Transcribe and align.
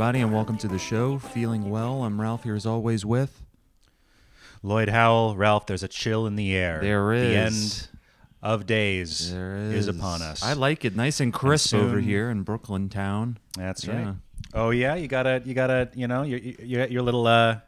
everybody, 0.00 0.22
and 0.22 0.32
welcome 0.32 0.56
to 0.56 0.66
the 0.66 0.78
show. 0.78 1.18
Feeling 1.18 1.68
well. 1.68 2.04
I'm 2.04 2.18
Ralph 2.18 2.44
here 2.44 2.54
as 2.54 2.64
always 2.64 3.04
with. 3.04 3.42
Lloyd 4.62 4.88
Howell, 4.88 5.36
Ralph, 5.36 5.66
there's 5.66 5.82
a 5.82 5.88
chill 5.88 6.26
in 6.26 6.36
the 6.36 6.56
air. 6.56 6.80
There 6.80 7.14
The 7.14 7.36
end 7.36 7.88
of 8.42 8.64
days 8.64 9.30
is 9.30 9.88
upon 9.88 10.22
us. 10.22 10.42
I 10.42 10.54
like 10.54 10.86
it, 10.86 10.96
nice 10.96 11.20
and 11.20 11.34
crisp 11.34 11.74
over 11.74 11.96
soon- 11.96 12.04
here 12.04 12.30
in 12.30 12.44
Brooklyn 12.44 12.88
town. 12.88 13.36
That's 13.58 13.84
Yeah. 13.84 14.04
right. 14.06 14.14
Oh 14.54 14.70
yeah, 14.70 14.94
you 14.94 15.06
gotta, 15.06 15.42
you 15.44 15.52
gotta, 15.52 15.90
you 15.94 16.08
know, 16.08 16.22
you 16.22 16.56
you 16.58 16.78
got 16.78 16.90
your 16.90 17.02
little, 17.02 17.26
uh, 17.26 17.58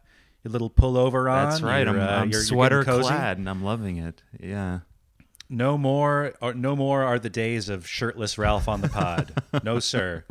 your 0.43 0.53
little 0.53 0.71
pullover 0.71 1.31
on. 1.31 1.51
That's 1.51 1.61
right. 1.61 1.87
You're, 1.87 1.91
I'm, 1.91 2.01
uh, 2.01 2.23
I'm 2.23 2.31
you're 2.31 2.41
sweater 2.41 2.83
clad, 2.83 3.37
and 3.37 3.47
I'm 3.47 3.63
loving 3.63 3.99
it. 3.99 4.23
Yeah. 4.41 4.79
No 5.51 5.77
more, 5.77 6.33
or 6.41 6.55
no 6.55 6.77
more 6.77 7.03
are 7.03 7.19
the 7.19 7.29
days 7.29 7.69
of 7.69 7.87
shirtless 7.87 8.39
Ralph 8.39 8.69
on 8.69 8.81
the 8.81 8.89
pod. 8.89 9.35
no 9.63 9.81
sir. 9.81 10.25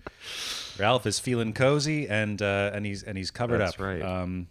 Ralph 0.81 1.05
is 1.05 1.19
feeling 1.19 1.53
cozy 1.53 2.09
and 2.09 2.41
uh, 2.41 2.71
and 2.73 2.85
he's 2.85 3.03
and 3.03 3.17
he's 3.17 3.29
covered 3.29 3.59
That's 3.59 3.75
up. 3.75 3.79
right. 3.79 4.01
Um, 4.01 4.47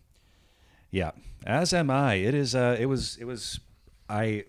yeah, 0.91 1.11
as 1.45 1.75
am 1.75 1.91
I. 1.91 2.15
It 2.15 2.35
is. 2.35 2.55
Uh, 2.55 2.77
it 2.79 2.87
was. 2.87 3.17
It 3.21 3.25
was. 3.25 3.61
I. 4.09 4.45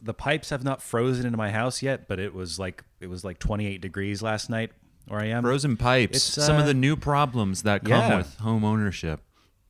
The 0.00 0.14
pipes 0.14 0.50
have 0.50 0.62
not 0.62 0.80
frozen 0.80 1.26
into 1.26 1.36
my 1.36 1.50
house 1.50 1.82
yet, 1.82 2.06
but 2.06 2.20
it 2.20 2.32
was 2.32 2.58
like 2.58 2.84
it 3.00 3.08
was 3.08 3.24
like 3.24 3.40
28 3.40 3.80
degrees 3.80 4.22
last 4.22 4.48
night 4.48 4.70
where 5.08 5.20
I 5.20 5.26
am. 5.26 5.42
Frozen 5.42 5.76
pipes. 5.76 6.22
Some 6.22 6.56
of 6.56 6.62
uh, 6.62 6.66
the 6.66 6.74
new 6.74 6.96
problems 6.96 7.62
that 7.64 7.84
come 7.84 8.10
yeah. 8.10 8.16
with 8.18 8.36
home 8.36 8.64
ownership. 8.64 9.20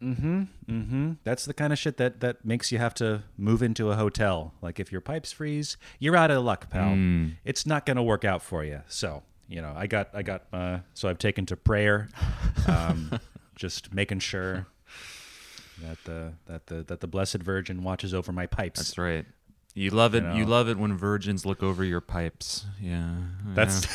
Mm-hmm. 0.03 0.42
Mm-hmm. 0.69 1.12
That's 1.25 1.47
the 1.47 1.55
kind 1.55 1.73
of 1.73 1.78
shit 1.78 1.97
that 1.97 2.20
that 2.20 2.45
makes 2.45 2.70
you 2.70 2.78
have 2.78 2.92
to 2.95 3.23
move 3.39 3.62
into 3.62 3.91
a 3.91 3.97
hotel. 3.97 4.53
Like 4.61 4.78
if 4.78 4.92
your 4.92 5.01
pipes 5.01 5.33
freeze, 5.33 5.78
you're 5.98 6.17
out 6.17 6.30
of 6.30 6.45
luck, 6.45 6.69
pal. 6.69 6.91
Hmm. 6.91 7.28
It's 7.45 7.64
not 7.64 7.86
going 7.86 7.97
to 7.97 8.03
work 8.03 8.25
out 8.25 8.42
for 8.42 8.64
you. 8.64 8.83
So 8.86 9.23
you 9.49 9.63
know, 9.63 9.73
I 9.75 9.87
got 9.87 10.11
I 10.15 10.23
got 10.23 10.43
uh, 10.53 10.79
so 10.95 11.09
I've 11.09 11.19
taken 11.19 11.47
to 11.47 11.57
prayer, 11.57 12.09
um, 12.67 13.19
just 13.57 13.93
making 13.95 14.21
sure 14.21 14.67
that 15.83 15.99
the 16.05 16.33
that 16.47 16.67
the 16.67 16.85
that 16.85 17.01
the 17.01 17.07
Blessed 17.07 17.39
Virgin 17.39 17.83
watches 17.83 18.13
over 18.13 18.31
my 18.33 18.47
pipes. 18.47 18.81
That's 18.81 18.99
right. 18.99 19.25
You 19.75 19.91
love 19.91 20.15
it. 20.15 20.25
You, 20.35 20.45
know. 20.45 20.51
love 20.51 20.69
it 20.69 20.77
when 20.77 20.97
virgins 20.97 21.47
look 21.47 21.63
over 21.63 21.85
your 21.85 22.01
pipes. 22.01 22.67
Yeah. 22.81 23.15
That's 23.55 23.87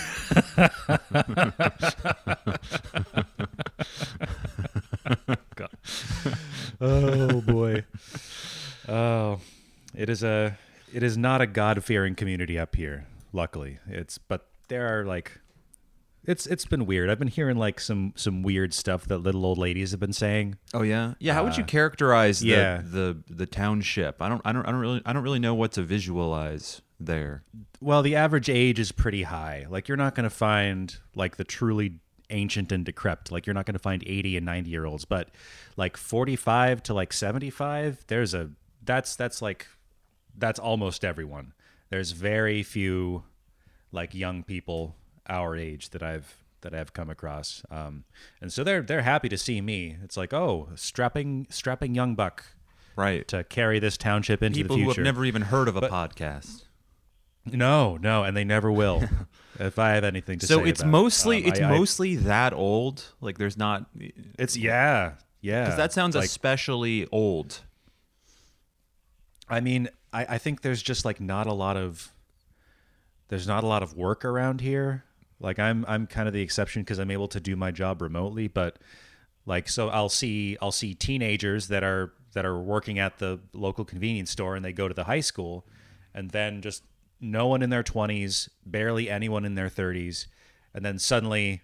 God. 5.55 5.69
Oh 6.81 7.41
boy. 7.41 7.85
Oh, 8.89 9.39
it 9.95 10.09
is 10.09 10.23
a 10.23 10.57
it 10.93 11.03
is 11.03 11.17
not 11.17 11.41
a 11.41 11.47
God 11.47 11.83
fearing 11.83 12.15
community 12.15 12.57
up 12.57 12.75
here. 12.75 13.05
Luckily, 13.31 13.79
it's 13.87 14.17
but 14.17 14.47
there 14.67 14.99
are 14.99 15.05
like 15.05 15.39
it's 16.25 16.45
it's 16.47 16.65
been 16.65 16.85
weird. 16.85 17.09
I've 17.09 17.19
been 17.19 17.27
hearing 17.27 17.57
like 17.57 17.79
some 17.79 18.13
some 18.15 18.43
weird 18.43 18.73
stuff 18.73 19.05
that 19.07 19.19
little 19.19 19.45
old 19.45 19.57
ladies 19.57 19.91
have 19.91 19.99
been 19.99 20.13
saying. 20.13 20.57
Oh 20.73 20.81
yeah, 20.81 21.13
yeah. 21.19 21.33
How 21.33 21.43
would 21.43 21.57
you 21.57 21.63
Uh, 21.63 21.67
characterize 21.67 22.39
the, 22.39 22.47
yeah. 22.49 22.81
the 22.83 23.17
the 23.29 23.45
township? 23.45 24.21
I 24.21 24.29
don't, 24.29 24.41
I 24.45 24.51
don't, 24.53 24.65
I 24.67 24.71
don't 24.71 24.79
really, 24.79 25.01
I 25.05 25.13
don't 25.13 25.23
really 25.23 25.39
know 25.39 25.53
what 25.53 25.71
to 25.73 25.81
visualize 25.81 26.81
there. 26.99 27.43
Well, 27.81 28.01
the 28.01 28.15
average 28.15 28.49
age 28.49 28.79
is 28.79 28.91
pretty 28.91 29.23
high. 29.23 29.65
Like 29.69 29.87
you're 29.87 29.97
not 29.97 30.15
going 30.15 30.23
to 30.23 30.29
find 30.29 30.95
like 31.15 31.35
the 31.35 31.43
truly 31.43 31.95
ancient 32.29 32.71
and 32.71 32.85
decrepit. 32.85 33.31
Like 33.31 33.45
you're 33.45 33.53
not 33.53 33.65
going 33.65 33.73
to 33.73 33.79
find 33.79 34.03
80 34.07 34.37
and 34.37 34.45
90 34.45 34.69
year 34.69 34.85
olds, 34.85 35.03
but 35.05 35.29
like 35.75 35.97
45 35.97 36.81
to 36.83 36.93
like 36.93 37.11
75, 37.11 38.05
there's 38.07 38.33
a 38.33 38.51
that's 38.83 39.15
that's 39.17 39.41
like 39.41 39.67
that's 40.37 40.59
almost 40.59 41.03
everyone. 41.03 41.53
There's 41.89 42.11
very 42.11 42.63
few 42.63 43.23
like 43.91 44.15
young 44.15 44.43
people 44.43 44.95
our 45.27 45.55
age 45.55 45.89
that 45.91 46.03
I've 46.03 46.37
that 46.61 46.73
I've 46.73 46.93
come 46.93 47.09
across. 47.09 47.63
Um, 47.69 48.05
and 48.41 48.51
so 48.51 48.63
they're 48.63 48.81
they're 48.81 49.01
happy 49.01 49.29
to 49.29 49.37
see 49.37 49.59
me. 49.61 49.97
It's 50.03 50.15
like, 50.17 50.33
"Oh, 50.33 50.69
strapping 50.75 51.47
strapping 51.49 51.93
young 51.95 52.15
buck 52.15 52.45
Right. 52.95 53.27
to 53.29 53.43
carry 53.43 53.79
this 53.79 53.97
township 53.97 54.41
into 54.43 54.59
People 54.59 54.77
the 54.77 54.83
who 54.83 54.89
future." 54.89 55.01
have 55.01 55.05
never 55.13 55.25
even 55.25 55.43
heard 55.43 55.67
of 55.67 55.75
a 55.75 55.81
podcast. 55.81 56.63
No, 57.45 57.97
no, 57.97 58.23
and 58.23 58.37
they 58.37 58.45
never 58.45 58.71
will. 58.71 59.03
if 59.59 59.77
I 59.77 59.89
have 59.91 60.05
anything 60.05 60.39
to 60.39 60.47
say, 60.47 60.53
So 60.53 60.63
it's 60.63 60.79
about 60.79 60.91
mostly, 60.91 61.43
Um, 61.43 61.49
it's 61.49 61.59
I- 61.59 61.63
I- 61.65 61.69
mostly 61.77 62.15
that 62.15 62.53
old. 62.53 63.03
Like 63.19 63.37
there's 63.37 63.57
not, 63.57 63.87
it's 64.39 64.55
yeah, 64.55 65.15
yeah. 65.41 65.65
Because 65.65 65.75
that 65.77 65.91
sounds 65.91 66.15
like. 66.15 66.23
especially 66.25 67.05
old. 67.11 67.59
I 69.49 69.59
mean, 69.59 69.89
I, 70.13 70.25
I 70.29 70.37
think 70.37 70.61
there's 70.61 70.81
just 70.81 71.03
like 71.03 71.19
not 71.19 71.47
a 71.47 71.53
lot 71.53 71.75
of 71.75 72.13
there's 73.27 73.47
not 73.47 73.63
a 73.63 73.67
lot 73.67 73.83
of 73.83 73.93
work 73.95 74.23
around 74.23 74.61
here. 74.61 75.03
Like 75.39 75.59
I'm 75.59 75.83
I'm 75.87 76.07
kind 76.07 76.27
of 76.27 76.33
the 76.33 76.41
exception 76.41 76.81
because 76.83 76.99
I'm 76.99 77.11
able 77.11 77.27
to 77.29 77.39
do 77.39 77.55
my 77.55 77.71
job 77.71 78.01
remotely, 78.01 78.47
but 78.47 78.79
like 79.45 79.67
so 79.67 79.89
I'll 79.89 80.09
see 80.09 80.57
I'll 80.61 80.71
see 80.71 80.93
teenagers 80.93 81.67
that 81.67 81.83
are 81.83 82.13
that 82.33 82.45
are 82.45 82.59
working 82.59 82.97
at 82.99 83.17
the 83.19 83.39
local 83.53 83.85
convenience 83.85 84.31
store 84.31 84.55
and 84.55 84.63
they 84.63 84.71
go 84.73 84.87
to 84.87 84.93
the 84.93 85.03
high 85.03 85.19
school 85.19 85.65
and 86.13 86.31
then 86.31 86.61
just 86.61 86.83
no 87.19 87.47
one 87.47 87.61
in 87.61 87.69
their 87.69 87.83
20s, 87.83 88.49
barely 88.65 89.09
anyone 89.09 89.45
in 89.45 89.55
their 89.55 89.69
30s, 89.69 90.27
and 90.73 90.83
then 90.83 90.97
suddenly 90.99 91.61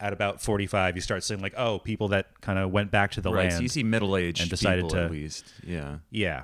at 0.00 0.12
about 0.12 0.42
45 0.42 0.96
you 0.96 1.00
start 1.00 1.22
seeing 1.22 1.40
like 1.40 1.54
oh 1.56 1.78
people 1.78 2.08
that 2.08 2.40
kind 2.40 2.58
of 2.58 2.70
went 2.72 2.90
back 2.90 3.12
to 3.12 3.20
the 3.20 3.30
Right. 3.32 3.42
land. 3.44 3.52
So 3.54 3.60
you 3.60 3.68
see 3.68 3.84
middle 3.84 4.16
aged 4.16 4.40
and 4.40 4.50
decided 4.50 4.84
people 4.86 4.90
to- 4.96 5.04
at 5.04 5.10
least. 5.12 5.44
Yeah. 5.64 5.98
yeah. 6.10 6.42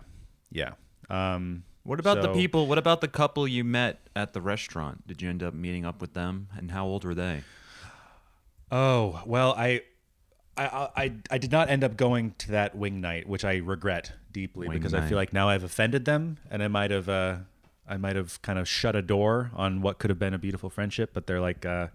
Yeah. 0.53 0.73
Um 1.11 1.65
What 1.89 2.01
about 2.01 2.21
the 2.21 2.35
people? 2.35 2.67
What 2.67 2.77
about 2.77 3.01
the 3.01 3.09
couple 3.09 3.49
you 3.49 3.65
met 3.65 3.99
at 4.15 4.35
the 4.35 4.43
restaurant? 4.43 5.07
Did 5.07 5.23
you 5.23 5.31
end 5.31 5.43
up 5.43 5.55
meeting 5.55 5.87
up 5.87 6.03
with 6.03 6.13
them? 6.13 6.49
And 6.55 6.71
how 6.71 6.85
old 6.85 7.03
were 7.03 7.15
they? 7.15 7.45
Oh 8.71 9.23
well, 9.25 9.55
I, 9.57 9.81
I, 10.55 10.91
I, 10.95 11.13
I 11.31 11.39
did 11.39 11.51
not 11.51 11.71
end 11.71 11.83
up 11.83 11.97
going 11.97 12.35
to 12.41 12.51
that 12.51 12.77
wing 12.77 13.01
night, 13.01 13.27
which 13.27 13.43
I 13.43 13.57
regret 13.57 14.13
deeply 14.33 14.69
Wing 14.69 14.77
because 14.77 14.93
I 14.93 15.09
feel 15.09 15.17
like 15.17 15.33
now 15.33 15.49
I've 15.49 15.65
offended 15.65 16.05
them, 16.05 16.37
and 16.51 16.63
I 16.63 16.69
might 16.69 16.91
have, 16.91 17.09
uh, 17.09 17.37
I 17.89 17.97
might 17.97 18.17
have 18.17 18.43
kind 18.43 18.59
of 18.59 18.69
shut 18.69 18.95
a 18.95 19.01
door 19.01 19.51
on 19.55 19.81
what 19.81 19.99
could 19.99 20.11
have 20.11 20.19
been 20.19 20.35
a 20.35 20.39
beautiful 20.39 20.69
friendship. 20.69 21.13
But 21.15 21.27
they're 21.27 21.41
like, 21.41 21.65
uh, 21.65 21.89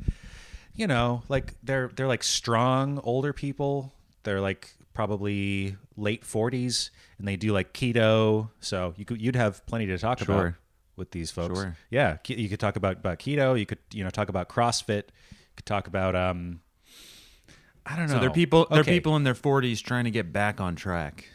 you 0.73 0.87
know, 0.87 1.21
like 1.29 1.53
they're 1.61 1.91
they're 1.95 2.07
like 2.07 2.23
strong 2.23 2.99
older 3.03 3.31
people. 3.31 3.93
They're 4.23 4.41
like 4.41 4.73
probably 4.93 5.75
late 5.97 6.23
forties, 6.25 6.91
and 7.17 7.27
they 7.27 7.35
do 7.35 7.51
like 7.53 7.73
keto. 7.73 8.49
So 8.59 8.93
you 8.97 9.05
could 9.05 9.21
you'd 9.21 9.35
have 9.35 9.65
plenty 9.65 9.85
to 9.87 9.97
talk 9.97 10.21
about 10.21 10.53
with 10.95 11.11
these 11.11 11.31
folks. 11.31 11.59
Sure. 11.59 11.75
Yeah, 11.89 12.17
you 12.27 12.49
could 12.49 12.59
talk 12.59 12.75
about, 12.75 12.97
about 12.97 13.19
keto. 13.19 13.57
You 13.59 13.65
could 13.65 13.79
you 13.91 14.03
know 14.03 14.09
talk 14.09 14.29
about 14.29 14.49
CrossFit. 14.49 15.03
You 15.31 15.55
could 15.55 15.65
talk 15.65 15.87
about 15.87 16.15
um. 16.15 16.61
I 17.85 17.97
don't 17.97 18.07
know. 18.07 18.13
So 18.13 18.19
they're 18.19 18.29
people. 18.31 18.67
They're 18.69 18.79
Okay. 18.81 18.91
people 18.93 19.15
in 19.17 19.23
their 19.23 19.33
forties 19.35 19.81
trying 19.81 20.05
to 20.05 20.11
get 20.11 20.31
back 20.31 20.61
on 20.61 20.75
track. 20.75 21.25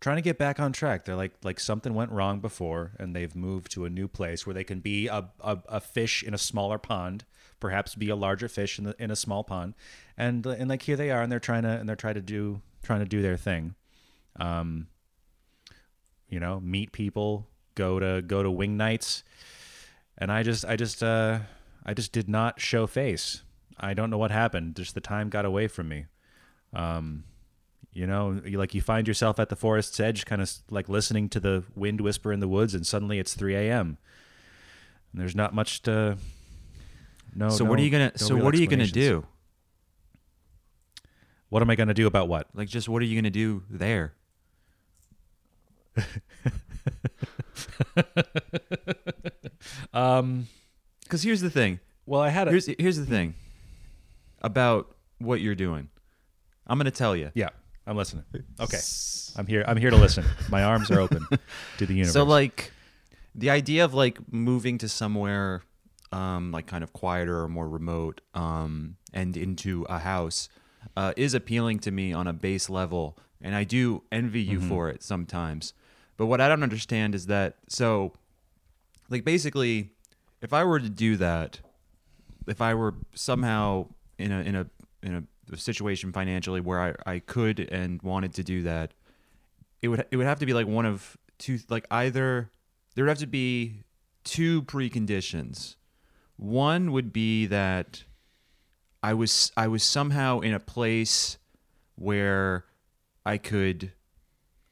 trying 0.00 0.16
to 0.16 0.22
get 0.22 0.36
back 0.36 0.60
on 0.60 0.72
track. 0.72 1.04
They're 1.06 1.16
like 1.16 1.32
like 1.42 1.58
something 1.58 1.94
went 1.94 2.10
wrong 2.10 2.40
before, 2.40 2.92
and 2.98 3.16
they've 3.16 3.34
moved 3.34 3.70
to 3.72 3.84
a 3.86 3.90
new 3.90 4.06
place 4.06 4.46
where 4.46 4.52
they 4.52 4.64
can 4.64 4.80
be 4.80 5.06
a, 5.06 5.30
a, 5.40 5.58
a 5.68 5.80
fish 5.80 6.22
in 6.22 6.34
a 6.34 6.38
smaller 6.38 6.76
pond, 6.78 7.24
perhaps 7.60 7.94
be 7.94 8.08
a 8.08 8.16
larger 8.16 8.48
fish 8.48 8.78
in 8.78 8.84
the, 8.84 8.96
in 8.98 9.10
a 9.10 9.16
small 9.16 9.44
pond, 9.44 9.74
and 10.16 10.44
and 10.46 10.68
like 10.68 10.82
here 10.82 10.96
they 10.96 11.10
are, 11.10 11.22
and 11.22 11.30
they're 11.30 11.40
trying 11.40 11.62
to 11.62 11.70
and 11.70 11.88
they're 11.88 11.96
trying 11.96 12.14
to 12.14 12.22
do 12.22 12.60
trying 12.82 13.00
to 13.00 13.06
do 13.06 13.22
their 13.22 13.36
thing, 13.36 13.74
um, 14.38 14.86
you 16.28 16.40
know, 16.40 16.60
meet 16.60 16.92
people, 16.92 17.46
go 17.74 17.98
to 17.98 18.22
go 18.22 18.42
to 18.42 18.50
wing 18.50 18.76
nights, 18.76 19.24
and 20.18 20.30
I 20.30 20.42
just 20.42 20.64
I 20.64 20.76
just 20.76 21.02
uh 21.02 21.40
I 21.84 21.94
just 21.94 22.12
did 22.12 22.28
not 22.28 22.60
show 22.60 22.86
face. 22.86 23.42
I 23.78 23.94
don't 23.94 24.10
know 24.10 24.18
what 24.18 24.30
happened. 24.30 24.76
Just 24.76 24.94
the 24.94 25.00
time 25.00 25.28
got 25.28 25.44
away 25.44 25.68
from 25.68 25.88
me. 25.88 26.06
Um, 26.72 27.24
you 27.92 28.06
know, 28.06 28.40
you, 28.44 28.58
like 28.58 28.74
you 28.74 28.82
find 28.82 29.08
yourself 29.08 29.38
at 29.38 29.48
the 29.48 29.56
forest's 29.56 29.98
edge, 30.00 30.26
kind 30.26 30.42
of 30.42 30.50
like 30.70 30.88
listening 30.88 31.28
to 31.30 31.40
the 31.40 31.64
wind 31.74 32.00
whisper 32.00 32.32
in 32.32 32.40
the 32.40 32.48
woods, 32.48 32.74
and 32.74 32.86
suddenly 32.86 33.18
it's 33.18 33.34
3 33.34 33.54
a.m. 33.54 33.98
And 35.12 35.20
there's 35.20 35.34
not 35.34 35.54
much 35.54 35.82
to. 35.82 36.18
No. 37.36 37.50
so 37.50 37.64
what 37.64 37.78
are 37.78 37.82
you 37.82 37.90
gonna? 37.90 38.12
no 38.18 38.26
so 38.26 38.34
what 38.36 38.54
are 38.54 38.58
you 38.58 38.66
gonna 38.66 38.86
do? 38.86 39.26
What 41.50 41.62
am 41.62 41.70
I 41.70 41.76
gonna 41.76 41.94
do 41.94 42.06
about 42.06 42.28
what? 42.28 42.48
Like, 42.54 42.68
just 42.68 42.88
what 42.88 43.02
are 43.02 43.04
you 43.04 43.14
gonna 43.16 43.30
do 43.30 43.62
there? 43.70 44.14
Um. 49.92 50.48
Because 51.02 51.22
here's 51.22 51.40
the 51.40 51.50
thing. 51.50 51.80
Well, 52.04 52.20
I 52.20 52.28
had 52.28 52.48
a. 52.48 52.50
Here's 52.50 52.66
here's 52.78 52.96
the 52.96 53.06
thing 53.06 53.34
about 54.42 54.94
what 55.18 55.40
you're 55.40 55.54
doing. 55.54 55.88
I'm 56.66 56.78
gonna 56.78 56.90
tell 56.90 57.14
you. 57.16 57.30
yeah, 57.34 57.50
I'm 57.86 57.96
listening. 57.96 58.24
Okay, 58.60 58.78
I'm 59.36 59.46
here. 59.46 59.64
I'm 59.66 59.76
here 59.76 59.90
to 59.90 59.96
listen. 59.96 60.24
My 60.50 60.64
arms 60.64 60.90
are 60.90 61.00
open 61.00 61.26
to 61.78 61.86
the 61.86 61.94
universe. 61.94 62.12
So 62.12 62.24
like 62.24 62.72
the 63.34 63.50
idea 63.50 63.84
of 63.84 63.94
like 63.94 64.18
moving 64.32 64.78
to 64.78 64.88
somewhere 64.88 65.62
um 66.16 66.50
like 66.52 66.66
kind 66.66 66.82
of 66.84 66.92
quieter 66.92 67.42
or 67.42 67.48
more 67.48 67.68
remote 67.68 68.20
um 68.34 68.96
and 69.12 69.36
into 69.36 69.84
a 69.88 69.98
house 69.98 70.48
uh 70.96 71.12
is 71.16 71.34
appealing 71.34 71.78
to 71.78 71.90
me 71.90 72.12
on 72.12 72.26
a 72.26 72.32
base 72.32 72.68
level 72.70 73.18
and 73.42 73.54
I 73.54 73.64
do 73.64 74.02
envy 74.10 74.40
you 74.40 74.60
for 74.60 74.88
it 74.88 75.02
sometimes. 75.02 75.74
But 76.16 76.26
what 76.26 76.40
I 76.40 76.48
don't 76.48 76.62
understand 76.62 77.14
is 77.14 77.26
that 77.26 77.56
so 77.68 78.12
like 79.10 79.24
basically 79.24 79.90
if 80.40 80.52
I 80.52 80.64
were 80.64 80.80
to 80.80 80.88
do 80.88 81.16
that 81.18 81.60
if 82.46 82.60
I 82.60 82.74
were 82.74 82.94
somehow 83.14 83.88
in 84.18 84.32
a 84.32 84.40
in 84.40 84.54
a 84.56 84.66
in 85.02 85.14
a 85.16 85.22
a 85.52 85.56
situation 85.56 86.12
financially 86.12 86.60
where 86.60 86.80
I, 86.80 87.12
I 87.14 87.18
could 87.20 87.60
and 87.60 88.02
wanted 88.02 88.34
to 88.34 88.42
do 88.42 88.62
that, 88.62 88.94
it 89.82 89.88
would 89.88 90.04
it 90.10 90.16
would 90.16 90.26
have 90.26 90.40
to 90.40 90.46
be 90.46 90.54
like 90.54 90.66
one 90.66 90.86
of 90.86 91.16
two 91.38 91.58
like 91.68 91.86
either 91.90 92.50
there 92.94 93.04
would 93.04 93.10
have 93.10 93.18
to 93.18 93.26
be 93.26 93.84
two 94.24 94.62
preconditions. 94.62 95.76
One 96.36 96.92
would 96.92 97.12
be 97.12 97.46
that 97.46 98.04
I 99.02 99.14
was 99.14 99.52
I 99.56 99.68
was 99.68 99.82
somehow 99.82 100.40
in 100.40 100.52
a 100.52 100.60
place 100.60 101.38
where 101.96 102.64
I 103.24 103.38
could 103.38 103.92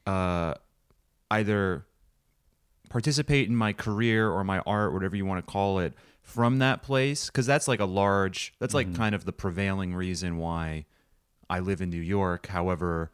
uh, 0.05 0.55
either 1.31 1.85
participate 2.89 3.47
in 3.47 3.55
my 3.55 3.73
career 3.73 4.29
or 4.29 4.43
my 4.43 4.59
art, 4.59 4.93
whatever 4.93 5.15
you 5.15 5.25
want 5.25 5.45
to 5.45 5.51
call 5.51 5.79
it, 5.79 5.93
from 6.25 6.57
that 6.57 6.81
place 6.81 7.27
because 7.27 7.45
that's 7.45 7.67
like 7.67 7.79
a 7.79 7.85
large 7.85 8.53
that's 8.59 8.73
like 8.73 8.93
kind 8.95 9.13
of 9.13 9.25
the 9.25 9.31
prevailing 9.31 9.93
reason 9.93 10.37
why 10.37 10.85
I 11.49 11.59
live 11.59 11.81
in 11.81 11.91
New 11.91 12.01
York. 12.01 12.47
However, 12.47 13.11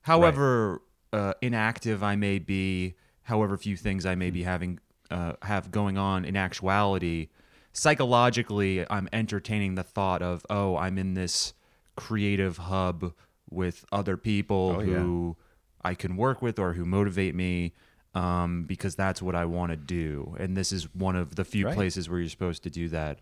however 0.00 0.80
uh, 1.12 1.34
inactive 1.42 2.02
I 2.02 2.16
may 2.16 2.38
be, 2.38 2.94
however 3.24 3.58
few 3.58 3.76
things 3.76 4.06
I 4.06 4.14
may 4.14 4.30
be 4.30 4.42
having 4.42 4.80
uh, 5.10 5.34
have 5.42 5.70
going 5.70 5.98
on 5.98 6.24
in 6.24 6.34
actuality, 6.34 7.28
psychologically 7.76 8.84
I'm 8.90 9.08
entertaining 9.12 9.74
the 9.74 9.82
thought 9.82 10.22
of 10.22 10.44
oh 10.50 10.76
I'm 10.76 10.98
in 10.98 11.14
this 11.14 11.52
creative 11.94 12.56
hub 12.56 13.12
with 13.50 13.84
other 13.92 14.16
people 14.16 14.76
Oh, 14.78 14.80
yeah. 14.80 14.96
who 14.96 15.36
I 15.84 15.94
can 15.94 16.16
work 16.16 16.42
with 16.42 16.58
or 16.58 16.72
who 16.72 16.84
motivate 16.84 17.34
me 17.34 17.72
um, 18.14 18.64
because 18.64 18.96
that's 18.96 19.20
what 19.20 19.34
I 19.34 19.44
want 19.44 19.70
to 19.72 19.76
do. 19.76 20.34
And 20.40 20.56
this 20.56 20.72
is 20.72 20.92
one 20.94 21.16
of 21.16 21.36
the 21.36 21.44
few 21.44 21.66
Right. 21.66 21.74
places 21.74 22.08
where 22.08 22.18
you're 22.18 22.28
supposed 22.30 22.62
to 22.62 22.70
do 22.70 22.88
that. 22.88 23.20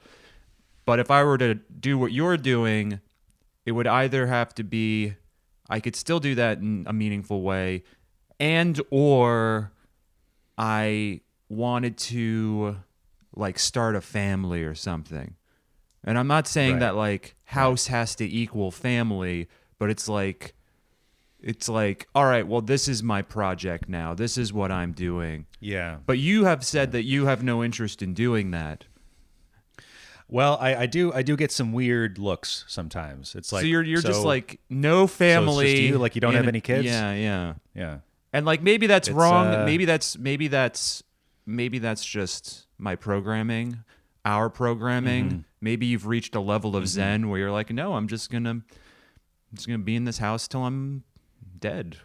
But 0.87 0.99
if 1.01 1.11
I 1.11 1.25
were 1.25 1.37
to 1.39 1.55
do 1.55 1.99
what 1.99 2.13
you're 2.13 2.37
doing, 2.37 3.01
it 3.67 3.73
would 3.73 3.87
either 3.89 4.29
have 4.29 4.55
to 4.55 4.63
be 4.65 5.15
I 5.69 5.81
could 5.81 5.97
still 5.97 6.21
do 6.21 6.35
that 6.37 6.59
in 6.59 6.85
a 6.87 6.93
meaningful 6.93 7.43
way 7.43 7.83
and 8.39 8.81
or 8.91 9.73
I 10.57 11.21
wanted 11.49 11.97
to 11.99 12.77
like 13.37 13.59
start 13.59 13.97
a 13.97 14.01
family 14.01 14.63
or 14.63 14.75
something. 14.75 15.35
And 16.05 16.19
I'm 16.19 16.27
not 16.29 16.47
saying 16.47 16.73
Right. 16.75 16.81
that 16.81 16.97
like 16.97 17.35
house 17.45 17.87
has 17.89 18.15
to 18.17 18.25
equal 18.27 18.71
family, 18.71 19.49
but 19.79 19.91
it's 19.91 20.09
like 20.09 20.55
it's 21.41 21.69
like 21.69 22.07
all 22.15 22.25
right, 22.25 22.47
well 22.47 22.61
this 22.63 22.89
is 22.89 23.03
my 23.03 23.23
project 23.23 23.89
now. 23.89 24.15
This 24.15 24.39
is 24.39 24.53
what 24.53 24.71
I'm 24.73 24.93
doing. 24.93 25.47
Yeah. 25.61 25.99
But 26.07 26.19
you 26.19 26.45
have 26.45 26.65
said 26.65 26.93
that 26.93 27.05
you 27.05 27.27
have 27.27 27.43
no 27.43 27.63
interest 27.65 28.03
in 28.03 28.15
doing 28.15 28.51
that. 28.53 28.85
Well, 30.29 30.57
I, 30.61 30.75
I 30.77 30.87
do 30.87 31.13
I 31.13 31.23
do 31.23 31.37
get 31.37 31.53
some 31.53 31.73
weird 31.73 32.19
looks 32.19 32.65
sometimes. 32.67 33.35
It's 33.35 33.53
like 33.53 33.63
so 33.63 33.67
you're 33.67 33.83
you're 33.83 34.01
just 34.01 34.25
like 34.25 34.59
no 34.71 35.07
family. 35.07 35.87
you, 35.89 35.99
like 35.99 36.15
you 36.15 36.21
don't 36.21 36.35
have 36.35 36.49
any 36.49 36.61
kids? 36.63 36.87
Yeah, 36.87 37.13
yeah. 37.13 37.55
yeah. 37.75 37.99
And 38.33 38.47
like 38.47 38.63
maybe 38.63 38.87
that's 38.87 39.09
It's, 39.09 39.15
wrong. 39.15 39.49
uh, 39.49 39.65
maybe 39.67 39.85
that's 39.85 40.17
maybe 40.19 40.49
that's 40.49 41.03
maybe 41.47 41.79
that's 41.79 42.05
just 42.05 42.67
my 42.85 42.95
programming, 42.95 43.79
our 44.25 44.49
programming. 44.49 45.25
Mm-hmm. 45.27 45.39
Maybe 45.61 45.87
you've 45.87 46.07
reached 46.07 46.35
a 46.37 46.41
level 46.41 46.77
of 46.77 46.87
zen 46.87 47.29
where 47.31 47.41
you're 47.41 47.51
like, 47.51 47.71
no, 47.73 47.95
I'm 47.95 48.07
just 48.07 48.31
gonna, 48.31 48.51
I'm 48.51 48.65
just 49.55 49.67
gonna 49.67 49.79
be 49.79 49.97
in 49.97 50.05
this 50.05 50.19
house 50.19 50.47
till 50.47 50.65
I'm 50.65 51.03
dead. 51.59 51.97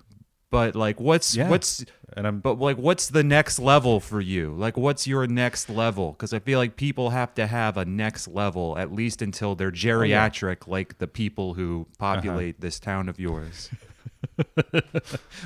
But 0.49 0.73
like, 0.73 0.99
what's 0.99 1.35
Yeah. 1.35 1.49
what's 1.49 1.85
And 2.13 2.25
I'm 2.25 2.39
but 2.39 2.57
like, 2.57 2.77
what's 2.77 3.09
the 3.09 3.23
next 3.23 3.59
level 3.59 3.99
for 3.99 4.19
you? 4.19 4.55
Like, 4.55 4.77
what's 4.77 5.05
your 5.05 5.27
next 5.27 5.69
level? 5.69 6.13
Because 6.13 6.33
I 6.33 6.39
feel 6.39 6.57
like 6.57 6.75
people 6.75 7.11
have 7.11 7.35
to 7.35 7.45
have 7.45 7.77
a 7.77 7.85
next 7.85 8.27
level 8.27 8.75
at 8.77 8.91
least 8.91 9.21
until 9.21 9.53
they're 9.53 9.71
geriatric, 9.71 10.65
like 10.67 10.97
the 10.97 11.07
people 11.07 11.53
who 11.53 11.85
populate 11.99 12.61
this 12.61 12.79
town 12.79 13.09
of 13.09 13.19
yours. 13.19 13.69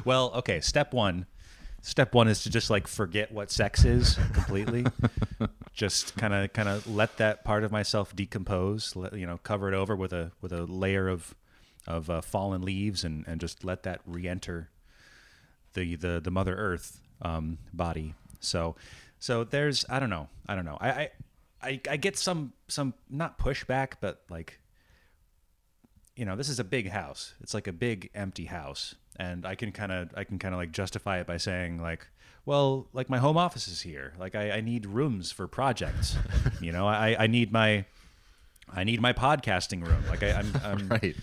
Well, 0.05 0.31
okay. 0.35 0.61
Step 0.61 0.93
one, 0.93 1.25
step 1.83 2.15
one 2.15 2.27
is 2.27 2.43
to 2.43 2.49
just 2.49 2.71
like 2.71 2.87
forget 2.87 3.31
what 3.31 3.51
sex 3.51 3.85
is 3.85 4.17
completely. 4.33 4.85
just 5.73 6.15
kind 6.17 6.33
of, 6.33 6.51
kind 6.53 6.69
of 6.69 6.87
let 6.87 7.17
that 7.17 7.43
part 7.43 7.63
of 7.63 7.71
myself 7.71 8.15
decompose. 8.15 8.95
Let, 8.95 9.13
you 9.13 9.27
know, 9.27 9.37
cover 9.43 9.71
it 9.71 9.75
over 9.75 9.95
with 9.95 10.13
a 10.13 10.31
with 10.41 10.51
a 10.51 10.63
layer 10.63 11.07
of 11.07 11.35
of 11.85 12.09
uh, 12.09 12.21
fallen 12.21 12.63
leaves, 12.63 13.03
and 13.03 13.25
and 13.27 13.39
just 13.39 13.63
let 13.63 13.83
that 13.83 14.01
re-enter 14.05 14.69
the 15.73 15.95
the 15.95 16.19
the 16.19 16.31
Mother 16.31 16.55
Earth 16.55 16.99
um, 17.21 17.59
body. 17.73 18.15
So, 18.39 18.75
so 19.19 19.43
there's 19.43 19.85
I 19.89 19.99
don't 19.99 20.09
know, 20.09 20.29
I 20.47 20.55
don't 20.55 20.65
know. 20.65 20.77
I 20.79 20.89
I 20.89 21.11
I, 21.61 21.81
I 21.91 21.97
get 21.97 22.17
some 22.17 22.53
some 22.67 22.93
not 23.09 23.37
pushback, 23.37 23.93
but 23.99 24.21
like 24.29 24.59
you 26.15 26.25
know, 26.25 26.35
this 26.35 26.49
is 26.49 26.59
a 26.59 26.63
big 26.63 26.89
house. 26.89 27.33
It's 27.41 27.53
like 27.53 27.67
a 27.67 27.73
big 27.73 28.09
empty 28.13 28.45
house, 28.45 28.95
and 29.17 29.45
I 29.45 29.55
can 29.55 29.71
kind 29.71 29.91
of 29.91 30.09
I 30.15 30.23
can 30.23 30.39
kind 30.39 30.53
of 30.53 30.59
like 30.59 30.71
justify 30.71 31.19
it 31.19 31.27
by 31.27 31.37
saying 31.37 31.81
like, 31.81 32.07
well, 32.45 32.87
like 32.93 33.09
my 33.09 33.17
home 33.19 33.37
office 33.37 33.67
is 33.67 33.81
here. 33.81 34.13
Like 34.19 34.35
I, 34.35 34.51
I 34.51 34.61
need 34.61 34.85
rooms 34.85 35.31
for 35.31 35.47
projects. 35.47 36.17
you 36.61 36.71
know, 36.71 36.87
I 36.87 37.15
I 37.19 37.27
need 37.27 37.51
my 37.51 37.85
I 38.75 38.83
need 38.83 39.01
my 39.01 39.13
podcasting 39.13 39.85
room. 39.85 40.03
Like 40.09 40.23
I, 40.23 40.31
I'm, 40.31 40.51
I'm 40.63 40.87
Right. 40.89 41.15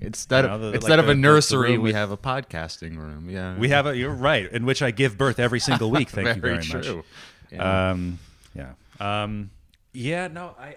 Instead 0.00 0.44
You 0.44 0.48
know, 0.48 0.54
of 0.68 0.74
instead 0.74 0.90
like 0.90 0.98
of 1.00 1.06
the- 1.06 1.12
a 1.12 1.14
the- 1.14 1.14
the 1.14 1.20
nursery, 1.20 1.72
we 1.72 1.78
with- 1.78 1.94
have 1.94 2.10
a 2.10 2.16
podcasting 2.16 2.96
room. 2.96 3.28
Yeah. 3.30 3.56
we 3.56 3.68
have 3.70 3.86
a 3.86 3.96
you're 3.96 4.10
right 4.12 4.50
in 4.50 4.64
which 4.66 4.82
I 4.82 4.90
give 4.90 5.16
birth 5.18 5.38
every 5.38 5.60
single 5.60 5.90
week. 5.90 6.10
Thank 6.10 6.34
you 6.36 6.40
very 6.42 6.58
true. 6.58 6.96
much. 6.96 7.04
Yeah. 7.50 7.90
Um, 7.90 8.18
yeah. 8.54 8.72
Um, 9.00 9.50
yeah. 9.92 10.28
No, 10.28 10.54
I 10.58 10.76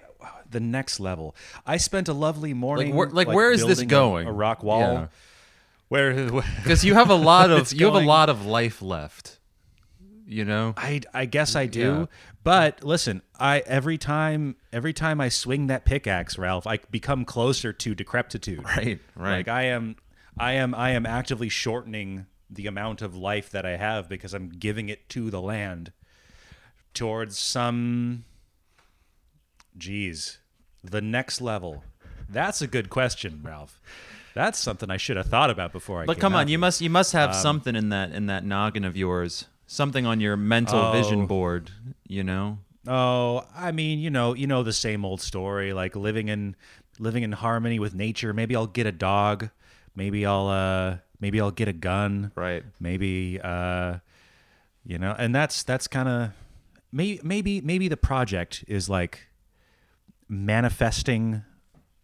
the 0.49 0.59
next 0.59 0.99
level. 0.99 1.35
I 1.65 1.77
spent 1.77 2.07
a 2.07 2.13
lovely 2.13 2.53
morning. 2.53 2.95
where- 2.95 3.09
like, 3.09 3.27
where 3.27 3.51
is 3.51 3.65
this 3.65 3.81
going? 3.81 4.27
A, 4.27 4.31
rock 4.31 4.63
wall. 4.63 4.79
Yeah. 4.93 5.07
Where, 5.91 6.31
because 6.31 6.85
you 6.85 6.93
have 6.93 7.09
a 7.09 7.15
lot 7.15 7.51
of 7.51 7.73
you 7.73 7.85
have 7.85 7.95
a 7.95 7.99
lot 7.99 8.29
of 8.29 8.45
life 8.45 8.81
left. 8.81 9.39
You 10.25 10.45
know. 10.45 10.73
I 10.77 11.01
I 11.13 11.25
guess 11.25 11.53
I 11.53 11.65
do. 11.65 11.79
Yeah. 11.81 12.05
But 12.45 12.81
listen, 12.81 13.21
I 13.37 13.59
every 13.65 13.97
time 13.97 14.55
every 14.71 14.93
time 14.93 15.19
I 15.19 15.27
swing 15.27 15.67
that 15.67 15.83
pickaxe, 15.83 16.37
Ralph, 16.37 16.65
I 16.65 16.77
become 16.89 17.25
closer 17.25 17.73
to 17.73 17.93
decrepitude. 17.93 18.63
Right. 18.77 18.99
Right. 19.17 19.39
Like 19.39 19.49
I 19.49 19.63
am 19.63 19.97
I 20.39 20.53
am 20.53 20.73
I 20.73 20.91
am 20.91 21.05
actively 21.05 21.49
shortening 21.49 22.25
the 22.49 22.67
amount 22.67 23.01
of 23.01 23.17
life 23.17 23.49
that 23.49 23.65
I 23.65 23.75
have 23.75 24.07
because 24.07 24.33
I'm 24.33 24.47
giving 24.47 24.87
it 24.87 25.09
to 25.09 25.29
the 25.29 25.41
land 25.41 25.91
towards 26.93 27.37
some 27.37 28.23
geez, 29.77 30.37
the 30.81 31.01
next 31.01 31.41
level. 31.41 31.83
That's 32.29 32.61
a 32.61 32.67
good 32.67 32.89
question, 32.89 33.41
Ralph. 33.43 33.81
That's 34.33 34.57
something 34.59 34.89
I 34.89 34.97
should 34.97 35.17
have 35.17 35.27
thought 35.27 35.49
about 35.49 35.71
before 35.71 36.01
I 36.01 36.05
but 36.05 36.19
come 36.19 36.35
on, 36.35 36.47
you 36.47 36.57
must 36.57 36.81
you 36.81 36.89
must 36.89 37.11
have 37.13 37.29
Um, 37.31 37.35
something 37.35 37.75
in 37.75 37.89
that 37.89 38.11
in 38.11 38.27
that 38.27 38.45
noggin 38.45 38.83
of 38.85 38.95
yours, 38.95 39.45
something 39.67 40.05
on 40.05 40.19
your 40.21 40.37
mental 40.37 40.79
Oh. 40.79 40.91
vision 40.91 41.25
board. 41.27 41.71
You 42.07 42.23
know. 42.23 42.59
Oh, 42.87 43.45
I 43.55 43.71
mean, 43.71 43.99
you 43.99 44.09
know, 44.09 44.33
you 44.33 44.47
know 44.47 44.63
the 44.63 44.73
same 44.73 45.05
old 45.05 45.21
story, 45.21 45.71
like 45.73 45.95
living 45.95 46.29
in 46.29 46.55
living 46.99 47.23
in 47.23 47.31
harmony 47.33 47.77
with 47.79 47.93
nature. 47.93 48.33
Maybe 48.33 48.55
I'll 48.55 48.67
get 48.67 48.85
a 48.87 48.91
dog. 48.91 49.49
Maybe 49.95 50.25
I'll 50.25 50.47
uh 50.47 50.97
maybe 51.19 51.39
I'll 51.41 51.51
get 51.51 51.67
a 51.67 51.73
gun. 51.73 52.31
Right. 52.35 52.63
Maybe 52.79 53.39
uh 53.43 53.97
you 54.85 54.97
know, 54.97 55.13
and 55.17 55.35
that's 55.35 55.61
that's 55.63 55.87
kind 55.87 56.09
of 56.09 56.29
maybe 56.91 57.19
maybe 57.23 57.61
maybe 57.61 57.87
the 57.87 57.97
project 57.97 58.63
is 58.67 58.89
like 58.89 59.27
manifesting 60.27 61.43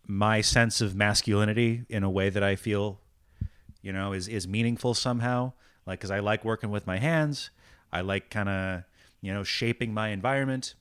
my 0.08 0.42
sense 0.42 0.82
of 0.82 0.96
masculinity 0.96 1.86
in 1.90 2.04
a 2.04 2.10
way 2.10 2.30
that 2.30 2.44
I 2.44 2.56
feel 2.56 3.00
you 3.82 3.92
know 3.92 4.14
is 4.14 4.28
is 4.28 4.48
meaningful 4.48 4.94
somehow. 4.94 5.54
Like 5.86 6.02
cuz 6.02 6.12
I 6.12 6.20
like 6.20 6.44
working 6.44 6.72
with 6.72 6.88
my 6.88 6.98
hands. 6.98 7.50
I 7.92 8.02
like 8.02 8.30
kind 8.30 8.50
of 8.50 8.84
you 9.22 9.34
know 9.34 9.44
shaping 9.44 9.94
my 9.94 10.10
environment. 10.10 10.76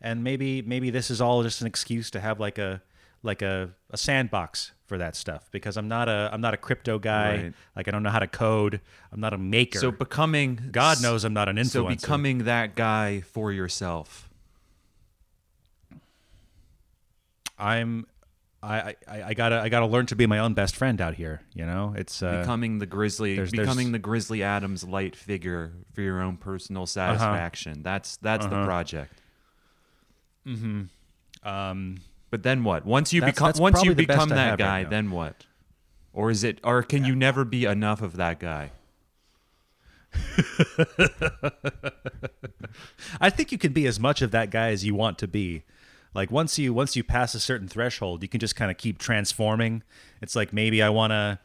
And 0.00 0.24
maybe 0.24 0.62
maybe 0.62 0.90
this 0.90 1.10
is 1.10 1.20
all 1.20 1.42
just 1.42 1.60
an 1.60 1.66
excuse 1.66 2.10
to 2.10 2.20
have 2.20 2.40
like 2.40 2.58
a 2.58 2.82
like 3.22 3.42
a, 3.42 3.70
a 3.90 3.96
sandbox 3.96 4.72
for 4.86 4.98
that 4.98 5.14
stuff 5.14 5.48
because 5.52 5.76
I'm 5.76 5.88
not 5.88 6.08
a 6.08 6.28
I'm 6.32 6.40
not 6.40 6.54
a 6.54 6.56
crypto 6.56 6.98
guy. 6.98 7.30
Right. 7.30 7.54
like 7.76 7.88
I 7.88 7.90
don't 7.90 8.02
know 8.02 8.10
how 8.10 8.18
to 8.18 8.26
code. 8.26 8.80
I'm 9.12 9.20
not 9.20 9.32
a 9.32 9.38
maker. 9.38 9.78
So 9.78 9.90
becoming 9.90 10.68
God 10.70 11.00
knows 11.00 11.24
I'm 11.24 11.32
not 11.32 11.48
an 11.48 11.56
influencer. 11.56 11.70
So 11.70 11.88
becoming 11.88 12.38
that 12.44 12.74
guy 12.74 13.20
for 13.20 13.52
yourself. 13.52 14.28
I'm 17.58 18.06
I, 18.64 18.94
I, 19.08 19.22
I 19.24 19.34
gotta 19.34 19.60
I 19.60 19.68
gotta 19.68 19.86
learn 19.86 20.06
to 20.06 20.14
be 20.16 20.26
my 20.26 20.38
own 20.38 20.54
best 20.54 20.76
friend 20.76 21.00
out 21.00 21.14
here. 21.14 21.40
You 21.52 21.66
know, 21.66 21.94
it's 21.96 22.22
uh, 22.22 22.40
becoming 22.42 22.78
the 22.78 22.86
grizzly 22.86 23.34
there's- 23.34 23.50
there's- 23.50 23.66
becoming 23.66 23.90
the 23.90 23.98
grizzly 23.98 24.42
adams 24.44 24.84
light 24.84 25.16
figure 25.16 25.72
for 25.92 26.00
your 26.02 26.20
own 26.22 26.36
personal 26.36 26.86
satisfaction. 26.86 27.82
That's 27.82 28.16
that's 28.18 28.46
the 28.46 28.54
Uh-huh. 28.54 28.64
project. 28.64 29.14
Um, 31.44 31.98
but 32.30 32.42
then 32.44 32.62
what? 32.64 32.86
Once 32.86 33.12
you 33.12 33.20
That's- 33.20 33.34
become 33.34 33.46
that's 33.48 33.60
once 33.60 33.82
you 33.82 33.94
the 33.94 34.06
become 34.06 34.28
that 34.28 34.36
have 34.38 34.50
right 34.52 34.58
guy 34.58 34.84
then 34.84 35.10
what? 35.10 35.44
Or 36.12 36.30
is 36.30 36.44
it 36.44 36.60
or 36.62 36.82
can 36.84 37.04
you 37.04 37.16
never 37.16 37.44
be 37.44 37.64
enough 37.64 38.00
of 38.00 38.16
that 38.16 38.38
guy? 38.38 38.70
I 43.20 43.30
think 43.30 43.50
you 43.52 43.58
can 43.58 43.72
be 43.72 43.86
as 43.86 43.98
much 43.98 44.22
of 44.22 44.30
that 44.32 44.50
guy 44.50 44.68
as 44.68 44.84
you 44.84 44.94
want 44.94 45.18
to 45.18 45.26
be. 45.28 45.62
Like 46.14 46.30
once 46.30 46.58
you 46.58 46.72
once 46.74 46.96
you 46.96 47.04
pass 47.04 47.34
a 47.34 47.40
certain 47.40 47.68
threshold, 47.68 48.22
you 48.22 48.28
can 48.28 48.40
just 48.40 48.56
kind 48.56 48.70
of 48.70 48.76
keep 48.76 48.98
transforming. 48.98 49.82
It's 50.20 50.36
like 50.36 50.52
maybe 50.52 50.82
I 50.82 50.88
want 50.90 51.12
to 51.12 51.38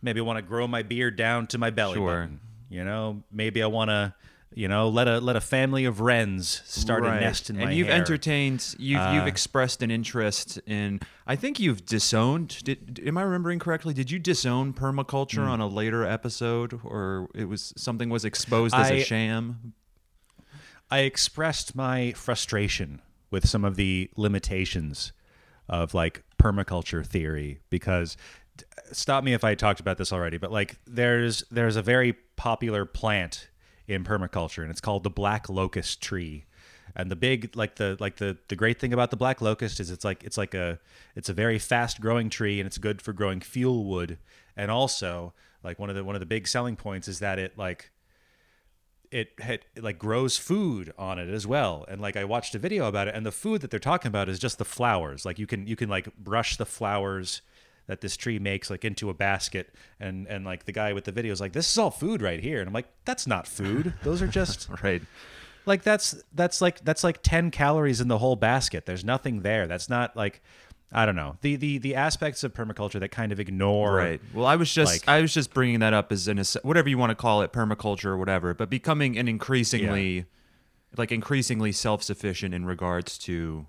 maybe 0.00 0.20
I 0.20 0.22
want 0.22 0.38
to 0.38 0.42
grow 0.42 0.66
my 0.66 0.82
beard 0.82 1.16
down 1.16 1.46
to 1.48 1.58
my 1.58 1.70
belly 1.70 1.94
Sure. 1.94 2.22
button. 2.22 2.40
You 2.68 2.84
know, 2.84 3.22
maybe 3.30 3.62
I 3.62 3.66
want 3.66 3.90
to 3.90 4.14
you 4.54 4.68
know 4.68 4.88
let 4.90 5.08
a 5.08 5.18
let 5.18 5.34
a 5.34 5.40
family 5.40 5.86
of 5.86 6.00
wrens 6.00 6.60
start 6.66 7.02
Right. 7.04 7.16
a 7.16 7.20
nest 7.20 7.48
in 7.48 7.56
and 7.56 7.64
my 7.66 7.70
you've 7.72 7.86
hair. 7.86 7.96
entertained 7.96 8.74
you've 8.78 9.00
you've 9.14 9.22
Uh, 9.22 9.26
expressed 9.26 9.80
an 9.82 9.90
interest 9.90 10.58
in 10.66 11.00
i 11.26 11.34
think 11.34 11.58
you've 11.58 11.86
disowned 11.86 12.62
did, 12.62 13.00
am 13.06 13.16
i 13.16 13.22
remembering 13.22 13.58
correctly 13.58 13.94
did 13.94 14.10
you 14.10 14.18
disown 14.18 14.74
permaculture 14.74 15.44
Hmm. 15.44 15.52
on 15.52 15.60
a 15.62 15.66
later 15.66 16.04
episode 16.04 16.78
or 16.84 17.30
it 17.34 17.46
was 17.46 17.72
something 17.78 18.10
was 18.10 18.26
exposed 18.26 18.74
as 18.74 18.90
a 18.90 18.96
I- 18.96 19.02
sham 19.02 19.72
I 20.90 20.98
expressed 21.00 21.74
my 21.74 22.12
frustration 22.12 23.00
with 23.32 23.48
some 23.48 23.64
of 23.64 23.74
the 23.74 24.08
limitations 24.16 25.12
of 25.68 25.94
like 25.94 26.22
permaculture 26.38 27.04
theory 27.04 27.58
because 27.70 28.16
stop 28.92 29.24
me 29.24 29.32
if 29.32 29.42
I 29.42 29.54
talked 29.54 29.80
about 29.80 29.98
this 29.98 30.12
already, 30.12 30.36
but 30.36 30.52
like 30.52 30.76
there's 30.86 31.42
there's 31.50 31.76
a 31.76 31.82
very 31.82 32.12
popular 32.36 32.84
plant 32.84 33.48
in 33.88 34.04
permaculture 34.04 34.62
and 34.62 34.70
it's 34.70 34.80
called 34.80 35.02
the 35.02 35.10
black 35.10 35.48
locust 35.48 36.00
tree. 36.00 36.44
And 36.94 37.10
the 37.10 37.16
big 37.16 37.56
like 37.56 37.76
the 37.76 37.96
like 37.98 38.16
the 38.16 38.36
the 38.48 38.56
great 38.56 38.78
thing 38.78 38.92
about 38.92 39.10
the 39.10 39.16
black 39.16 39.40
locust 39.40 39.80
is 39.80 39.90
it's 39.90 40.04
like 40.04 40.22
it's 40.24 40.36
like 40.36 40.52
a 40.52 40.78
it's 41.16 41.30
a 41.30 41.32
very 41.32 41.58
fast 41.58 42.00
growing 42.00 42.28
tree 42.28 42.60
and 42.60 42.66
it's 42.66 42.76
good 42.76 43.00
for 43.00 43.14
growing 43.14 43.40
fuel 43.40 43.86
wood 43.86 44.18
and 44.56 44.70
also 44.70 45.32
like 45.64 45.78
one 45.78 45.88
of 45.88 45.96
the 45.96 46.04
one 46.04 46.14
of 46.14 46.20
the 46.20 46.26
big 46.26 46.46
selling 46.46 46.76
points 46.76 47.08
is 47.08 47.20
that 47.20 47.38
it 47.38 47.56
like 47.56 47.90
it, 49.12 49.32
had, 49.38 49.60
it 49.76 49.84
like 49.84 49.98
grows 49.98 50.38
food 50.38 50.92
on 50.98 51.18
it 51.18 51.28
as 51.28 51.46
well. 51.46 51.84
And 51.88 52.00
like 52.00 52.16
i 52.16 52.24
watched 52.24 52.54
a 52.54 52.58
video 52.58 52.88
about 52.88 53.08
it 53.08 53.14
and 53.14 53.24
the 53.24 53.32
food 53.32 53.60
that 53.60 53.70
they're 53.70 53.78
talking 53.78 54.08
about 54.08 54.28
is 54.28 54.38
just 54.38 54.58
the 54.58 54.64
flowers. 54.64 55.24
Like 55.24 55.38
you 55.38 55.46
can 55.46 55.66
you 55.66 55.76
can 55.76 55.88
like 55.88 56.16
brush 56.16 56.56
the 56.56 56.66
flowers 56.66 57.42
that 57.86 58.00
this 58.00 58.16
tree 58.16 58.38
makes 58.38 58.70
like 58.70 58.84
into 58.84 59.10
a 59.10 59.14
basket. 59.14 59.74
And 60.00 60.26
and 60.26 60.44
like 60.44 60.64
the 60.64 60.72
guy 60.72 60.94
with 60.94 61.04
the 61.04 61.12
video 61.12 61.32
is 61.32 61.40
like 61.40 61.52
this 61.52 61.70
is 61.70 61.78
all 61.78 61.90
food 61.90 62.22
right 62.22 62.40
here. 62.40 62.60
And 62.60 62.68
i'm 62.68 62.74
like 62.74 62.88
that's 63.04 63.26
not 63.26 63.46
food. 63.46 63.94
Those 64.02 64.22
are 64.22 64.26
just 64.26 64.68
right. 64.82 65.02
Like 65.66 65.82
that's 65.82 66.22
that's 66.34 66.60
like 66.60 66.80
that's 66.80 67.04
like 67.04 67.22
10 67.22 67.50
calories 67.50 68.00
in 68.00 68.08
the 68.08 68.18
whole 68.18 68.36
basket. 68.36 68.86
There's 68.86 69.04
nothing 69.04 69.42
there. 69.42 69.66
That's 69.66 69.90
not 69.90 70.16
like 70.16 70.42
i 70.92 71.06
don't 71.06 71.16
know. 71.16 71.36
The 71.40 71.56
the 71.56 71.78
the 71.78 71.94
aspects 71.94 72.44
of 72.44 72.52
permaculture 72.54 73.00
that 73.00 73.08
kind 73.10 73.32
of 73.32 73.40
ignore 73.40 73.94
right. 73.94 74.20
Well 74.34 74.46
i 74.46 74.56
was 74.56 74.72
just 74.72 74.92
like- 75.06 75.08
i 75.08 75.20
was 75.20 75.32
just 75.34 75.52
bringing 75.54 75.80
that 75.80 75.92
up 75.94 76.12
as 76.12 76.28
an 76.28 76.40
whatever 76.62 76.88
you 76.88 76.98
want 76.98 77.10
to 77.10 77.14
call 77.16 77.42
it 77.42 77.52
permaculture 77.52 78.06
or 78.06 78.16
whatever 78.18 78.54
but 78.54 78.68
becoming 78.70 79.16
an 79.18 79.28
increasingly 79.28 80.26
like 80.96 81.10
increasingly 81.10 81.72
self-sufficient 81.72 82.52
in 82.54 82.66
regards 82.66 83.16
to 83.18 83.66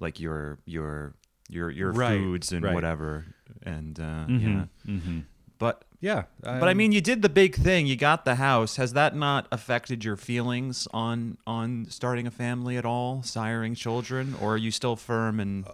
like 0.00 0.18
your 0.20 0.58
your 0.64 1.14
your 1.48 1.70
your 1.70 1.92
Right, 1.92 2.18
foods 2.18 2.50
and 2.52 2.64
right. 2.64 2.74
whatever. 2.74 3.26
And 3.62 3.98
uh 4.00 4.24
yeah. 4.28 4.64
Mm-hmm. 4.86 5.18
but 5.58 5.84
yeah 6.00 6.24
But 6.42 6.64
I 6.68 6.74
mean, 6.74 6.92
you 6.92 7.00
did 7.00 7.22
the 7.22 7.28
big 7.28 7.54
thing. 7.54 7.86
You 7.86 7.94
got 7.96 8.24
the 8.24 8.34
house. 8.36 8.76
Has 8.76 8.92
that 8.94 9.14
not 9.14 9.46
affected 9.52 10.04
your 10.04 10.16
feelings 10.16 10.88
on 10.92 11.38
on 11.46 11.86
starting 11.88 12.26
a 12.26 12.30
family 12.30 12.76
at 12.76 12.84
all, 12.84 13.18
siring 13.22 13.76
children, 13.76 14.34
or 14.40 14.54
are 14.54 14.56
you 14.56 14.70
still 14.70 14.96
firm 14.96 15.38
in 15.40 15.64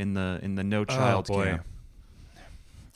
in 0.00 0.14
the 0.14 0.40
in 0.42 0.54
the 0.54 0.64
no 0.64 0.84
child 0.84 1.26
oh, 1.30 1.34
boy. 1.34 1.44
camp? 1.44 1.66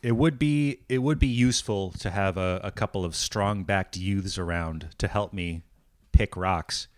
It 0.03 0.13
would 0.13 0.39
be 0.39 0.81
it 0.89 0.99
would 0.99 1.19
be 1.19 1.27
useful 1.29 1.91
to 2.01 2.11
have 2.11 2.37
a, 2.37 2.61
a 2.65 2.71
couple 2.71 3.05
of 3.05 3.15
strong 3.15 3.65
backed 3.65 3.97
youths 3.97 4.39
around 4.39 4.89
to 4.99 5.09
help 5.09 5.33
me 5.33 5.63
pick 6.13 6.37
rocks. 6.37 6.89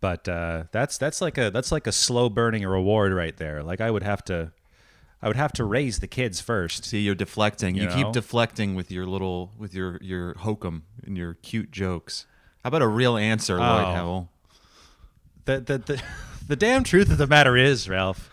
But 0.00 0.28
uh, 0.28 0.64
that's 0.72 0.98
that's 0.98 1.20
like 1.20 1.36
a 1.36 1.50
that's 1.50 1.70
like 1.70 1.86
a 1.86 1.92
slow 1.92 2.28
burning 2.28 2.66
reward 2.66 3.12
right 3.12 3.36
there. 3.36 3.62
Like 3.62 3.80
I 3.80 3.90
would 3.90 4.02
have 4.02 4.24
to 4.26 4.52
I 5.22 5.28
would 5.28 5.36
have 5.36 5.52
to 5.54 5.64
raise 5.64 5.98
the 5.98 6.06
kids 6.06 6.40
first. 6.40 6.84
See, 6.84 7.00
you're 7.00 7.14
deflecting. 7.14 7.74
You, 7.74 7.82
You 7.82 7.88
keep 7.88 8.12
deflecting 8.12 8.74
with 8.74 8.90
your 8.90 9.06
little 9.06 9.52
with 9.58 9.74
your 9.74 9.98
your 10.00 10.34
hokum 10.38 10.84
and 11.04 11.16
your 11.16 11.34
cute 11.34 11.70
jokes. 11.70 12.26
How 12.64 12.68
about 12.68 12.82
a 12.82 12.88
real 12.88 13.16
answer, 13.16 13.58
Lloyd 13.58 13.84
Oh. 13.86 13.92
Howell? 13.94 14.28
the 15.44 15.60
the 15.60 15.78
the, 15.78 16.02
the 16.48 16.56
damn 16.56 16.84
truth 16.84 17.10
of 17.10 17.18
the 17.18 17.26
matter 17.26 17.56
is, 17.56 17.88
Ralph, 17.88 18.29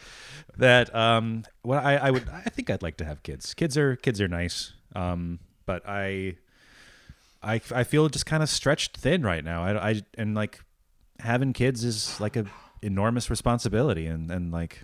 that 0.58 0.94
um, 0.96 1.44
well, 1.64 1.80
I, 1.86 1.96
I 1.96 2.12
would 2.12 2.28
I 2.30 2.42
think 2.50 2.70
I'd 2.70 2.84
like 2.84 2.98
to 2.98 3.06
have 3.06 3.24
kids. 3.24 3.54
Kids 3.54 3.78
are 3.78 3.96
kids 3.96 4.20
are 4.22 4.28
nice, 4.28 4.74
um, 4.96 5.40
but 5.66 5.84
I 5.88 6.36
I 7.44 7.62
I 7.74 7.84
feel 7.84 8.08
just 8.10 8.26
kind 8.26 8.42
of 8.44 8.50
stretched 8.50 8.98
thin 8.98 9.24
right 9.24 9.44
now. 9.44 9.64
I, 9.64 9.90
I 9.92 10.02
and 10.18 10.36
like 10.36 10.60
having 11.20 11.54
kids 11.54 11.84
is 11.84 12.20
like 12.20 12.36
a 12.36 12.46
enormous 12.82 13.30
responsibility, 13.30 14.06
and 14.08 14.30
and 14.32 14.52
like 14.52 14.84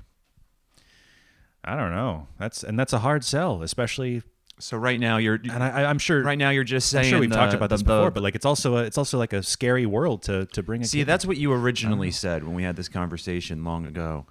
I 1.64 1.76
don't 1.76 1.92
know. 1.92 2.28
That's 2.40 2.64
and 2.64 2.78
that's 2.78 2.94
a 2.94 3.00
hard 3.00 3.24
sell, 3.24 3.62
especially. 3.64 4.22
So 4.60 4.78
right 4.78 5.00
now 5.00 5.18
you're 5.18 5.36
And 5.36 5.64
I, 5.64 5.86
I'm 5.86 5.98
sure. 5.98 6.22
right 6.22 6.38
now 6.38 6.52
you're 6.52 6.64
just 6.64 6.94
I'm 6.94 7.02
saying 7.04 7.12
sure 7.12 7.20
we've 7.20 7.30
the- 7.30 7.36
talked 7.36 7.54
about 7.54 7.70
this 7.70 7.82
the- 7.82 7.86
before, 7.86 8.12
but 8.12 8.22
like 8.22 8.36
it's 8.36 8.46
also 8.46 8.78
a, 8.78 8.84
it's 8.84 8.98
also 8.98 9.18
like 9.18 9.34
a 9.34 9.42
scary 9.42 9.86
world 9.86 10.22
to 10.24 10.46
to 10.48 10.62
bring. 10.62 10.82
A 10.84 10.86
See, 10.86 11.04
that's 11.04 11.26
what 11.26 11.38
you 11.38 11.52
originally 11.54 12.12
said 12.12 12.44
when 12.44 12.54
we 12.54 12.64
had 12.64 12.76
this 12.76 12.88
conversation 12.90 13.64
long 13.64 13.86
ago. 13.86 14.26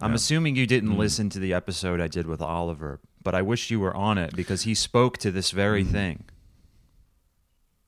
I'm 0.00 0.12
assuming 0.14 0.56
you 0.56 0.66
didn't 0.66 0.96
listen 0.98 1.30
to 1.30 1.38
the 1.38 1.54
episode 1.54 2.00
I 2.00 2.08
did 2.08 2.26
with 2.26 2.42
Oliver, 2.42 3.00
but 3.22 3.34
I 3.34 3.42
wish 3.42 3.70
you 3.70 3.80
were 3.80 3.94
on 3.96 4.18
it 4.18 4.36
because 4.36 4.62
he 4.62 4.74
spoke 4.74 5.16
to 5.18 5.30
this 5.30 5.50
very 5.52 5.84
thing. 5.84 6.24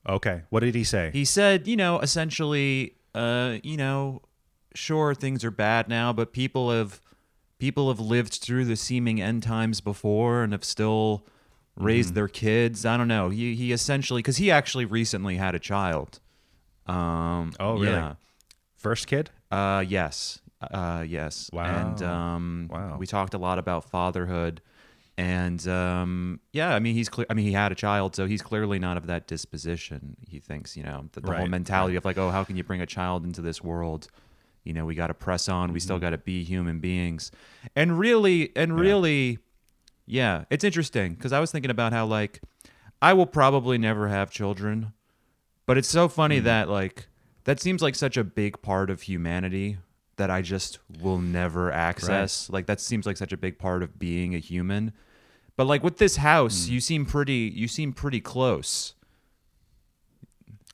Okay, 0.07 0.41
what 0.49 0.61
did 0.61 0.73
he 0.75 0.83
say? 0.83 1.11
He 1.13 1.23
said, 1.25 1.67
you 1.67 1.75
know, 1.75 1.99
essentially, 1.99 2.95
uh, 3.13 3.57
you 3.63 3.77
know, 3.77 4.21
sure 4.73 5.13
things 5.13 5.43
are 5.43 5.51
bad 5.51 5.87
now, 5.87 6.11
but 6.13 6.31
people 6.33 6.71
have 6.71 7.01
people 7.59 7.89
have 7.89 7.99
lived 7.99 8.35
through 8.35 8.65
the 8.65 8.75
seeming 8.75 9.21
end 9.21 9.43
times 9.43 9.81
before 9.81 10.41
and 10.43 10.53
have 10.53 10.63
still 10.63 11.25
raised 11.75 12.15
their 12.15 12.27
kids. 12.27 12.85
I 12.85 12.97
don't 12.97 13.07
know. 13.07 13.29
He 13.29 13.53
he 13.55 13.71
essentially 13.71 14.19
because 14.19 14.37
he 14.37 14.49
actually 14.49 14.85
recently 14.85 15.35
had 15.35 15.53
a 15.53 15.59
child. 15.59 16.19
Um, 16.87 17.53
Oh, 17.59 17.73
really? 17.73 17.87
Yeah. 17.87 18.15
First 18.77 19.05
kid? 19.05 19.29
Uh, 19.51 19.83
yes. 19.87 20.41
Uh, 20.61 21.05
yes. 21.07 21.49
And 21.53 22.01
Wow. 22.01 22.35
um, 22.35 22.67
Wow. 22.71 22.97
we 22.99 23.07
talked 23.07 23.33
a 23.33 23.37
lot 23.37 23.59
about 23.59 23.89
fatherhood, 23.89 24.61
and 25.17 25.65
um, 25.67 26.39
yeah, 26.53 26.73
I 26.75 26.79
mean, 26.79 26.95
he's 26.95 27.09
clear. 27.09 27.25
I 27.29 27.33
mean, 27.33 27.45
he 27.45 27.53
had 27.53 27.71
a 27.71 27.75
child, 27.75 28.15
so 28.15 28.25
he's 28.25 28.41
clearly 28.41 28.79
not 28.79 28.97
of 28.97 29.07
that 29.07 29.27
disposition. 29.27 30.17
He 30.27 30.39
thinks, 30.39 30.75
you 30.77 30.83
know, 30.83 31.05
the, 31.13 31.21
the 31.21 31.31
whole 31.31 31.41
Right, 31.41 31.49
mentality 31.49 31.95
of 31.95 32.05
like, 32.05 32.17
oh, 32.17 32.29
how 32.31 32.43
can 32.43 32.55
you 32.55 32.63
bring 32.63 32.81
a 32.81 32.85
child 32.85 33.23
into 33.25 33.41
this 33.41 33.63
world? 33.63 34.07
You 34.63 34.73
know, 34.73 34.85
we 34.85 34.95
got 34.95 35.07
to 35.07 35.13
press 35.13 35.47
on. 35.49 35.71
We 35.73 35.79
still 35.79 35.95
Mm-hmm. 35.95 36.01
got 36.01 36.09
to 36.11 36.17
be 36.17 36.43
human 36.43 36.79
beings, 36.79 37.31
and 37.75 37.97
really, 37.97 38.51
and 38.55 38.77
really, 38.77 39.39
yeah, 40.05 40.43
it's 40.49 40.63
interesting 40.63 41.13
because 41.15 41.31
I 41.33 41.39
was 41.39 41.51
thinking 41.51 41.71
about 41.71 41.93
how 41.93 42.05
like 42.05 42.41
I 43.01 43.13
will 43.13 43.25
probably 43.25 43.77
never 43.77 44.09
have 44.09 44.29
children, 44.31 44.93
but 45.65 45.77
it's 45.77 45.87
so 45.89 46.07
funny 46.09 46.39
that 46.39 46.69
like 46.69 47.07
that 47.45 47.59
seems 47.61 47.81
like 47.81 47.95
such 47.95 48.17
a 48.17 48.23
big 48.23 48.61
part 48.61 48.89
of 48.89 49.03
humanity 49.03 49.77
that 50.19 50.29
I 50.29 50.41
just 50.41 50.79
will 51.01 51.17
never 51.17 51.71
access. 51.71 52.49
Like 52.49 52.67
that 52.67 52.79
seems 52.79 53.05
like 53.05 53.17
such 53.17 53.33
a 53.33 53.37
big 53.37 53.57
part 53.57 53.81
of 53.81 53.97
being 53.97 54.35
a 54.35 54.37
human. 54.37 54.93
But 55.57 55.65
like 55.65 55.83
with 55.83 55.97
this 55.97 56.17
house, 56.17 56.67
you 56.67 56.79
seem 56.79 57.05
pretty 57.05 57.51
you 57.53 57.67
seem 57.67 57.91
pretty 57.91 58.21
close. 58.21 58.93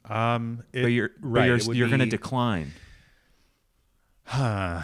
Um, 0.07 0.63
it, 0.73 0.81
but 0.83 0.87
you're 0.89 1.11
right. 1.21 1.49
but 1.49 1.65
you're, 1.65 1.75
you're 1.75 1.87
going 1.87 1.99
to 1.99 2.05
be- 2.05 2.11
decline. 2.11 2.73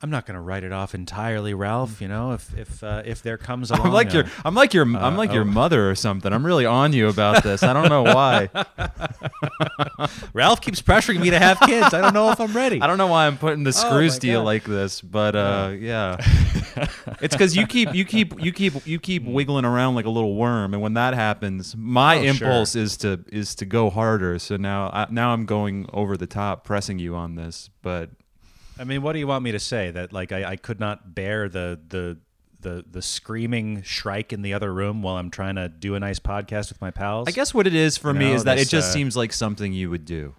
I'm 0.00 0.10
not 0.10 0.26
going 0.26 0.36
to 0.36 0.40
write 0.40 0.62
it 0.62 0.70
off 0.70 0.94
entirely, 0.94 1.54
Ralph. 1.54 2.00
You 2.00 2.06
know, 2.06 2.30
if 2.30 2.56
if 2.56 2.84
uh, 2.84 3.02
if 3.04 3.20
there 3.22 3.36
comes 3.36 3.70
along, 3.72 3.88
I'm 3.88 3.92
like 3.92 4.10
a- 4.10 4.18
your 4.18 4.24
I'm 4.44 4.54
like 4.54 4.72
your 4.72 4.84
I'm 4.84 5.16
like 5.16 5.32
your 5.32 5.42
oh. 5.42 5.46
mother 5.46 5.90
or 5.90 5.96
something. 5.96 6.32
I'm 6.32 6.46
really 6.46 6.66
on 6.66 6.92
you 6.92 7.08
about 7.08 7.42
this. 7.42 7.64
I 7.64 7.72
don't 7.72 7.88
know 7.88 8.04
why. 8.04 8.48
Ralph 10.32 10.60
keeps 10.60 10.80
pressuring 10.80 11.20
me 11.20 11.30
to 11.30 11.38
have 11.40 11.58
kids. 11.60 11.92
I 11.92 12.00
don't 12.00 12.14
know 12.14 12.30
if 12.30 12.40
I'm 12.40 12.52
ready. 12.52 12.80
I 12.82 12.86
don't 12.86 12.98
know 12.98 13.08
why 13.08 13.26
I'm 13.26 13.38
putting 13.38 13.64
the 13.64 13.72
screws 13.72 14.14
my 14.14 14.18
to 14.20 14.26
you 14.28 14.38
like 14.38 14.62
this, 14.62 15.00
but 15.00 15.34
uh, 15.34 15.72
yeah, 15.76 16.16
it's 17.20 17.34
because 17.34 17.56
you 17.56 17.66
keep 17.66 17.92
you 17.92 18.04
keep 18.04 18.40
you 18.40 18.52
keep 18.52 18.86
you 18.86 19.00
keep 19.00 19.24
wiggling 19.24 19.64
around 19.64 19.96
like 19.96 20.06
a 20.06 20.10
little 20.10 20.36
worm, 20.36 20.74
and 20.74 20.82
when 20.82 20.94
that 20.94 21.14
happens, 21.14 21.74
my 21.76 22.18
Oh, 22.18 22.22
impulse 22.22 22.72
sure. 22.72 22.82
is 22.82 22.96
to 22.98 23.24
is 23.32 23.56
to 23.56 23.64
go 23.64 23.90
harder. 23.90 24.38
So 24.38 24.56
now 24.56 24.90
I, 24.92 25.08
now 25.10 25.30
I'm 25.32 25.44
going 25.44 25.86
over 25.92 26.16
the 26.16 26.28
top, 26.28 26.64
pressing 26.64 27.00
you 27.00 27.16
on 27.16 27.34
this, 27.34 27.68
but 27.82 28.10
I 28.78 28.84
mean, 28.84 29.02
what 29.02 29.12
do 29.12 29.18
you 29.18 29.26
want 29.26 29.42
me 29.44 29.52
to 29.52 29.58
say? 29.58 29.90
That 29.90 30.12
like 30.12 30.32
I, 30.32 30.44
I 30.52 30.56
could 30.56 30.80
not 30.80 31.14
bear 31.14 31.48
the 31.48 31.78
the 31.88 32.18
the 32.60 32.84
the 32.90 33.02
screaming 33.02 33.82
shrike 33.82 34.32
in 34.32 34.42
the 34.42 34.54
other 34.54 34.72
room 34.72 35.02
while 35.02 35.16
I'm 35.16 35.30
trying 35.30 35.56
to 35.56 35.68
do 35.68 35.94
a 35.94 36.00
nice 36.00 36.18
podcast 36.18 36.68
with 36.70 36.80
my 36.80 36.90
pals. 36.90 37.28
I 37.28 37.32
guess 37.32 37.54
what 37.54 37.66
it 37.66 37.74
is 37.74 37.96
for 37.96 38.12
You 38.12 38.18
me 38.18 38.28
know, 38.30 38.34
is 38.34 38.44
that 38.44 38.56
this, 38.56 38.68
it 38.68 38.70
just 38.70 38.90
uh, 38.90 38.92
seems 38.94 39.16
like 39.16 39.32
something 39.32 39.72
you 39.72 39.90
would 39.90 40.04
do. 40.04 40.34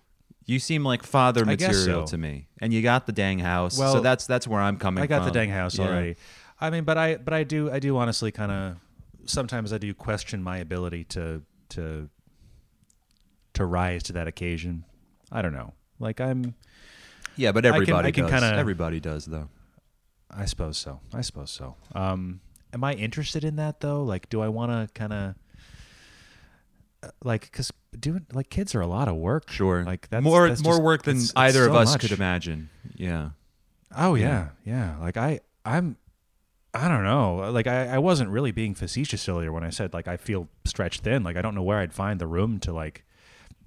You 0.45 0.59
seem 0.59 0.83
like 0.83 1.03
father 1.03 1.43
I 1.47 1.55
guess 1.55 1.69
material 1.69 2.07
so. 2.07 2.11
to 2.11 2.17
me, 2.17 2.47
and 2.59 2.73
you 2.73 2.81
got 2.81 3.05
the 3.05 3.11
dang 3.11 3.39
house. 3.39 3.75
so 3.77 3.81
Well, 3.81 4.01
that's 4.01 4.25
that's 4.25 4.47
where 4.47 4.61
I'm 4.61 4.77
coming. 4.77 5.03
I 5.03 5.07
got 5.07 5.19
the 5.19 5.25
from. 5.25 5.33
dang 5.35 5.49
house 5.49 5.77
Yeah. 5.77 5.87
already. 5.87 6.15
I 6.59 6.69
mean, 6.69 6.83
but 6.85 6.97
I 6.97 7.17
but 7.17 7.33
I 7.33 7.43
do 7.43 7.71
I 7.71 7.79
do 7.79 7.97
honestly 7.97 8.31
kind 8.31 8.51
of 8.51 8.77
sometimes 9.25 9.71
I 9.71 9.77
do 9.77 9.93
question 9.93 10.41
my 10.43 10.57
ability 10.57 11.03
to 11.05 11.43
to 11.69 12.09
to 13.53 13.65
rise 13.65 14.03
to 14.03 14.13
that 14.13 14.27
occasion. 14.27 14.85
I 15.31 15.41
don't 15.41 15.53
know. 15.53 15.73
Like 15.99 16.19
I'm 16.19 16.55
Yeah, 17.39 17.51
but 17.51 17.65
everybody 17.65 18.07
I 18.09 18.11
can 18.11 18.25
does. 18.25 18.31
kinda- 18.41 18.57
Everybody 18.57 18.99
does 18.99 19.25
though. 19.25 19.49
I 20.29 20.45
suppose 20.45 20.77
so. 20.77 20.99
I 21.13 21.21
suppose 21.21 21.49
so. 21.51 21.75
Um, 21.95 22.41
am 22.73 22.83
I 22.83 22.93
interested 22.93 23.43
in 23.43 23.55
that 23.55 23.79
though? 23.79 24.03
Like, 24.03 24.29
do 24.29 24.41
I 24.41 24.47
want 24.47 24.71
to 24.71 24.93
kind 24.93 25.13
of 25.13 25.35
like 27.23 27.41
because 27.43 27.71
doing 27.97 28.25
like 28.33 28.49
kids 28.49 28.75
are 28.75 28.81
a 28.81 28.87
lot 28.87 29.07
of 29.07 29.15
work. 29.15 29.49
Sure. 29.49 29.83
Like 29.83 30.09
that's 30.09 30.23
more 30.23 30.47
that's 30.49 30.63
more 30.63 30.73
just- 30.73 30.83
work 30.83 31.03
than 31.03 31.15
it's- 31.17 31.29
it's 31.29 31.37
either 31.37 31.65
of 31.65 31.71
so 31.73 31.77
us 31.79 31.91
much. 31.93 32.01
could 32.01 32.11
imagine. 32.11 32.69
Yeah. 32.95 33.29
Oh 33.95 34.15
yeah, 34.15 34.49
yeah. 34.65 34.97
Like 34.99 35.17
I, 35.17 35.39
I'm, 35.65 35.97
I 36.75 36.87
don't 36.87 37.03
know. 37.03 37.49
Like 37.51 37.65
I, 37.65 37.87
I 37.87 37.97
wasn't 37.97 38.29
really 38.29 38.51
being 38.51 38.75
facetious 38.75 39.27
earlier 39.27 39.51
when 39.51 39.63
I 39.63 39.71
said 39.71 39.93
like 39.93 40.07
I 40.07 40.17
feel 40.17 40.47
stretched 40.65 41.01
thin. 41.01 41.23
Like 41.23 41.37
I 41.37 41.41
don't 41.41 41.55
know 41.55 41.63
where 41.63 41.79
I'd 41.79 41.93
find 41.93 42.19
the 42.19 42.27
room 42.27 42.59
to 42.59 42.71
like, 42.73 43.03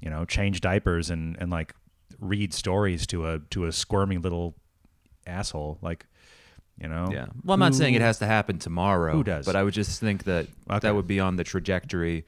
you 0.00 0.10
know, 0.10 0.24
change 0.24 0.60
diapers 0.60 1.10
and 1.10 1.36
and 1.40 1.50
like 1.50 1.74
read 2.22 2.54
stories 2.54 3.06
to 3.08 3.26
a 3.26 3.38
to 3.50 3.66
a 3.66 3.72
squirming 3.72 4.22
little 4.22 4.54
asshole. 5.26 5.78
Like, 5.82 6.06
you 6.80 6.88
know. 6.88 7.10
Yeah. 7.12 7.26
Well, 7.44 7.54
I'm 7.54 7.60
not 7.60 7.74
saying 7.74 7.94
it 7.94 8.00
has 8.00 8.18
to 8.20 8.26
happen 8.26 8.58
tomorrow. 8.58 9.12
Who 9.12 9.24
does? 9.24 9.44
But 9.44 9.56
I 9.56 9.62
would 9.62 9.74
just 9.74 10.00
think 10.00 10.24
that 10.24 10.46
Okay. 10.70 10.78
that 10.80 10.94
would 10.94 11.06
be 11.06 11.20
on 11.20 11.36
the 11.36 11.44
trajectory. 11.44 12.24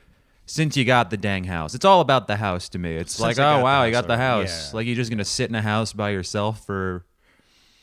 Since 0.46 0.76
you 0.76 0.84
got 0.84 1.08
the 1.08 1.16
dang 1.16 1.44
house, 1.44 1.74
it's 1.74 1.86
all 1.86 2.00
about 2.02 2.26
the 2.26 2.36
house 2.36 2.68
to 2.70 2.78
me. 2.78 2.96
It's 2.96 3.14
Since 3.14 3.38
like, 3.38 3.38
oh 3.38 3.62
wow, 3.62 3.84
you 3.84 3.92
got 3.92 4.06
the 4.08 4.18
house. 4.18 4.68
Yeah. 4.72 4.76
Like 4.76 4.86
you're 4.86 4.96
just 4.96 5.10
gonna 5.10 5.24
sit 5.24 5.48
in 5.48 5.54
a 5.54 5.62
house 5.62 5.92
by 5.94 6.10
yourself 6.10 6.66
for, 6.66 7.06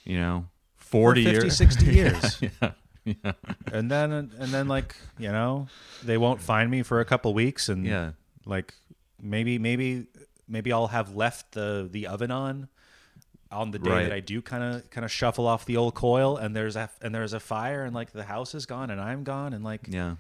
you 0.04 0.20
know, 0.20 0.46
forty 0.76 1.24
50, 1.24 1.40
years. 1.42 1.58
60 1.58 1.86
years. 1.94 2.42
yeah. 2.62 2.72
Yeah. 3.04 3.32
and 3.74 3.90
then 3.90 4.12
and 4.12 4.54
then 4.54 4.68
like 4.68 4.96
you 5.18 5.32
know 5.32 5.70
they 6.04 6.20
won't 6.20 6.40
find 6.40 6.70
me 6.70 6.84
for 6.84 7.00
a 7.00 7.06
couple 7.06 7.34
weeks 7.34 7.68
and 7.68 7.84
Yeah. 7.84 8.12
like 8.46 8.76
maybe 9.20 9.58
maybe 9.58 10.06
maybe 10.48 10.72
I'll 10.72 10.88
have 10.88 11.16
left 11.16 11.54
the 11.54 11.88
the 11.92 12.08
oven 12.08 12.32
on 12.32 12.68
on 13.52 13.72
the 13.72 13.80
day 13.80 13.90
Right. 13.90 14.04
that 14.04 14.14
I 14.14 14.20
do 14.22 14.42
kind 14.42 14.64
of 14.64 14.90
kind 14.92 15.04
of 15.04 15.12
shuffle 15.12 15.46
off 15.48 15.66
the 15.66 15.78
old 15.78 15.94
coil 15.94 16.38
and 16.38 16.56
there's 16.56 16.76
a 16.76 16.90
and 17.02 17.14
there's 17.14 17.34
a 17.34 17.40
fire 17.40 17.84
and 17.84 17.94
like 17.94 18.12
the 18.12 18.24
house 18.24 18.56
is 18.56 18.66
gone 18.66 18.90
and 18.90 19.00
I'm 19.02 19.24
gone 19.24 19.54
and 19.54 19.64
like 19.64 19.82
Yeah. 19.88 20.16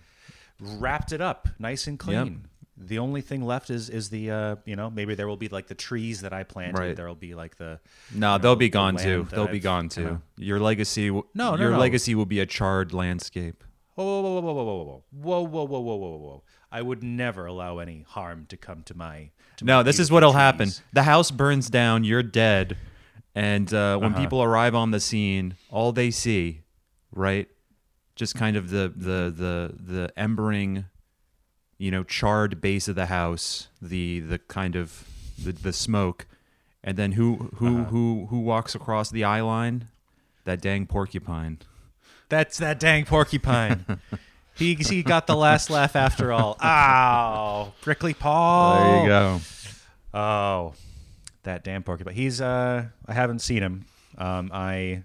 wrapped 0.59 1.11
it 1.11 1.21
up 1.21 1.47
nice 1.59 1.87
and 1.87 1.97
clean. 1.97 2.47
The 2.83 2.97
only 2.99 3.21
thing 3.21 3.43
left 3.43 3.69
is 3.69 3.89
is 3.89 4.09
the 4.09 4.31
uh 4.31 4.55
you 4.65 4.75
know 4.75 4.89
maybe 4.89 5.13
there 5.15 5.27
will 5.27 5.37
be 5.37 5.49
like 5.49 5.67
the 5.67 5.75
trees 5.75 6.21
that 6.21 6.33
I 6.33 6.43
planted. 6.43 6.79
Right. 6.79 6.95
There 6.95 7.07
will 7.07 7.15
be 7.15 7.35
like 7.35 7.57
the 7.57 7.79
No, 8.13 8.37
they'll 8.37 8.51
know, 8.53 8.55
be 8.57 8.65
the 8.65 8.69
gone 8.71 8.95
land 8.95 9.05
too. 9.07 9.27
They'll 9.35 9.47
be 9.47 9.59
gone 9.59 9.87
too. 9.89 10.21
Your 10.37 10.59
legacy, 10.59 11.07
w- 11.07 11.25
No, 11.35 11.55
no, 11.55 11.61
your 11.61 11.71
no. 11.71 11.77
legacy 11.79 12.15
will 12.15 12.25
be 12.25 12.39
a 12.39 12.45
charred 12.45 12.91
landscape. 12.93 13.63
Whoa, 13.95 14.21
whoa, 14.21 14.21
whoa, 14.21 14.41
whoa, 14.41 14.53
whoa, 14.53 14.63
whoa, 14.63 15.03
whoa, 15.11 15.43
whoa, 15.43 15.63
whoa, 15.65 15.79
whoa, 15.79 15.95
whoa, 15.97 16.17
whoa! 16.17 16.43
I 16.71 16.81
would 16.81 17.03
never 17.03 17.45
allow 17.45 17.77
any 17.79 18.03
harm 18.07 18.45
to 18.47 18.57
come 18.57 18.81
to 18.83 18.97
my. 18.97 19.29
No, 19.61 19.83
this 19.83 19.99
is 19.99 20.11
what'll 20.11 20.33
happen. 20.33 20.69
The 20.93 21.03
house 21.03 21.31
burns 21.31 21.69
down. 21.69 22.03
You're 22.03 22.23
dead, 22.23 22.77
and 23.35 23.71
uh, 23.73 23.97
when 23.97 24.11
Uh-huh. 24.13 24.21
people 24.21 24.41
arrive 24.43 24.75
on 24.75 24.91
the 24.91 24.99
scene, 24.99 25.55
all 25.69 25.91
they 25.91 26.11
see, 26.11 26.61
right, 27.13 27.47
just 28.15 28.35
kind 28.35 28.55
of 28.57 28.69
the 28.69 28.91
the 28.95 29.31
the 29.35 29.73
the 29.79 30.13
embering, 30.17 30.85
you 31.77 31.91
know, 31.91 32.03
charred 32.03 32.59
base 32.61 32.87
of 32.87 32.95
the 32.95 33.07
house, 33.07 33.67
the 33.81 34.19
the 34.19 34.39
kind 34.39 34.75
of 34.75 35.05
the, 35.43 35.51
the 35.51 35.73
smoke, 35.73 36.27
and 36.83 36.97
then 36.97 37.13
who 37.13 37.49
who 37.55 37.81
Uh-huh. 37.81 37.89
who 37.89 38.27
who 38.29 38.39
walks 38.39 38.75
across 38.75 39.09
the 39.11 39.23
eye 39.23 39.41
line? 39.41 39.87
That 40.43 40.59
dang 40.61 40.87
porcupine. 40.87 41.59
That's 42.29 42.57
that 42.57 42.79
dang 42.79 43.05
porcupine. 43.05 43.85
he 44.61 44.75
he 44.75 45.03
got 45.03 45.27
the 45.27 45.35
last 45.35 45.69
laugh 45.69 45.95
after 45.95 46.31
all. 46.31 46.57
Ow, 46.63 47.73
prickly 47.81 48.13
Paul. 48.13 48.79
There 48.83 49.01
you 49.03 49.07
go. 49.09 49.39
Oh, 50.13 50.73
that 51.43 51.63
damn 51.63 51.83
porcupine. 51.83 52.13
He's 52.15 52.39
uh, 52.41 52.85
I 53.05 53.13
haven't 53.13 53.39
seen 53.39 53.61
him. 53.63 53.85
Um, 54.17 54.49
I. 54.53 55.03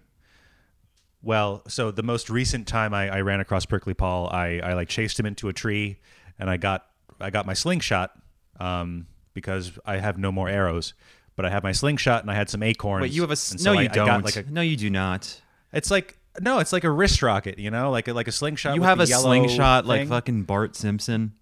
Well, 1.22 1.62
so 1.66 1.90
the 1.90 2.02
most 2.04 2.30
recent 2.30 2.68
time 2.68 2.94
I, 2.94 3.08
I 3.08 3.20
ran 3.22 3.40
across 3.40 3.66
Prickly 3.66 3.94
Paul, 3.94 4.28
I, 4.30 4.60
I 4.62 4.74
like 4.74 4.88
chased 4.88 5.18
him 5.18 5.26
into 5.26 5.48
a 5.48 5.52
tree, 5.52 5.98
and 6.38 6.48
I 6.48 6.56
got 6.56 6.86
I 7.20 7.30
got 7.30 7.46
my 7.46 7.54
slingshot, 7.54 8.12
um, 8.60 9.06
because 9.34 9.72
I 9.84 9.96
have 9.96 10.18
no 10.18 10.30
more 10.30 10.48
arrows, 10.48 10.94
but 11.34 11.44
I 11.44 11.50
have 11.50 11.62
my 11.64 11.72
slingshot 11.72 12.22
and 12.22 12.30
I 12.30 12.34
had 12.34 12.48
some 12.48 12.62
acorns. 12.62 13.02
Wait, 13.02 13.12
you 13.12 13.22
have 13.22 13.30
a 13.30 13.32
s- 13.32 13.50
and 13.50 13.60
so 13.60 13.72
no? 13.72 13.78
I- 13.78 13.82
You 13.82 13.88
I 13.88 13.92
don't. 13.92 14.06
got 14.06 14.24
like 14.24 14.36
a, 14.36 14.42
no, 14.48 14.60
you 14.60 14.76
do 14.76 14.88
not. 14.90 15.40
it's 15.72 15.90
like 15.90 16.16
no, 16.40 16.58
it's 16.58 16.72
like 16.72 16.84
a 16.84 16.90
wrist 16.90 17.22
rocket, 17.22 17.58
you 17.58 17.70
know, 17.70 17.90
like 17.90 18.08
a, 18.08 18.12
like 18.12 18.28
a 18.28 18.32
slingshot. 18.32 18.74
You 18.74 18.82
have 18.82 19.00
a 19.00 19.06
slingshot 19.06 19.86
like 19.86 20.08
fucking 20.08 20.42
Bart 20.44 20.74
Simpson. 20.76 21.32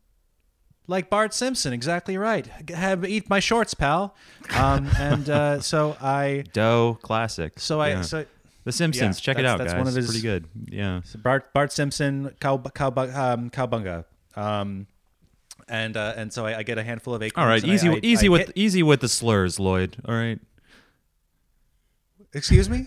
like 0.87 1.09
Bart 1.11 1.33
Simpson, 1.35 1.72
exactly 1.72 2.16
right. 2.18 2.46
Have 2.70 3.04
eat 3.04 3.28
my 3.30 3.40
shorts, 3.40 3.74
pal. 3.74 4.14
Um, 4.57 4.88
and 4.98 5.28
uh, 5.30 5.61
so 5.72 5.96
I, 6.00 6.44
Doe 6.52 6.98
classic. 7.02 7.59
so 7.59 7.80
I, 7.80 7.88
Yeah. 7.90 8.02
so 8.02 8.24
The 8.64 8.72
Simpsons. 8.72 9.18
Yeah, 9.18 9.22
Check 9.22 9.38
it 9.38 9.44
out, 9.46 9.59
that's 9.59 9.72
guys. 9.72 9.78
one 9.78 9.88
of 9.88 9.96
It's 9.96 10.07
his- 10.07 10.20
pretty 10.20 10.22
good. 10.22 10.46
Yeah. 10.70 11.00
So 11.04 11.18
Bart 11.18 11.52
Bart 11.54 11.72
Simpson, 11.72 12.35
cow, 12.40 12.59
cow, 12.59 12.88
um, 12.88 13.50
cowbunga, 13.50 14.04
um, 14.37 14.87
and 15.68 15.96
uh, 15.96 16.12
and 16.16 16.33
so 16.33 16.44
I, 16.46 16.59
I 16.59 16.62
get 16.62 16.76
a 16.78 16.83
handful 16.85 17.14
of 17.14 17.22
acorns. 17.22 17.42
All 17.42 17.48
right, 17.48 17.62
and 17.62 17.70
I- 17.72 17.74
easy, 17.74 17.88
I- 17.88 18.00
easy 18.02 18.28
with 18.28 18.40
hit- 18.48 18.52
easy 18.57 18.83
with 18.83 19.00
the 19.00 19.09
slurs, 19.09 19.59
Lloyd. 19.61 19.96
All 20.07 20.14
right. 20.14 20.38
excuse 22.35 22.68
me, 22.68 22.87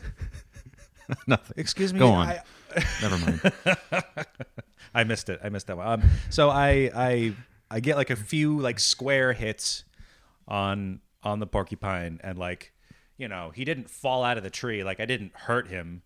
Nothing. 1.27 1.53
excuse 1.57 1.93
me. 1.93 1.99
Go 1.99 2.09
on. 2.11 2.27
I, 2.27 2.41
Never 3.01 3.17
mind. 3.17 3.51
I 4.93 5.03
missed 5.03 5.29
it. 5.29 5.39
I 5.43 5.49
missed 5.49 5.67
that 5.67 5.77
one. 5.77 5.87
Um, 5.87 6.03
so 6.29 6.49
I 6.49 6.89
I 6.95 7.33
I 7.69 7.79
get 7.79 7.95
like 7.97 8.09
a 8.09 8.15
few 8.15 8.59
like 8.59 8.79
square 8.79 9.33
hits 9.33 9.83
on 10.47 11.01
on 11.23 11.39
the 11.39 11.47
porcupine, 11.47 12.19
and 12.23 12.37
like 12.37 12.73
you 13.17 13.27
know 13.27 13.51
he 13.53 13.65
didn't 13.65 13.89
fall 13.89 14.23
out 14.23 14.37
of 14.37 14.43
the 14.43 14.49
tree. 14.49 14.83
Like 14.83 14.99
I 14.99 15.05
didn't 15.05 15.33
hurt 15.33 15.67
him, 15.67 16.01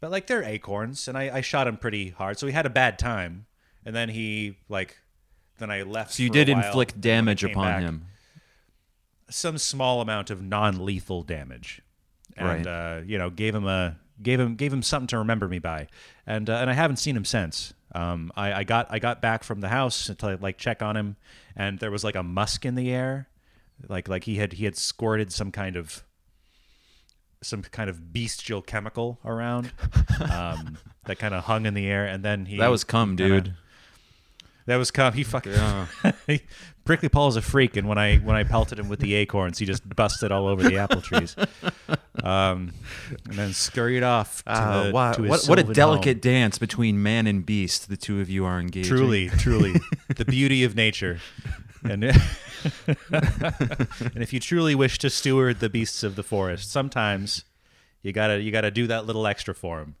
but 0.00 0.10
like 0.10 0.26
they're 0.26 0.42
acorns, 0.42 1.08
and 1.08 1.16
I, 1.18 1.36
I 1.36 1.40
shot 1.40 1.66
him 1.66 1.76
pretty 1.76 2.10
hard. 2.10 2.38
So 2.38 2.46
he 2.46 2.52
had 2.52 2.66
a 2.66 2.70
bad 2.70 2.98
time, 2.98 3.46
and 3.84 3.94
then 3.94 4.08
he 4.08 4.56
like 4.68 4.96
then 5.58 5.70
I 5.70 5.82
left. 5.82 6.12
So 6.12 6.22
you 6.22 6.30
did 6.30 6.48
inflict 6.48 6.94
and 6.94 7.04
when 7.04 7.12
I 7.12 7.16
damage 7.16 7.44
upon 7.44 7.64
back- 7.66 7.82
him. 7.82 8.06
some 9.28 9.58
small 9.58 10.00
amount 10.00 10.30
of 10.30 10.42
non-lethal 10.42 11.22
damage, 11.24 11.82
and 12.36 12.64
Right. 12.64 12.98
uh, 12.98 13.00
you 13.04 13.18
know 13.18 13.30
gave 13.30 13.54
him 13.54 13.66
a 13.66 13.96
gave 14.22 14.38
him 14.40 14.56
gave 14.56 14.72
him 14.72 14.82
something 14.82 15.06
to 15.08 15.18
remember 15.18 15.48
me 15.48 15.58
by, 15.58 15.88
and 16.26 16.48
uh, 16.50 16.54
and 16.54 16.68
I 16.70 16.74
haven't 16.74 16.96
seen 16.96 17.16
him 17.16 17.24
since. 17.24 17.74
Um, 17.94 18.30
I, 18.36 18.52
I 18.52 18.64
got 18.64 18.86
I 18.90 18.98
got 18.98 19.20
back 19.20 19.42
from 19.42 19.60
the 19.60 19.68
house 19.68 20.10
to 20.18 20.38
like 20.40 20.58
check 20.58 20.82
on 20.82 20.96
him, 20.96 21.16
and 21.56 21.78
there 21.80 21.90
was 21.90 22.04
like 22.04 22.14
a 22.14 22.22
musk 22.22 22.64
in 22.64 22.74
the 22.76 22.90
air, 22.90 23.28
like 23.88 24.08
like 24.08 24.24
he 24.24 24.36
had 24.36 24.52
he 24.54 24.64
had 24.64 24.76
squirted 24.76 25.32
some 25.32 25.50
kind 25.50 25.76
of 25.76 26.04
some 27.42 27.62
kind 27.62 27.88
of 27.88 28.12
bestial 28.12 28.60
chemical 28.62 29.18
around 29.24 29.72
um, 30.30 30.76
that 31.06 31.18
kind 31.18 31.34
of 31.34 31.44
hung 31.44 31.64
in 31.66 31.74
the 31.74 31.86
air, 31.86 32.04
and 32.06 32.22
then 32.24 32.46
he 32.46 32.58
That 32.58 32.68
was 32.70 32.84
cum, 32.84 33.16
kinda- 33.16 33.40
dude. 33.40 33.54
that 34.66 34.76
was 34.76 34.90
cum. 34.90 35.14
He 35.14 35.24
fucking 35.24 35.52
Yeah. 35.52 35.86
Prickly 36.84 37.08
Paul 37.08 37.28
is 37.28 37.36
a 37.36 37.42
freak, 37.42 37.76
and 37.76 37.86
when 37.88 37.98
I 37.98 38.16
when 38.18 38.34
I 38.36 38.42
pelted 38.44 38.78
him 38.78 38.88
with 38.88 39.00
the 39.00 39.14
acorns, 39.14 39.58
he 39.58 39.66
just 39.66 39.88
busted 39.94 40.32
all 40.32 40.48
over 40.48 40.62
the 40.62 40.76
apple 40.78 41.00
trees, 41.00 41.36
um, 42.24 42.72
and 43.26 43.34
then 43.38 43.52
scurried 43.52 44.02
off. 44.02 44.42
To 44.44 44.50
Ah, 44.52 44.82
the, 44.84 44.92
wow. 44.92 45.12
to 45.12 45.22
his 45.22 45.30
what 45.30 45.46
what 45.48 45.58
a 45.58 45.72
delicate 45.72 46.16
home. 46.16 46.32
dance 46.32 46.58
between 46.58 47.02
man 47.02 47.26
and 47.26 47.44
beast. 47.46 47.88
The 47.88 47.96
two 47.96 48.20
of 48.20 48.28
you 48.30 48.44
are 48.44 48.58
engaged. 48.58 48.88
Truly, 48.88 49.28
truly, 49.28 49.74
the 50.16 50.24
beauty 50.24 50.64
of 50.64 50.74
nature, 50.74 51.20
and 51.84 52.02
and 52.04 52.16
if 54.16 54.32
you 54.32 54.40
truly 54.40 54.74
wish 54.74 54.98
to 54.98 55.10
steward 55.10 55.60
the 55.60 55.68
beasts 55.68 56.02
of 56.02 56.16
the 56.16 56.22
forest, 56.22 56.70
sometimes 56.70 57.44
you 58.02 58.12
gotta 58.12 58.40
you 58.40 58.50
gotta 58.50 58.70
do 58.70 58.86
that 58.88 59.06
little 59.06 59.26
extra 59.26 59.54
for 59.54 59.80
them, 59.80 59.96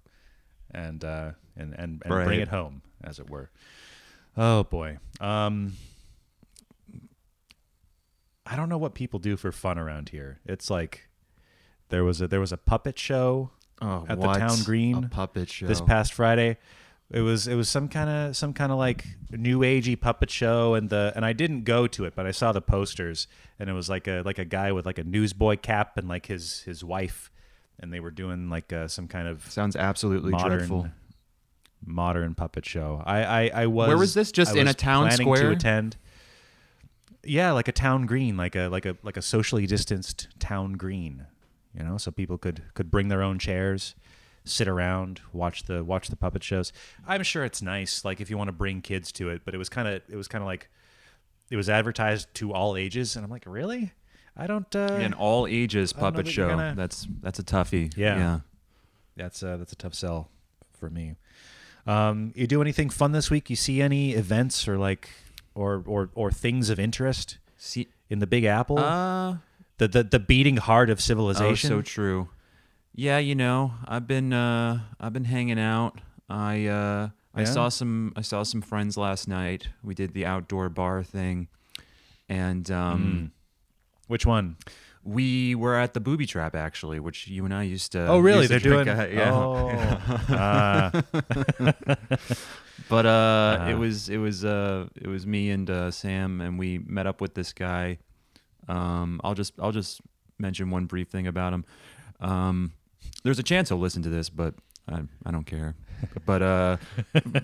and 0.70 1.04
uh, 1.04 1.32
and 1.56 1.74
and, 1.74 2.02
and 2.04 2.08
bring 2.08 2.40
it 2.40 2.48
home, 2.48 2.82
as 3.04 3.18
it 3.18 3.28
were. 3.30 3.50
Oh 4.36 4.64
boy. 4.64 4.98
Um, 5.20 5.74
I 8.50 8.56
don't 8.56 8.68
know 8.68 8.78
what 8.78 8.94
people 8.94 9.18
do 9.20 9.36
for 9.36 9.52
fun 9.52 9.78
around 9.78 10.08
here. 10.08 10.40
It's 10.44 10.68
like 10.70 11.08
there 11.88 12.02
was 12.04 12.20
a 12.20 12.26
there 12.28 12.40
was 12.40 12.52
a 12.52 12.56
puppet 12.56 12.98
show 12.98 13.50
Oh, 13.82 14.04
At 14.08 14.20
the 14.20 14.26
town 14.34 14.58
green 14.64 15.04
A 15.04 15.08
puppet 15.08 15.48
show. 15.48 15.66
this 15.66 15.80
past 15.80 16.12
Friday. 16.12 16.58
It 17.10 17.22
was 17.22 17.48
it 17.48 17.54
was 17.54 17.68
some 17.68 17.88
kind 17.88 18.10
of 18.10 18.36
some 18.36 18.52
kind 18.52 18.70
of 18.70 18.78
like 18.78 19.04
new 19.30 19.60
agey 19.60 19.98
puppet 20.00 20.30
show, 20.30 20.74
and 20.74 20.90
the 20.90 21.12
and 21.16 21.24
I 21.24 21.32
didn't 21.32 21.64
go 21.64 21.86
to 21.88 22.04
it, 22.04 22.14
but 22.14 22.26
I 22.26 22.30
saw 22.30 22.52
the 22.52 22.60
posters, 22.60 23.26
and 23.58 23.68
it 23.70 23.72
was 23.72 23.88
like 23.88 24.06
a 24.06 24.22
like 24.24 24.38
a 24.38 24.44
guy 24.44 24.70
with 24.72 24.84
like 24.86 24.98
a 24.98 25.04
newsboy 25.04 25.56
cap 25.56 25.96
and 25.96 26.08
like 26.08 26.26
his 26.26 26.60
his 26.60 26.84
wife, 26.84 27.30
and 27.80 27.92
they 27.92 27.98
were 28.00 28.10
doing 28.12 28.48
like 28.50 28.72
uh, 28.72 28.86
some 28.86 29.08
kind 29.08 29.26
of 29.26 29.50
Sounds 29.50 29.74
absolutely 29.76 30.30
modern 30.30 30.58
dreadful. 30.58 30.88
modern 31.84 32.34
puppet 32.34 32.64
show. 32.66 33.02
I 33.04 33.22
I, 33.24 33.50
I 33.62 33.66
was 33.66 33.88
Where 33.88 33.98
was 33.98 34.14
this? 34.14 34.30
Just 34.30 34.56
I 34.56 34.60
in 34.60 34.68
a 34.68 34.74
town 34.74 35.10
square? 35.10 35.42
to 35.42 35.50
attend. 35.50 35.96
Yeah, 37.24 37.52
like 37.52 37.68
a 37.68 37.72
town 37.72 38.06
green, 38.06 38.36
like 38.36 38.56
a 38.56 38.68
like 38.68 38.86
a 38.86 38.96
like 39.02 39.16
a 39.16 39.22
socially 39.22 39.66
distanced 39.66 40.28
town 40.38 40.72
green, 40.74 41.26
you 41.76 41.82
know, 41.84 41.98
so 41.98 42.10
people 42.10 42.38
could 42.38 42.62
could 42.74 42.90
bring 42.90 43.08
their 43.08 43.22
own 43.22 43.38
chairs, 43.38 43.94
sit 44.44 44.66
around, 44.68 45.20
watch 45.32 45.64
the 45.64 45.84
watch 45.84 46.08
the 46.08 46.16
puppet 46.16 46.42
shows. 46.42 46.72
I'm 47.06 47.22
sure 47.22 47.44
it's 47.44 47.60
nice, 47.60 48.04
like 48.04 48.20
if 48.20 48.30
you 48.30 48.38
want 48.38 48.48
to 48.48 48.52
bring 48.52 48.80
kids 48.80 49.12
to 49.12 49.28
it, 49.28 49.42
but 49.44 49.54
it 49.54 49.58
was 49.58 49.68
kind 49.68 49.86
of 49.86 50.02
it 50.08 50.16
was 50.16 50.28
kind 50.28 50.42
of 50.42 50.46
like 50.46 50.70
it 51.50 51.56
was 51.56 51.68
advertised 51.68 52.32
to 52.34 52.52
all 52.54 52.76
ages, 52.76 53.16
and 53.16 53.24
I'm 53.24 53.30
like, 53.30 53.44
really? 53.46 53.92
I 54.36 54.46
don't. 54.46 54.74
Uh, 54.74 54.78
An 55.00 55.12
all 55.12 55.46
ages 55.46 55.92
I 55.92 56.00
don't 56.00 56.02
know 56.02 56.10
puppet 56.12 56.26
that 56.26 56.32
show. 56.32 56.48
gonna- 56.48 56.74
That's 56.76 57.06
that's 57.20 57.38
a 57.38 57.42
toughie. 57.44 57.92
Yeah. 57.96 58.16
Yeah. 58.16 58.40
that's 59.16 59.42
a 59.42 59.56
that's 59.58 59.72
a 59.72 59.76
tough 59.76 59.94
sell 59.94 60.30
for 60.72 60.88
me. 60.88 61.16
Um, 61.86 62.32
you 62.36 62.46
do 62.46 62.62
anything 62.62 62.88
fun 62.88 63.12
this 63.12 63.30
week? 63.30 63.50
You 63.50 63.56
see 63.56 63.82
any 63.82 64.12
events 64.12 64.68
or 64.68 64.78
like 64.78 65.10
or 65.54 65.82
or 65.86 66.10
or 66.14 66.30
things 66.30 66.70
of 66.70 66.78
interest 66.78 67.38
See, 67.56 67.88
in 68.08 68.18
the 68.20 68.26
Big 68.26 68.44
Apple? 68.44 68.78
uh, 68.78 69.36
the, 69.78 69.88
the 69.88 70.02
the 70.04 70.18
beating 70.18 70.56
heart 70.58 70.90
of 70.90 70.98
oh, 70.98 71.00
civilization. 71.00 71.68
so 71.68 71.82
true. 71.82 72.28
Yeah, 72.94 73.18
you 73.18 73.34
know, 73.34 73.72
I've 73.86 74.06
been 74.06 74.32
uh, 74.32 74.80
I've 75.00 75.12
been 75.12 75.24
hanging 75.24 75.58
out. 75.60 76.00
I 76.28 76.66
uh, 76.66 77.08
I 77.34 77.40
Yeah? 77.40 77.44
saw 77.46 77.68
some 77.68 78.12
I 78.16 78.22
saw 78.22 78.42
some 78.42 78.60
friends 78.62 78.96
last 78.96 79.28
night. 79.28 79.68
We 79.82 79.94
did 79.94 80.12
the 80.14 80.26
outdoor 80.26 80.68
bar 80.68 81.02
thing, 81.02 81.48
and 82.28 82.70
um, 82.70 83.32
Which 84.08 84.26
one? 84.26 84.56
we 85.02 85.54
were 85.54 85.76
at 85.76 85.94
the 85.94 86.00
Booby 86.00 86.26
Trap 86.26 86.54
actually, 86.54 87.00
which 87.00 87.26
you 87.26 87.44
and 87.46 87.54
I 87.54 87.62
used 87.62 87.92
to. 87.92 88.06
Oh, 88.06 88.18
really? 88.18 88.46
They're 88.46 88.58
doing. 88.60 88.86
at- 88.86 89.12
yeah. 89.14 89.32
Oh. 89.32 89.70
Ah. 90.28 90.90
But 92.88 93.06
uh, 93.06 93.66
it 93.70 93.74
was 93.74 94.08
it 94.08 94.18
was 94.18 94.44
uh, 94.44 94.86
it 94.96 95.06
was 95.08 95.26
me 95.26 95.50
and 95.50 95.68
uh, 95.68 95.90
Sam, 95.90 96.40
and 96.40 96.58
we 96.58 96.78
met 96.78 97.06
up 97.06 97.20
with 97.20 97.34
this 97.34 97.52
guy. 97.52 97.98
Um, 98.68 99.20
I'll 99.24 99.34
just 99.34 99.52
I'll 99.60 99.72
just 99.72 100.00
mention 100.38 100.70
one 100.70 100.86
brief 100.86 101.08
thing 101.08 101.26
about 101.26 101.52
him. 101.52 101.64
Um, 102.20 102.72
there's 103.22 103.38
a 103.38 103.42
chance 103.42 103.68
he'll 103.68 103.78
listen 103.78 104.02
to 104.02 104.08
this, 104.08 104.30
but 104.30 104.54
I, 104.88 105.02
I 105.26 105.30
don't 105.30 105.44
care. 105.46 105.74
But 106.24 106.40
uh, 106.42 106.76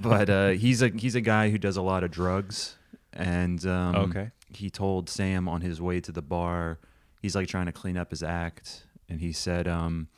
but 0.00 0.30
uh, 0.30 0.48
he's 0.50 0.80
a 0.80 0.88
he's 0.88 1.14
a 1.14 1.20
guy 1.20 1.50
who 1.50 1.58
does 1.58 1.76
a 1.76 1.82
lot 1.82 2.02
of 2.04 2.10
drugs, 2.10 2.76
and 3.12 3.64
um, 3.66 3.94
Okay. 3.96 4.30
he 4.54 4.70
told 4.70 5.10
Sam 5.10 5.46
on 5.46 5.60
his 5.60 5.78
way 5.78 6.00
to 6.00 6.10
the 6.10 6.22
bar, 6.22 6.78
he's 7.20 7.34
like 7.36 7.48
trying 7.48 7.66
to 7.66 7.72
clean 7.72 7.98
up 7.98 8.08
his 8.10 8.22
act, 8.22 8.86
and 9.10 9.20
he 9.20 9.32
said, 9.32 9.68
um, 9.68 10.08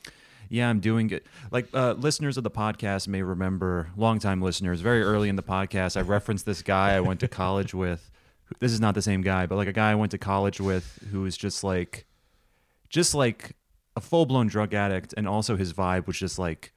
"Yeah, 0.49 0.69
I'm 0.69 0.81
doing 0.81 1.11
it." 1.11 1.27
Like 1.51 1.69
uh, 1.75 1.93
listeners 1.93 2.37
of 2.37 2.45
the 2.45 2.51
podcast 2.51 3.09
may 3.09 3.23
remember, 3.23 3.91
longtime 3.97 4.41
listeners, 4.43 4.81
very 4.81 5.03
early 5.03 5.29
in 5.29 5.37
the 5.37 5.43
podcast, 5.43 5.97
I 5.97 6.03
referenced 6.03 6.47
this 6.47 6.63
guy 6.63 6.95
I 6.95 7.01
went 7.01 7.21
to 7.21 7.29
college 7.29 7.75
with. 7.75 8.11
This 8.61 8.73
is 8.73 8.81
not 8.81 8.95
the 8.95 9.03
same 9.03 9.21
guy, 9.21 9.45
but 9.45 9.57
like 9.57 9.69
a 9.69 9.75
guy 9.75 9.91
I 9.91 9.95
went 9.95 10.11
to 10.13 10.19
college 10.19 10.59
with 10.59 10.99
who 11.11 11.21
was 11.21 11.37
just 11.37 11.63
like, 11.63 12.07
just 12.89 13.15
like 13.15 13.57
a 13.95 14.01
full 14.01 14.25
blown 14.25 14.47
drug 14.47 14.73
addict, 14.73 15.13
and 15.19 15.29
also 15.29 15.55
his 15.57 15.75
vibe 15.75 16.07
was 16.07 16.19
just 16.19 16.39
like, 16.39 16.73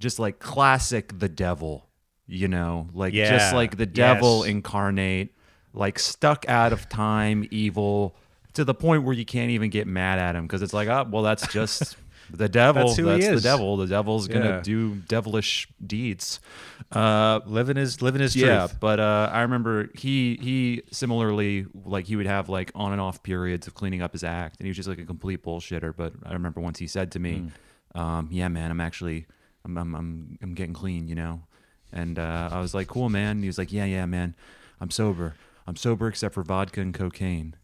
just 0.00 0.18
like 0.18 0.40
classic 0.40 1.16
the 1.20 1.28
devil. 1.28 1.86
You 2.26 2.48
know, 2.48 2.88
like 2.92 3.12
just 3.28 3.54
like 3.54 3.76
the 3.76 3.86
devil 3.86 4.40
Yes. 4.40 4.50
incarnate, 4.50 5.34
like 5.72 5.98
stuck 6.00 6.44
out 6.48 6.72
of 6.72 6.88
time, 6.88 7.46
evil 7.52 8.16
to 8.54 8.64
the 8.64 8.74
point 8.74 9.04
where 9.04 9.14
you 9.14 9.24
can't 9.24 9.50
even 9.52 9.70
get 9.70 9.86
mad 9.86 10.18
at 10.18 10.34
him 10.34 10.44
because 10.46 10.60
it's 10.62 10.72
like, 10.74 10.88
oh, 10.88 11.06
well, 11.08 11.22
that's 11.22 11.46
just 11.52 11.96
the 12.32 12.48
devil. 12.48 12.84
That's 12.86 12.96
who 12.96 13.08
he 13.08 13.26
the 13.26 13.40
devil. 13.40 13.76
The 13.76 13.86
devil's 13.86 14.28
gonna 14.28 14.44
Yeah. 14.48 14.60
do 14.62 14.96
devilish 14.96 15.68
deeds. 15.84 16.40
Uh, 16.92 17.40
living 17.46 17.76
his 17.76 18.02
living 18.02 18.20
his 18.20 18.34
yeah, 18.34 18.66
truth. 18.66 18.80
but 18.80 18.98
uh, 19.00 19.30
I 19.32 19.42
remember 19.42 19.90
he 19.94 20.36
he 20.40 20.82
similarly 20.90 21.66
like 21.84 22.06
he 22.06 22.16
would 22.16 22.26
have 22.26 22.48
like 22.48 22.72
on 22.74 22.92
and 22.92 23.00
off 23.00 23.22
periods 23.22 23.66
of 23.66 23.74
cleaning 23.74 24.02
up 24.02 24.12
his 24.12 24.24
act, 24.24 24.56
and 24.58 24.66
he 24.66 24.70
was 24.70 24.76
just 24.76 24.88
like 24.88 24.98
a 24.98 25.04
complete 25.04 25.42
bullshitter. 25.44 25.94
But 25.96 26.14
I 26.24 26.32
remember 26.32 26.60
once 26.60 26.78
he 26.78 26.86
said 26.86 27.12
to 27.12 27.18
me, 27.20 27.50
um, 27.94 28.28
"Yeah, 28.30 28.48
man, 28.48 28.70
I'm 28.70 28.80
actually 28.80 29.26
I'm 29.64 29.76
I'm 29.76 29.94
I'm, 29.94 30.38
I'm 30.42 30.54
getting 30.54 30.74
clean," 30.74 31.06
you 31.06 31.14
know, 31.14 31.42
and 31.92 32.18
uh, 32.18 32.48
I 32.50 32.60
was 32.60 32.74
like, 32.74 32.88
"Cool, 32.88 33.08
man." 33.08 33.32
And 33.36 33.40
he 33.44 33.46
was 33.48 33.58
like, 33.58 33.72
"Yeah, 33.72 33.84
yeah, 33.84 34.06
man, 34.06 34.34
I'm 34.80 34.90
sober. 34.90 35.34
I'm 35.66 35.76
sober 35.76 36.08
except 36.08 36.34
for 36.34 36.42
vodka 36.42 36.80
and 36.80 36.92
cocaine," 36.92 37.54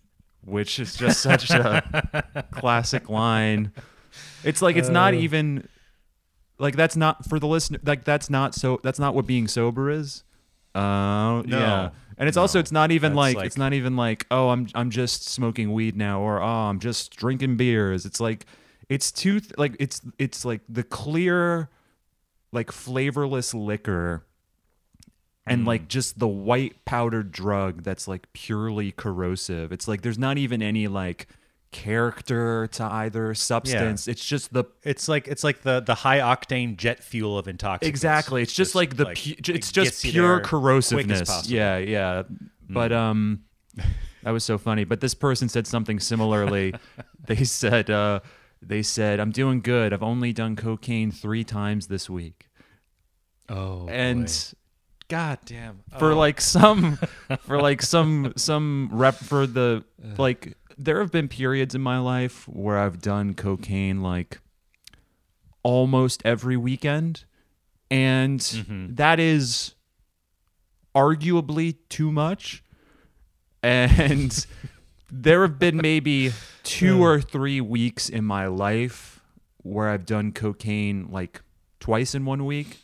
which 0.45 0.79
is 0.79 0.95
just 0.95 1.21
such 1.21 1.51
a 1.51 2.45
classic 2.53 3.09
line. 3.09 3.73
It's 4.45 4.63
like 4.63 4.77
it's 4.77 4.89
not 4.89 5.15
even 5.15 5.69
like 6.59 6.77
that's 6.77 6.97
not 6.97 7.25
for 7.29 7.39
the 7.39 7.47
listener. 7.47 7.79
Like 7.85 8.05
that's 8.05 8.31
not 8.31 8.55
so. 8.55 8.81
That's 8.83 8.99
not 8.99 9.15
what 9.15 9.27
being 9.27 9.49
sober 9.49 9.91
is. 9.91 10.23
Uh, 10.75 11.43
yeah. 11.47 11.91
And 12.19 12.29
it's 12.29 12.37
also 12.39 12.59
it's 12.59 12.73
not 12.73 12.91
even 12.93 13.15
like, 13.15 13.37
like- 13.37 13.47
it's 13.47 13.57
not 13.59 13.73
even 13.75 13.97
like 13.97 14.27
oh 14.31 14.49
I'm 14.51 14.69
I'm 14.75 14.91
just 14.91 15.29
smoking 15.29 15.73
weed 15.73 15.97
now 15.97 16.21
or 16.21 16.41
oh 16.41 16.47
I'm 16.47 16.79
just 16.81 17.15
drinking 17.17 17.57
beers. 17.57 18.07
It's 18.07 18.21
like 18.21 18.47
it's 18.89 19.11
too 19.13 19.41
th- 19.41 19.53
like 19.59 19.77
it's 19.79 20.01
it's 20.19 20.45
like 20.45 20.61
the 20.69 20.83
clear 20.83 21.69
like 22.53 22.73
flavorless 22.73 23.53
liquor 23.53 24.25
and 25.47 25.63
Mm. 25.63 25.67
like 25.67 25.89
just 25.89 26.19
the 26.19 26.27
white 26.29 26.85
powdered 26.85 27.33
drug 27.33 27.83
that's 27.83 28.09
like 28.09 28.33
purely 28.33 28.93
corrosive. 28.93 29.71
It's 29.73 29.87
like 29.87 30.03
there's 30.03 30.19
not 30.19 30.39
even 30.39 30.63
any 30.63 30.89
like 30.89 31.27
character 31.77 32.67
to 32.69 32.85
either 32.85 33.35
substance. 33.35 34.09
It's 34.09 34.25
just 34.25 34.53
the 34.53 34.65
It's 34.83 35.09
like 35.09 35.29
it's 35.29 35.45
like 35.45 35.63
the 35.63 35.81
the 35.81 35.95
high 35.95 36.19
octane 36.19 36.77
jet 36.77 37.03
fuel 37.05 37.39
of 37.39 37.49
intoxicants. 37.49 37.89
exactly. 37.89 38.43
It's 38.43 38.53
just, 38.55 38.75
like 38.75 38.97
the 38.97 39.07
pu- 39.07 39.35
it 39.39 39.49
it's 39.51 39.71
just 39.73 40.03
pure 40.03 40.37
there 40.37 40.41
quick 40.41 41.11
as 41.11 41.23
corrosiveness. 41.23 41.51
Yeah, 41.51 41.77
yeah. 41.79 42.23
But 42.69 42.93
um 42.93 43.45
that 44.23 44.31
was 44.31 44.43
so 44.45 44.59
funny. 44.59 44.85
But 44.85 45.01
this 45.01 45.15
person 45.15 45.49
said 45.49 45.67
something 45.67 46.01
similarly. 46.01 46.75
they 47.27 47.45
said 47.45 47.91
uh 47.91 48.21
they 48.63 48.83
said 48.83 49.21
I'm 49.21 49.31
doing 49.33 49.61
good. 49.61 49.93
I've 49.93 50.03
only 50.03 50.33
done 50.33 50.57
cocaine 50.57 51.11
3 51.11 51.45
times 51.45 51.87
this 51.89 52.09
week. 52.11 52.49
Oh, 53.49 53.87
and 53.89 54.27
boy. 54.27 54.59
god 55.09 55.39
damn. 55.45 55.81
for 55.99 56.13
Oh. 56.13 56.17
like 56.17 56.41
some 56.41 56.99
for 57.41 57.61
like 57.61 57.83
some 57.83 58.33
some 58.37 58.89
rep 58.93 59.15
for 59.17 59.47
the 59.47 59.85
like 60.19 60.57
there 60.77 61.01
have 61.01 61.11
been 61.11 61.29
periods 61.29 61.75
in 61.75 61.81
my 61.81 61.99
life 61.99 62.47
where 62.49 62.79
I've 62.79 63.01
done 63.01 63.35
cocaine 63.35 64.01
like 64.03 64.39
almost 65.63 66.23
every 66.25 66.57
weekend 66.57 67.25
and 67.91 68.41
mm-hmm. 68.41 68.95
that 68.95 69.19
is 69.19 69.75
arguably 70.95 71.77
too 71.89 72.13
much 72.13 72.63
and 73.63 74.47
there 75.11 75.43
have 75.43 75.59
been 75.59 75.77
maybe 75.79 76.33
two 76.63 77.03
or 77.03 77.21
three 77.21 77.61
weeks 77.61 78.09
in 78.09 78.25
my 78.25 78.47
life 78.47 79.21
where 79.63 79.89
I've 79.89 80.07
done 80.07 80.33
cocaine 80.33 81.09
like 81.11 81.43
twice 81.81 82.15
in 82.15 82.25
one 82.25 82.45
week 82.45 82.79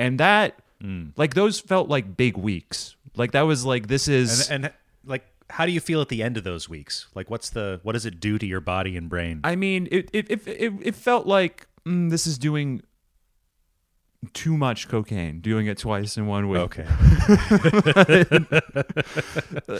and 0.00 0.18
that 0.18 0.58
mm. 0.82 1.12
like 1.16 1.34
those 1.34 1.60
felt 1.60 1.88
like 1.88 2.16
big 2.16 2.36
weeks. 2.36 2.96
Like 3.16 3.32
that 3.32 3.42
was 3.42 3.64
like 3.64 3.86
this 3.86 4.08
is 4.08 4.48
and, 4.48 4.66
and 4.66 4.74
like 5.04 5.24
how 5.50 5.66
do 5.66 5.72
you 5.72 5.80
feel 5.80 6.00
at 6.00 6.08
the 6.08 6.22
end 6.22 6.36
of 6.36 6.44
those 6.44 6.68
weeks? 6.68 7.08
Like 7.14 7.30
what's 7.30 7.50
the 7.50 7.80
what 7.82 7.92
does 7.92 8.06
it 8.06 8.20
do 8.20 8.38
to 8.38 8.46
your 8.46 8.60
body 8.60 8.96
and 8.96 9.08
brain? 9.08 9.40
I 9.44 9.56
mean, 9.56 9.88
it 9.90 10.10
it 10.12 10.30
it, 10.30 10.46
it, 10.46 10.72
it 10.80 10.94
felt 10.94 11.26
like 11.26 11.66
mm, 11.86 12.10
this 12.10 12.26
is 12.26 12.38
doing 12.38 12.82
too 14.34 14.56
much 14.56 14.88
cocaine, 14.88 15.40
doing 15.40 15.66
it 15.66 15.78
twice 15.78 16.16
in 16.16 16.26
one 16.26 16.48
week. 16.48 16.60
okay. 16.60 16.86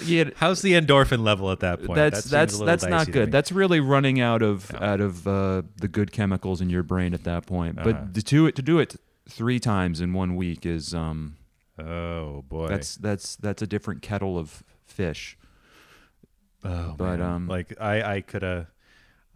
Yeah, 0.05 0.31
How's 0.37 0.63
the 0.63 0.73
endorphin 0.73 1.23
level 1.23 1.51
at 1.51 1.61
that 1.61 1.83
point? 1.83 1.97
that's 1.97 2.25
That 2.25 2.49
that's 2.49 2.59
that's 2.59 2.87
not 2.87 3.11
good. 3.11 3.31
That's 3.31 3.53
really 3.53 3.81
running 3.81 4.21
out 4.21 4.43
of 4.43 4.75
out 4.75 5.01
of 5.01 5.27
uh, 5.27 5.63
the 5.77 5.89
good 5.89 6.13
chemicals 6.13 6.61
in 6.61 6.71
your 6.71 6.83
brain 6.83 7.13
at 7.13 7.25
that 7.25 7.47
point. 7.47 7.79
Uh-huh. 7.79 7.93
But 7.93 8.15
to 8.15 8.23
do 8.23 8.47
it 8.47 8.57
to 8.57 8.63
do 8.63 8.79
it 8.79 8.97
three 9.29 9.61
times 9.61 10.01
in 10.01 10.13
one 10.13 10.37
week 10.37 10.65
is 10.65 10.95
um 10.95 11.37
oh 11.79 12.43
boy. 12.49 12.69
that's 12.69 12.97
that's 12.97 13.37
that's 13.37 13.63
a 13.63 13.67
different 13.67 14.03
kettle 14.03 14.39
of 14.39 14.63
fish. 14.87 15.37
Oh, 16.65 16.95
but, 16.97 17.19
man. 17.19 17.23
um, 17.23 17.49
like 17.49 17.75
I 17.81 18.17
I 18.17 18.21
could 18.21 18.43
have 18.43 18.67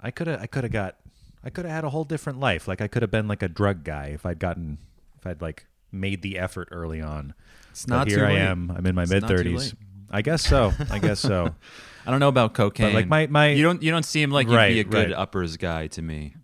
I 0.01 0.11
could 0.11 0.27
have 0.27 0.41
I 0.43 0.47
could 0.47 0.65
have 0.65 0.73
got 0.73 0.97
I 1.45 1.51
could 1.51 1.65
have 1.65 1.75
had 1.75 1.85
a 1.85 1.91
whole 1.91 2.05
different 2.05 2.41
life. 2.41 2.67
Like 2.69 2.81
I 2.81 2.89
could 2.89 3.03
have 3.03 3.11
been 3.11 3.29
like 3.29 3.43
a 3.43 3.49
drug 3.49 3.85
guy 3.85 4.07
if 4.15 4.25
I'd 4.27 4.39
gotten 4.39 4.79
if 5.19 5.27
I'd 5.27 5.41
like 5.43 5.67
made 5.93 6.23
the 6.23 6.39
effort 6.39 6.69
early 6.71 7.01
on. 7.01 7.35
It's 7.71 7.87
But 7.87 7.95
not 7.97 8.09
here 8.09 8.25
I 8.25 8.31
late. 8.35 8.39
am. 8.39 8.71
I'm 8.77 8.87
in 8.87 8.95
my 8.95 9.07
mid 9.07 9.27
thirties. 9.27 9.75
I 10.11 10.23
guess 10.23 10.47
so. 10.47 10.73
I 10.91 10.99
guess 11.01 11.19
so. 11.21 11.55
I 12.07 12.11
don't 12.11 12.21
know 12.21 12.29
about 12.29 12.53
cocaine. 12.55 12.93
like, 12.95 13.09
my- 13.09 13.27
my- 13.27 13.49
you 13.51 13.63
don't 13.63 13.83
you 13.83 13.91
don't 13.91 14.05
seem 14.05 14.31
like 14.31 14.47
you'd 14.47 14.55
Right, 14.55 14.73
be 14.75 14.81
a 14.81 14.85
good 14.85 15.09
right. 15.11 15.17
uppers 15.19 15.57
guy 15.57 15.87
to 15.89 16.03
me. 16.03 16.35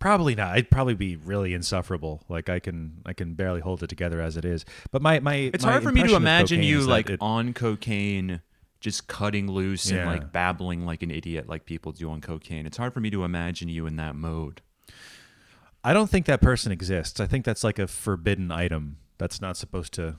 Probably 0.00 0.34
not. 0.34 0.48
I'd 0.56 0.70
probably 0.70 0.94
be 0.94 1.16
really 1.16 1.54
insufferable. 1.54 2.22
Like 2.28 2.48
I 2.50 2.58
can, 2.58 3.00
I 3.06 3.12
can 3.14 3.34
barely 3.34 3.60
hold 3.60 3.82
it 3.82 3.86
together 3.86 4.20
as 4.20 4.36
it 4.36 4.44
is. 4.44 4.64
But 4.90 5.00
my, 5.02 5.20
my, 5.20 5.34
It's 5.54 5.64
my 5.64 5.72
hard 5.72 5.82
for 5.84 5.92
me 5.92 6.02
to 6.06 6.16
imagine 6.16 6.62
you 6.62 6.80
like 6.80 7.08
it- 7.10 7.18
on 7.22 7.54
cocaine, 7.54 8.40
just 8.86 9.08
cutting 9.08 9.50
loose 9.50 9.90
and 9.90 10.06
like 10.06 10.30
babbling 10.30 10.86
like 10.86 11.02
an 11.02 11.10
idiot, 11.10 11.48
like 11.48 11.64
people 11.64 11.90
do 11.90 12.08
on 12.08 12.20
cocaine. 12.20 12.66
It's 12.66 12.76
hard 12.76 12.94
for 12.94 13.00
me 13.00 13.10
to 13.10 13.24
imagine 13.24 13.68
you 13.68 13.84
in 13.84 13.96
that 13.96 14.14
mode. 14.14 14.62
I 15.82 15.92
don't 15.92 16.08
think 16.08 16.24
that 16.26 16.40
person 16.40 16.70
exists. 16.70 17.18
I 17.18 17.26
think 17.26 17.44
that's 17.44 17.64
like 17.64 17.80
a 17.80 17.88
forbidden 17.88 18.52
item 18.52 18.98
that's 19.18 19.40
not 19.40 19.56
supposed 19.56 19.92
to, 19.94 20.14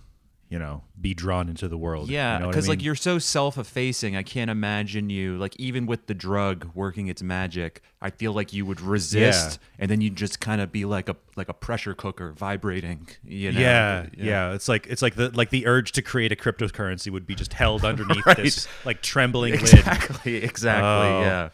you 0.50 0.58
know, 0.58 0.84
be 1.02 1.14
drawn 1.14 1.50
into 1.50 1.68
the 1.68 1.78
world. 1.78 2.08
Yeah, 2.10 2.36
you 2.36 2.40
know 2.40 2.46
I 2.46 2.50
because 2.52 2.70
like 2.70 2.82
you're 2.82 2.96
so 2.96 3.20
self-effacing. 3.20 4.16
I 4.16 4.24
can't 4.24 4.50
imagine 4.50 5.10
you 5.10 5.38
like 5.38 5.56
even 5.58 5.86
with 5.86 6.08
the 6.08 6.14
drug 6.14 6.70
working 6.74 7.08
its 7.08 7.22
magic. 7.22 7.82
I 8.02 8.12
feel 8.12 8.32
like 8.32 8.54
you 8.54 8.66
would 8.66 8.80
resist, 8.80 9.60
and 9.78 9.92
then 9.92 10.00
you 10.00 10.10
would 10.10 10.18
just 10.18 10.40
kind 10.40 10.62
of 10.62 10.72
be 10.72 10.86
like 10.86 11.10
a 11.10 11.18
like 11.36 11.50
a 11.50 11.54
pressure 11.54 11.94
cooker 11.94 12.32
vibrating. 12.32 13.08
You 13.26 13.52
know? 13.52 13.60
Yeah, 13.60 14.06
yeah, 14.18 14.54
It's 14.54 14.70
like 14.70 14.88
it's 14.88 15.02
like 15.02 15.16
the 15.16 15.32
like 15.32 15.50
the 15.50 15.68
urge 15.68 15.92
to 15.94 16.02
create 16.02 16.32
a 16.32 16.36
cryptocurrency 16.38 17.12
would 17.12 17.28
be 17.28 17.36
just 17.36 17.54
held 17.54 17.84
underneath 17.92 18.26
Right. 18.26 18.38
this 18.38 18.68
like 18.86 19.02
trembling 19.02 19.52
lid. 19.54 19.62
exactly, 19.62 20.36
exactly. 20.38 20.88
Oh. 20.88 21.22
Yeah. 21.22 21.50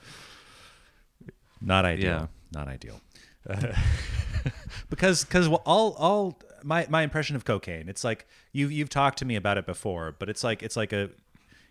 Not 1.61 1.85
ideal. 1.85 2.09
Yeah. 2.09 2.27
Not 2.51 2.67
ideal. 2.67 3.01
because 4.89 5.23
because 5.23 5.47
all 5.47 5.95
all 5.97 6.39
my 6.63 6.87
my 6.89 7.01
impression 7.01 7.35
of 7.35 7.45
cocaine 7.45 7.87
it's 7.89 8.03
like 8.03 8.27
you 8.51 8.67
you've 8.67 8.89
talked 8.89 9.17
to 9.17 9.25
me 9.25 9.35
about 9.35 9.57
it 9.57 9.65
before 9.65 10.15
but 10.17 10.29
it's 10.29 10.43
like 10.43 10.63
it's 10.63 10.75
like 10.75 10.93
a 10.93 11.09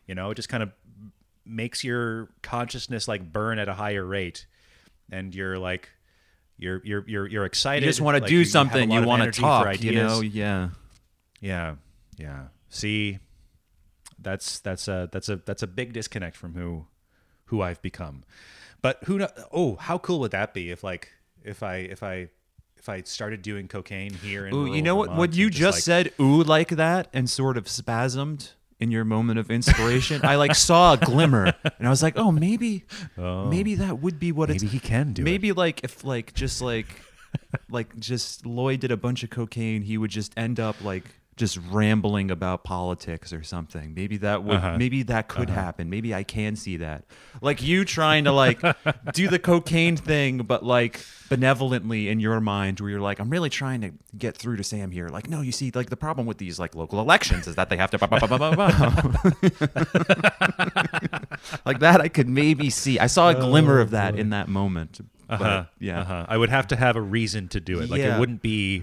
you 0.07 0.15
know 0.15 0.31
it 0.31 0.35
just 0.35 0.49
kind 0.49 0.63
of 0.63 0.71
makes 1.45 1.83
your 1.83 2.29
consciousness 2.43 3.09
like 3.09 3.33
burn 3.33 3.59
at 3.59 3.69
a 3.69 3.75
higher 3.75 4.05
rate 4.05 4.47
and 5.11 5.35
you're 5.35 5.59
like 5.59 5.89
you're 6.59 6.81
you're 6.85 7.05
you're 7.09 7.27
you're 7.27 7.45
excited 7.45 7.85
You 7.85 7.91
just 7.91 8.01
want 8.01 8.17
to 8.17 8.23
like, 8.23 8.29
do 8.29 8.37
you 8.37 8.45
something. 8.45 8.89
lot 8.89 9.01
You 9.01 9.07
want 9.07 9.23
to 9.35 9.41
talk. 9.41 9.83
You 9.83 9.93
know. 9.93 10.21
Yeah. 10.21 10.69
yeah 11.41 11.75
yeah 12.19 12.45
see 12.69 13.19
that's 14.21 14.61
that's 14.61 14.87
a 14.87 15.09
that's 15.11 15.29
a 15.29 15.37
that's 15.37 15.63
a 15.63 15.67
big 15.67 15.93
disconnect 15.93 16.37
from 16.37 16.55
who 16.55 16.87
who 17.47 17.61
I've 17.63 17.83
become 17.83 18.23
but 18.81 19.03
who 19.05 19.19
know 19.19 19.29
oh 19.51 19.77
how 19.77 19.99
cool 19.99 20.21
would 20.21 20.31
that 20.31 20.55
be 20.55 20.71
if 20.71 20.85
like 20.85 21.11
if 21.43 21.63
I 21.63 21.77
if 21.77 22.03
I 22.03 22.29
if 22.83 22.89
I 22.89 23.03
started 23.03 23.43
doing 23.43 23.69
cocaine 23.69 24.13
here 24.13 24.45
in 24.45 24.53
Ooh, 24.53 24.67
you 24.67 24.83
know 24.83 24.97
what? 24.97 25.05
Vermont 25.11 25.19
What 25.21 25.35
you 25.37 25.51
just 25.51 25.77
like- 25.77 25.83
said, 25.85 26.13
ooh, 26.19 26.43
like 26.43 26.71
that, 26.71 27.07
and 27.13 27.31
sort 27.31 27.57
of 27.57 27.67
spasmed 27.67 28.51
in 28.81 28.91
your 28.91 29.05
moment 29.05 29.39
of 29.39 29.53
inspiration. 29.53 30.21
I 30.25 30.35
like 30.35 30.57
saw 30.57 30.95
a 30.95 30.97
glimmer, 30.97 31.55
and 31.63 31.87
I 31.87 31.91
was 31.91 32.03
like, 32.03 32.15
oh, 32.19 32.33
maybe, 32.33 32.85
oh. 33.17 33.47
maybe 33.47 33.77
that 33.77 34.01
would 34.01 34.19
be 34.19 34.33
what 34.33 34.51
it's. 34.51 34.65
maybe 34.65 34.73
he 34.73 34.81
can 34.81 35.13
do 35.13 35.23
it. 35.23 35.25
Maybe 35.25 35.53
like 35.53 35.85
if 35.85 36.03
like 36.03 36.35
just 36.35 36.61
like 36.61 36.89
like 37.71 37.97
just 38.01 38.45
Lloyd 38.47 38.81
did 38.81 38.91
a 38.91 38.97
bunch 38.97 39.23
of 39.23 39.31
cocaine, 39.31 39.83
he 39.83 39.97
would 39.97 40.11
just 40.11 40.37
end 40.37 40.59
up 40.59 40.83
like 40.83 41.05
just 41.37 41.59
rambling 41.71 42.31
about 42.31 42.63
politics 42.63 43.33
or 43.33 43.43
something. 43.43 43.95
Maybe 43.95 44.19
that 44.19 44.45
would 44.45 44.57
Uh-huh. 44.57 44.77
maybe 44.79 45.03
that 45.05 45.29
could 45.29 45.49
happen. 45.49 45.89
Maybe 45.89 46.15
I 46.15 46.25
can 46.25 46.57
see 46.57 46.77
that. 46.77 47.05
Like 47.41 47.63
you 47.63 47.87
trying 47.87 48.25
to 48.25 48.33
like 48.33 48.61
do 49.15 49.29
the 49.29 49.39
cocaine 49.39 49.97
thing 49.97 50.39
but 50.39 50.63
like 50.63 51.01
benevolently 51.31 52.11
in 52.11 52.21
your 52.21 52.39
mind 52.41 52.81
where 52.81 52.91
you're 52.91 53.01
like 53.01 53.19
I'm 53.19 53.31
really 53.31 53.49
trying 53.49 53.81
to 53.81 53.93
get 54.19 54.37
through 54.37 54.57
to 54.57 54.65
Sam 54.65 54.91
here. 54.91 55.09
Like 55.09 55.31
no, 55.31 55.41
you 55.41 55.53
see 55.53 55.73
like 55.75 55.89
the 55.89 55.97
problem 55.97 56.27
with 56.27 56.37
these 56.37 56.59
like 56.59 56.75
local 56.75 57.01
elections 57.01 57.47
is 57.47 57.55
that 57.57 57.71
they 57.71 57.79
have 57.79 57.91
to 57.93 57.99
like 61.65 61.79
that 61.81 62.01
I 62.01 62.09
could 62.09 62.29
maybe 62.29 62.71
see. 62.71 62.99
I 62.99 63.07
saw 63.07 63.31
a 63.31 63.35
glimmer 63.35 63.81
of 63.81 63.91
that 63.91 64.17
in 64.19 64.31
that 64.31 64.49
moment. 64.49 65.01
But 65.29 65.41
Uh-huh, 65.41 65.65
yeah. 65.79 66.01
uh-huh. 66.01 66.27
I 66.29 66.37
would 66.37 66.51
have 66.51 66.67
to 66.69 66.77
have 66.77 66.97
a 66.97 67.01
reason 67.01 67.49
to 67.49 67.61
do 67.61 67.81
it. 67.81 67.89
Like 67.89 68.01
Yeah. 68.01 68.17
it 68.17 68.21
wouldn't 68.21 68.43
be, 68.43 68.83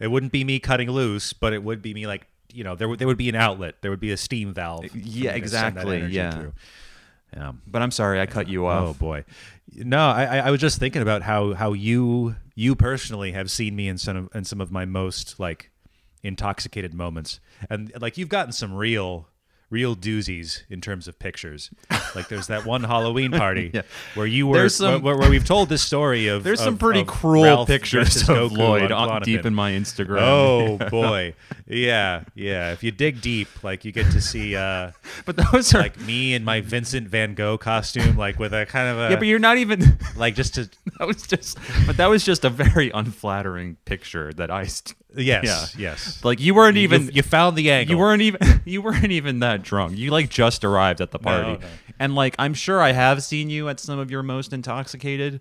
it 0.00 0.08
wouldn't 0.08 0.32
be 0.32 0.44
me 0.44 0.58
cutting 0.58 0.90
loose, 0.90 1.32
but 1.32 1.52
it 1.52 1.62
would 1.62 1.82
be 1.82 1.94
me 1.94 2.06
like 2.06 2.26
you 2.52 2.64
know 2.64 2.74
there 2.74 2.88
would 2.88 2.98
there 2.98 3.06
would 3.06 3.18
be 3.18 3.28
an 3.28 3.34
outlet. 3.34 3.76
There 3.82 3.90
would 3.90 4.00
be 4.00 4.12
a 4.12 4.16
steam 4.16 4.54
valve. 4.54 4.84
Yeah, 4.94 5.34
me 5.34 5.40
to 5.40 5.48
send 5.48 5.76
that 5.76 5.86
exactly, 5.86 6.06
yeah. 6.06 6.30
through. 6.30 6.52
Yeah. 7.34 7.52
But 7.66 7.82
I'm 7.82 7.90
sorry 7.90 8.20
I 8.20 8.26
cut 8.26 8.48
you 8.48 8.64
oh, 8.66 8.68
off. 8.68 8.88
Oh 8.88 8.94
boy, 8.94 9.24
no. 9.74 9.98
I, 9.98 10.24
I 10.24 10.38
I 10.38 10.50
was 10.50 10.60
just 10.60 10.78
thinking 10.78 11.02
about 11.02 11.22
how 11.22 11.54
how 11.54 11.72
you 11.72 12.36
you 12.54 12.74
personally 12.74 13.32
have 13.32 13.50
seen 13.50 13.76
me 13.76 13.88
in 13.88 13.98
some 13.98 14.16
of, 14.16 14.28
in 14.34 14.44
some 14.44 14.60
of 14.60 14.70
my 14.72 14.84
most 14.84 15.38
like 15.38 15.70
intoxicated 16.22 16.94
moments, 16.94 17.40
and 17.68 17.92
like 18.00 18.16
you've 18.16 18.28
gotten 18.28 18.52
some 18.52 18.74
real 18.74 19.28
real 19.70 19.94
doozies 19.94 20.62
in 20.70 20.80
terms 20.80 21.06
of 21.08 21.18
pictures. 21.18 21.70
Like 22.14 22.28
there's 22.28 22.46
that 22.46 22.64
one 22.64 22.84
Halloween 22.84 23.32
party 23.32 23.70
Yeah. 23.74 23.82
where 24.14 24.26
you 24.26 24.46
were 24.46 24.68
some- 24.70 25.02
where, 25.02 25.16
where 25.16 25.28
we've 25.28 25.44
told 25.44 25.68
this 25.68 25.82
story 25.82 26.28
of 26.28 26.42
There's 26.42 26.60
some 26.62 26.78
pretty 26.78 27.04
cruel 27.04 27.44
Ralph 27.44 27.68
pictures 27.68 28.22
of 28.28 28.50
Goku 28.52 28.56
Lloyd 28.56 28.90
on 28.92 29.10
on, 29.10 29.22
deep 29.22 29.44
in 29.44 29.54
my 29.54 29.72
Instagram. 29.72 30.20
Oh 30.22 30.78
boy, 30.90 31.34
yeah, 31.66 32.24
yeah. 32.34 32.72
If 32.72 32.82
you 32.82 32.90
dig 32.90 33.20
deep, 33.20 33.62
like 33.62 33.84
you 33.84 33.92
get 33.92 34.10
to 34.12 34.20
see 34.22 34.56
uh, 34.56 34.92
but 35.26 35.36
those 35.36 35.74
are 35.74 35.78
like 35.80 36.00
me 36.00 36.32
in 36.34 36.44
my 36.44 36.60
Vincent 36.62 37.06
Van 37.08 37.34
Gogh 37.34 37.58
costume, 37.58 38.16
like 38.16 38.38
with 38.38 38.54
a 38.54 38.64
kind 38.66 38.88
of 38.88 38.98
a 38.98 39.10
yeah, 39.10 39.16
but 39.16 39.26
you're 39.26 39.38
not 39.38 39.58
even. 39.58 39.98
like 40.16 40.34
just 40.34 40.54
to 40.54 40.70
that 40.98 41.06
was 41.06 41.22
just, 41.26 41.58
but 41.86 41.96
that 41.98 42.06
was 42.06 42.24
just 42.24 42.44
a 42.44 42.50
very 42.50 42.90
unflattering 42.90 43.76
picture 43.84 44.32
that 44.32 44.50
I. 44.50 44.64
St- 44.64 44.94
yes, 45.16 45.74
Yeah. 45.76 45.90
yes. 45.90 46.24
like 46.24 46.40
you 46.40 46.54
weren't 46.54 46.76
even. 46.76 47.06
you, 47.06 47.10
you 47.14 47.22
found 47.22 47.56
the 47.56 47.70
angle. 47.70 47.94
you 47.94 47.98
weren't 47.98 48.22
even. 48.22 48.40
You 48.68 48.82
weren't 48.82 49.10
even 49.12 49.38
that 49.38 49.62
drunk. 49.62 49.96
You 49.96 50.10
like 50.10 50.28
just 50.28 50.62
arrived 50.62 51.00
at 51.00 51.10
the 51.10 51.18
oh, 51.18 51.22
party, 51.22 51.52
no. 51.52 51.66
and 51.98 52.14
like 52.14 52.34
I'm 52.38 52.52
sure 52.52 52.82
I 52.82 52.92
have 52.92 53.22
seen 53.22 53.48
you 53.48 53.70
at 53.70 53.80
some 53.80 53.98
of 53.98 54.10
your 54.10 54.22
most 54.22 54.52
intoxicated, 54.52 55.40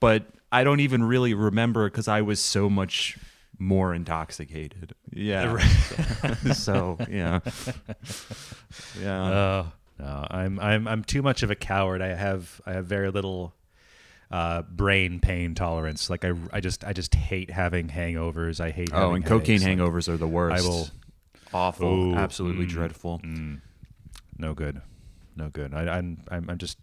but 0.00 0.24
I 0.50 0.64
don't 0.64 0.80
even 0.80 1.04
really 1.04 1.34
remember 1.34 1.90
because 1.90 2.08
I 2.08 2.22
was 2.22 2.40
so 2.40 2.70
much 2.70 3.18
more 3.58 3.94
intoxicated. 3.94 4.94
Yeah. 5.10 5.58
so 6.54 6.96
yeah. 7.10 7.40
Yeah. 9.00 9.22
Oh 9.22 9.72
no, 9.98 10.26
I'm 10.30 10.58
I'm 10.58 10.88
I'm 10.88 11.04
too 11.04 11.20
much 11.22 11.42
of 11.42 11.50
a 11.50 11.54
coward. 11.54 12.00
I 12.00 12.14
have 12.14 12.60
I 12.66 12.72
have 12.72 12.86
very 12.86 13.10
little 13.10 13.54
uh, 14.32 14.62
brain 14.62 15.20
pain 15.20 15.54
tolerance. 15.54 16.08
Like 16.10 16.24
I 16.24 16.32
I 16.52 16.60
just 16.60 16.84
I 16.84 16.92
just 16.92 17.14
hate 17.14 17.50
having 17.50 17.88
hangovers. 17.88 18.60
I 18.60 18.70
hate. 18.70 18.90
oh, 18.92 18.96
having 18.96 19.16
and 19.16 19.26
cocaine 19.26 19.60
headaches. 19.60 19.80
Like, 19.80 19.90
hangovers 19.92 20.08
are 20.08 20.16
the 20.16 20.28
worst. 20.28 20.64
I 20.64 20.68
will- 20.68 20.88
Awful. 21.54 21.86
Ooh, 21.86 22.14
absolutely 22.14 22.64
mm, 22.64 22.70
dreadful. 22.70 23.20
no 24.38 24.54
good, 24.54 24.80
no 25.36 25.50
good. 25.50 25.74
I, 25.74 25.98
I'm 25.98 26.22
I'm 26.30 26.48
I'm 26.48 26.58
just. 26.58 26.78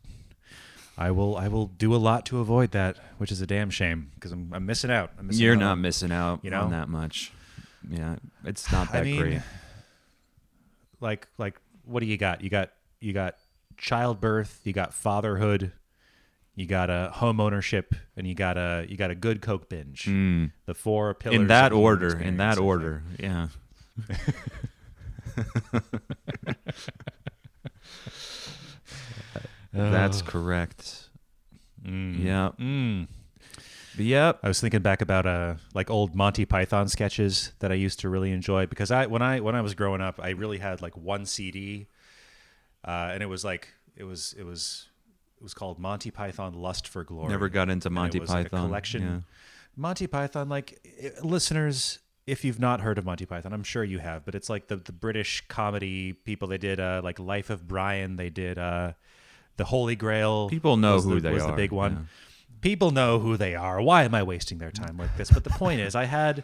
I 0.95 1.12
will 1.12 1.38
I 1.38 1.47
will 1.47 1.67
do 1.67 1.95
a 1.95 1.97
lot 1.97 2.25
to 2.27 2.39
avoid 2.39 2.71
that, 2.71 2.97
which 3.17 3.31
is 3.31 3.41
a 3.41 3.47
damn 3.47 3.69
shame 3.71 4.12
because 4.13 4.31
I'm 4.31 4.51
I'm 4.53 4.65
missing 4.67 4.91
out. 4.91 5.12
I'm 5.17 5.25
missing 5.27 5.43
You're 5.43 5.55
out. 5.55 5.59
not 5.59 5.79
missing 5.79 6.12
out 6.12 6.41
you 6.43 6.51
on 6.51 6.69
know? 6.69 6.77
that 6.77 6.88
much. 6.89 7.31
Yeah, 7.89 8.17
it's 8.43 8.71
not 8.71 8.91
that 8.91 9.01
I 9.01 9.05
mean, 9.05 9.19
great. 9.21 9.41
like 10.99 11.27
like 11.38 11.59
what 11.85 12.01
do 12.01 12.05
you 12.05 12.17
got? 12.17 12.41
You 12.43 12.49
got 12.49 12.71
you 12.99 13.13
got 13.13 13.38
childbirth, 13.77 14.59
you 14.65 14.73
got 14.73 14.93
fatherhood, 14.93 15.71
you 16.60 16.65
got 16.65 16.89
a 16.89 17.10
home 17.13 17.39
ownership, 17.39 17.95
and 18.17 18.28
you 18.28 18.36
got 18.36 18.58
a 18.58 18.86
you 18.89 18.98
got 18.98 19.12
a 19.12 19.15
good 19.15 19.41
coke 19.41 19.69
binge. 19.69 20.04
The 20.65 20.74
four 20.74 21.13
pillars 21.13 21.39
In 21.39 21.48
that 21.48 21.72
of 21.72 21.78
the 21.78 21.78
human 21.78 21.86
order. 21.86 22.19
In 22.19 22.36
that 22.36 22.58
order. 22.58 23.04
Yeah. 23.17 23.48
That's 29.72 30.22
correct. 30.22 31.10
Yeah. 31.86 32.50
Mm. 32.60 33.08
Yep. 33.98 34.39
I 34.43 34.48
was 34.50 34.60
thinking 34.60 34.82
back 34.82 35.02
about 35.02 35.26
uh 35.26 35.56
like 35.74 35.89
old 35.89 36.13
Monty 36.13 36.43
Python 36.43 36.89
sketches 36.89 37.54
that 37.60 37.72
I 37.72 37.76
used 37.76 38.02
to 38.02 38.10
really 38.10 38.34
enjoy 38.34 38.65
because 38.65 38.91
I 38.91 39.06
when 39.06 39.22
I 39.22 39.39
when 39.39 39.56
I 39.56 39.62
was 39.62 39.76
growing 39.76 40.02
up 40.02 40.19
I 40.22 40.32
really 40.32 40.58
had 40.58 40.82
like 40.82 40.98
one 40.98 41.26
CD, 41.26 41.88
uh, 42.84 43.12
and 43.13 43.24
it 43.24 43.28
was 43.28 43.45
like 43.45 43.69
it 43.95 44.04
was 44.04 44.36
it 44.38 44.43
was 44.43 44.88
it 45.39 45.43
was 45.43 45.54
called 45.54 45.80
Monty 45.80 46.12
Python 46.12 46.54
Lust 46.54 46.88
for 46.88 47.06
Glory. 47.06 47.30
Never 47.30 47.47
got 47.47 47.69
into 47.69 47.89
Monty 47.89 48.17
it 48.17 48.21
was 48.21 48.30
like 48.30 48.47
a 48.47 48.49
Python. 48.49 48.67
collection. 48.67 49.02
Yeah. 49.02 49.19
Monty 49.78 50.06
Python, 50.06 50.49
like 50.49 50.86
listeners, 51.23 51.99
if 52.28 52.43
you've 52.43 52.60
not 52.60 52.82
heard 52.82 52.97
of 52.97 53.06
Monty 53.06 53.25
Python, 53.25 53.54
I'm 53.54 53.63
sure 53.63 53.84
you 53.84 53.99
have, 53.99 54.25
but 54.25 54.36
it's 54.36 54.49
like 54.49 54.67
the 54.67 54.75
the 54.75 54.91
British 54.91 55.47
comedy 55.47 56.12
people. 56.12 56.49
They 56.49 56.58
did 56.58 56.80
uh, 56.82 56.99
like 57.04 57.19
Life 57.19 57.49
of 57.49 57.67
Brian. 57.67 58.17
They 58.17 58.30
did 58.30 58.58
uh, 58.58 58.93
the 59.56 59.63
Holy 59.63 59.95
Grail. 59.95 60.49
People 60.49 60.75
know 60.75 60.99
who 60.99 61.15
the, 61.15 61.21
they 61.30 61.34
was 61.34 61.43
are, 61.43 61.52
the 61.52 61.58
big 61.58 61.71
one. 61.71 61.91
yeah. 61.93 62.60
People 62.60 62.91
know 62.91 63.19
who 63.19 63.38
they 63.38 63.56
are. 63.56 63.82
Why 63.82 64.04
am 64.04 64.13
I 64.13 64.23
wasting 64.23 64.58
their 64.58 64.71
time 64.71 64.97
like 64.97 65.15
this? 65.15 65.32
But 65.32 65.45
the 65.45 65.49
point 65.52 65.80
is, 65.80 65.95
I 65.95 66.04
had 66.04 66.43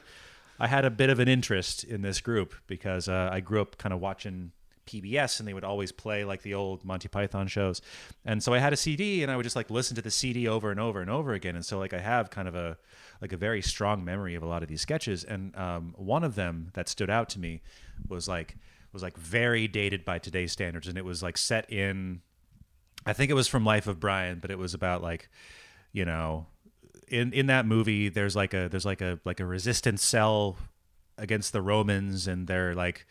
I 0.58 0.68
had 0.68 0.86
a 0.86 0.90
bit 0.90 1.10
of 1.10 1.20
an 1.20 1.28
interest 1.28 1.84
in 1.84 2.02
this 2.02 2.22
group 2.22 2.54
because 2.68 3.10
uh, 3.10 3.30
I 3.32 3.42
grew 3.42 3.62
up 3.62 3.78
kind 3.78 3.92
of 3.92 4.00
watching 4.00 4.54
PBS 4.86 5.40
and 5.40 5.48
they 5.48 5.54
would 5.54 5.64
always 5.64 5.92
play 5.92 6.24
like 6.24 6.42
the 6.42 6.54
old 6.54 6.84
Monty 6.84 7.08
Python 7.08 7.48
shows. 7.48 7.82
And 8.24 8.42
so 8.42 8.54
I 8.54 8.60
had 8.60 8.74
a 8.74 8.78
CD 8.78 9.24
and 9.24 9.32
I 9.32 9.36
would 9.36 9.44
just 9.44 9.56
like 9.56 9.70
listen 9.70 9.96
to 9.96 10.02
the 10.02 10.12
CD 10.12 10.48
over 10.48 10.72
and 10.72 10.80
over 10.80 11.02
and 11.02 11.10
over 11.10 11.34
again. 11.34 11.56
And 11.56 11.66
so 11.66 11.80
like 11.80 11.94
I 11.94 12.00
have 12.00 12.30
kind 12.30 12.48
of 12.48 12.56
a 12.56 12.78
like 13.22 13.34
a 13.34 13.38
very 13.38 13.62
strong 13.62 14.04
memory 14.04 14.36
of 14.36 14.44
a 14.44 14.48
lot 14.48 14.64
of 14.64 14.70
these 14.70 14.82
sketches. 14.82 15.24
And 15.24 15.56
um, 15.56 15.94
one 15.98 16.24
of 16.24 16.36
them 16.36 16.70
that 16.74 16.90
stood 16.90 17.10
out 17.10 17.30
to 17.30 17.40
me 17.40 17.62
was 18.08 18.28
like 18.28 18.56
was 18.94 19.04
like 19.04 19.18
very 19.18 19.68
dated 19.68 20.06
by 20.06 20.20
today's 20.20 20.52
standards 20.52 20.88
and 20.88 20.98
it 20.98 21.04
was 21.04 21.22
like 21.22 21.38
set 21.38 21.70
in 21.72 22.22
I 23.06 23.14
think 23.14 23.30
it 23.30 23.36
was 23.36 23.48
from 23.48 23.64
Life 23.64 23.88
of 23.88 24.00
Brian, 24.00 24.40
but 24.40 24.50
it 24.50 24.58
was 24.58 24.74
about 24.74 25.04
like, 25.04 25.30
you 25.92 26.06
know, 26.06 26.48
in 27.08 27.34
in 27.34 27.48
that 27.48 27.66
movie 27.66 28.10
there's 28.10 28.36
like 28.36 28.54
a 28.54 28.68
there's 28.68 28.86
like 28.86 29.02
a 29.02 29.20
like 29.26 29.40
a 29.40 29.46
resistance 29.46 30.04
cell 30.04 30.58
against 31.18 31.54
the 31.54 31.62
Romans 31.62 32.28
and 32.28 32.48
they're 32.48 32.74
like 32.74 33.06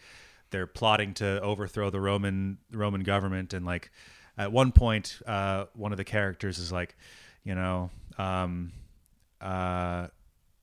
they're 0.55 0.67
plotting 0.69 1.15
to 1.15 1.41
overthrow 1.43 1.91
the 1.91 2.01
Roman 2.01 2.59
Roman 2.73 3.03
government 3.03 3.53
and 3.53 3.67
like 3.67 3.91
at 4.39 4.53
one 4.53 4.71
point 4.73 5.19
uh 5.27 5.65
one 5.75 5.91
of 5.93 5.99
the 5.99 6.05
characters 6.05 6.59
is 6.59 6.71
like, 6.71 6.97
you 7.43 7.55
know, 7.57 7.91
um 8.19 8.73
uh 9.41 10.07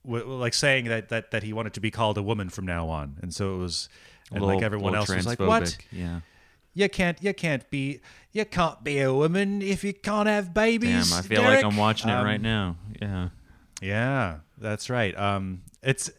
w- 0.06 0.26
like 0.26 0.54
saying 0.54 0.86
that, 0.86 1.10
that 1.10 1.32
that 1.32 1.44
he 1.44 1.52
wanted 1.54 1.74
to 1.74 1.82
be 1.82 1.92
called 1.92 2.18
a 2.18 2.24
woman 2.24 2.50
from 2.50 2.66
now 2.66 2.88
on. 2.88 3.18
And 3.22 3.34
so 3.34 3.56
it 3.56 3.58
was 3.58 3.90
and 4.32 4.42
like 4.42 4.62
everyone 4.64 4.96
else 4.96 5.10
was 5.14 5.26
like, 5.28 5.40
"What? 5.40 5.78
Yeah. 5.92 6.22
You 6.74 6.88
can't 6.88 7.22
you 7.22 7.34
can't 7.34 7.70
be 7.70 8.00
you 8.32 8.46
can't 8.46 8.82
be 8.82 9.00
a 9.00 9.14
woman 9.14 9.62
if 9.62 9.84
you 9.84 9.94
can't 9.94 10.28
have 10.30 10.54
babies. 10.54 11.10
Damn. 11.10 11.20
I 11.20 11.22
feel 11.22 11.42
Derek." 11.42 11.64
like 11.64 11.66
I'm 11.74 11.78
watching 11.78 12.10
it 12.10 12.14
Um, 12.14 12.26
right 12.26 12.42
now. 12.42 12.78
Yeah. 13.02 13.30
Yeah, 13.82 14.38
that's 14.58 14.90
right. 14.90 15.18
Um, 15.18 15.64
it's 15.84 16.10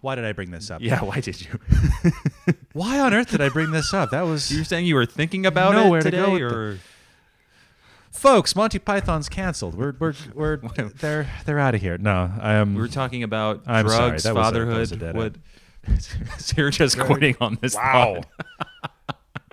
why 0.00 0.14
did 0.14 0.24
I 0.24 0.32
bring 0.32 0.50
this 0.50 0.70
up? 0.70 0.80
Yeah, 0.82 1.00
why 1.04 1.20
did 1.20 1.40
you? 1.40 1.58
Why 2.72 3.00
on 3.00 3.12
earth 3.12 3.30
did 3.30 3.40
I 3.40 3.48
bring 3.48 3.72
this 3.72 3.92
up? 3.92 4.10
That 4.10 4.22
was 4.22 4.48
you 4.52 4.58
were 4.60 4.64
saying 4.64 4.86
you 4.86 4.94
were 4.94 5.06
thinking 5.06 5.44
about 5.44 5.72
Nowhere 5.74 5.98
it 5.98 6.04
to 6.04 6.10
today, 6.12 6.24
go 6.24 6.32
with 6.34 6.42
or 6.42 6.78
folks, 8.12 8.54
Monty 8.54 8.78
Python's 8.78 9.28
canceled. 9.28 9.74
We're 9.74 9.94
we're 9.98 10.14
we're 10.34 10.56
they're 11.00 11.28
they're 11.46 11.58
out 11.58 11.74
of 11.74 11.80
here. 11.80 11.98
No, 11.98 12.30
I 12.40 12.54
am. 12.54 12.74
We 12.76 12.80
were 12.80 12.88
talking 12.88 13.24
about 13.24 13.62
I'm 13.66 13.88
sorry, 13.88 14.10
drugs, 14.10 14.24
was 14.24 14.26
a- 14.26 14.34
fatherhood. 14.34 14.76
was 14.76 14.92
a 14.92 15.12
what? 15.12 15.34
so 16.38 16.54
you're 16.56 16.70
just 16.70 16.98
quitting 17.00 17.36
on 17.40 17.58
this. 17.60 17.74
wow. 17.74 18.20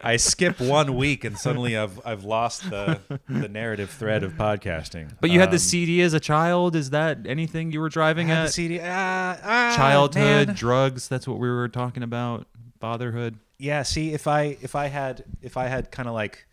I 0.04 0.18
skip 0.18 0.60
one 0.60 0.96
week 0.96 1.24
and 1.24 1.38
suddenly 1.38 1.76
I've 1.76 2.00
I've 2.06 2.24
lost 2.24 2.70
the 2.70 3.00
the 3.28 3.48
narrative 3.50 3.90
thread 3.90 4.24
of 4.24 4.34
podcasting. 4.34 5.12
But 5.20 5.32
you 5.32 5.40
had 5.40 5.50
the 5.50 5.56
Um, 5.56 5.60
CD 5.60 6.02
as 6.02 6.14
a 6.14 6.20
child. 6.20 6.76
Is 6.76 6.92
that 6.92 7.26
anything 7.26 7.72
you 7.72 7.80
were 7.80 7.90
driving 7.90 8.30
at? 8.30 8.46
the 8.48 8.52
CD. 8.52 8.80
Ah, 8.82 9.38
ah, 9.44 9.74
Childhood, 9.76 10.48
man. 10.48 10.56
drugs. 10.56 11.08
That's 11.08 11.28
what 11.28 11.40
we 11.40 11.50
were 11.50 11.68
talking 11.68 12.04
about. 12.04 12.48
Fatherhood. 12.80 13.40
yeah 13.58 13.82
see 13.82 14.14
if 14.14 14.28
i 14.28 14.56
if 14.62 14.76
i 14.76 14.86
had 14.86 15.24
if 15.42 15.58
i 15.58 15.66
had 15.66 15.90
kind 15.90 16.08
of 16.08 16.14
like 16.14 16.46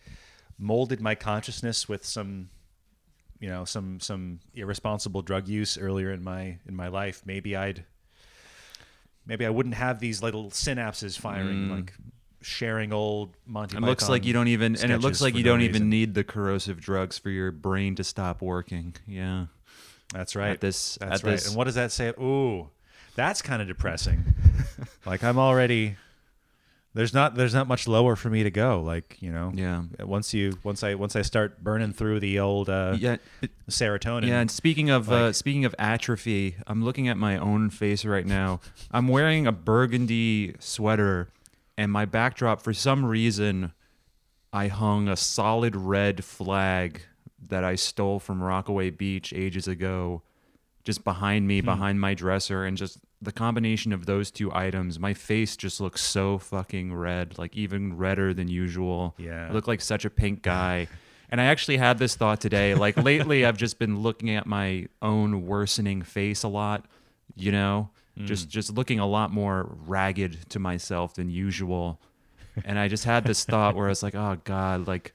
molded 0.58 0.98
my 1.02 1.14
consciousness 1.14 1.86
with 1.86 2.02
some 2.02 2.48
you 3.40 3.48
know 3.50 3.66
some 3.66 4.00
some 4.00 4.40
irresponsible 4.54 5.20
drug 5.20 5.46
use 5.46 5.76
earlier 5.76 6.10
in 6.10 6.24
my 6.24 6.56
in 6.66 6.74
my 6.74 6.88
life 6.88 7.20
maybe 7.26 7.54
i'd 7.54 7.84
maybe 9.26 9.44
i 9.44 9.50
wouldn't 9.50 9.74
have 9.74 10.00
these 10.00 10.22
little 10.22 10.46
synapses 10.50 11.18
firing 11.18 11.68
like 11.68 11.92
sharing 12.44 12.92
old 12.92 13.34
monty 13.46 13.76
It 13.76 13.80
looks 13.80 14.08
like 14.08 14.24
you 14.24 14.32
don't 14.32 14.48
even, 14.48 14.76
and 14.76 14.92
it 14.92 14.98
looks 14.98 15.20
like 15.20 15.34
you 15.34 15.42
no 15.42 15.52
don't 15.52 15.62
even 15.62 15.88
need 15.88 16.14
the 16.14 16.24
corrosive 16.24 16.80
drugs 16.80 17.18
for 17.18 17.30
your 17.30 17.50
brain 17.50 17.94
to 17.96 18.04
stop 18.04 18.42
working. 18.42 18.94
Yeah. 19.06 19.46
that's 20.12 20.36
right 20.36 20.50
At 20.50 20.60
this, 20.60 20.98
that's 21.00 21.22
at 21.22 21.26
right 21.26 21.32
this, 21.32 21.48
and 21.48 21.56
what 21.56 21.64
does 21.64 21.74
that 21.74 21.90
say 21.92 22.10
ooh 22.20 22.68
that's 23.16 23.42
kind 23.42 23.62
of 23.62 23.68
depressing 23.68 24.24
like 25.06 25.22
i'm 25.24 25.38
already 25.38 25.96
there's 26.94 27.12
not 27.14 27.34
there's 27.34 27.54
not 27.54 27.66
much 27.66 27.88
lower 27.88 28.14
for 28.16 28.30
me 28.30 28.42
to 28.44 28.50
go 28.50 28.80
like 28.80 29.16
you 29.20 29.32
know 29.32 29.50
yeah, 29.54 29.82
once 30.00 30.32
you 30.34 30.56
once 30.62 30.82
i 30.84 30.94
once 30.94 31.16
i 31.16 31.22
start 31.22 31.62
burning 31.62 31.92
through 31.92 32.20
the 32.20 32.38
old 32.38 32.68
uh 32.68 32.96
yeah, 32.98 33.16
serotonin 33.68 34.28
yeah. 34.28 34.40
And 34.40 34.50
speaking 34.50 34.90
of 34.90 35.10
uh, 35.10 35.32
speaking 35.32 35.64
of 35.64 35.74
atrophy, 35.78 36.56
I'm 36.66 36.84
looking 36.84 37.08
at 37.08 37.16
my 37.16 37.36
own 37.36 37.70
face 37.70 38.04
right 38.04 38.26
now. 38.26 38.60
I'm 38.92 39.08
wearing 39.08 39.46
a 39.46 39.52
burgundy 39.52 40.54
sweater, 40.60 41.28
and 41.76 41.90
my 41.90 42.04
backdrop, 42.04 42.60
for 42.60 42.72
some 42.72 43.04
reason, 43.04 43.72
I 44.52 44.68
hung 44.68 45.08
a 45.08 45.16
solid 45.16 45.74
red 45.74 46.24
flag 46.24 47.02
that 47.48 47.64
I 47.64 47.74
stole 47.74 48.20
from 48.20 48.42
Rockaway 48.42 48.90
Beach 48.90 49.32
ages 49.34 49.68
ago, 49.68 50.22
just 50.84 51.04
behind 51.04 51.46
me, 51.46 51.60
hmm. 51.60 51.66
behind 51.66 52.00
my 52.00 52.14
dresser, 52.14 52.64
and 52.64 52.76
just 52.76 52.98
the 53.20 53.32
combination 53.32 53.92
of 53.92 54.06
those 54.06 54.30
two 54.30 54.54
items, 54.54 54.98
my 54.98 55.14
face 55.14 55.56
just 55.56 55.80
looks 55.80 56.02
so 56.02 56.38
fucking 56.38 56.94
red, 56.94 57.38
like 57.38 57.56
even 57.56 57.96
redder 57.96 58.34
than 58.34 58.48
usual. 58.48 59.14
Yeah. 59.18 59.48
I 59.48 59.52
look 59.52 59.66
like 59.66 59.80
such 59.80 60.04
a 60.04 60.10
pink 60.10 60.42
guy. 60.42 60.88
And 61.30 61.40
I 61.40 61.46
actually 61.46 61.78
had 61.78 61.98
this 61.98 62.14
thought 62.14 62.40
today. 62.40 62.74
Like 62.74 62.96
lately, 62.96 63.44
I've 63.44 63.56
just 63.56 63.78
been 63.78 64.00
looking 64.00 64.30
at 64.30 64.46
my 64.46 64.86
own 65.02 65.46
worsening 65.46 66.02
face 66.02 66.42
a 66.42 66.48
lot. 66.48 66.84
You 67.34 67.50
know, 67.50 67.90
just 68.18 68.48
just 68.48 68.72
looking 68.72 69.00
a 69.00 69.06
lot 69.06 69.30
more 69.32 69.76
ragged 69.86 70.48
to 70.50 70.58
myself 70.58 71.14
than 71.14 71.30
usual. 71.30 72.00
And 72.64 72.78
I 72.78 72.86
just 72.88 73.04
had 73.04 73.24
this 73.24 73.44
thought 73.50 73.74
where 73.74 73.86
I 73.86 73.88
was 73.88 74.02
like, 74.02 74.14
oh 74.14 74.38
god, 74.44 74.86
like 74.86 75.12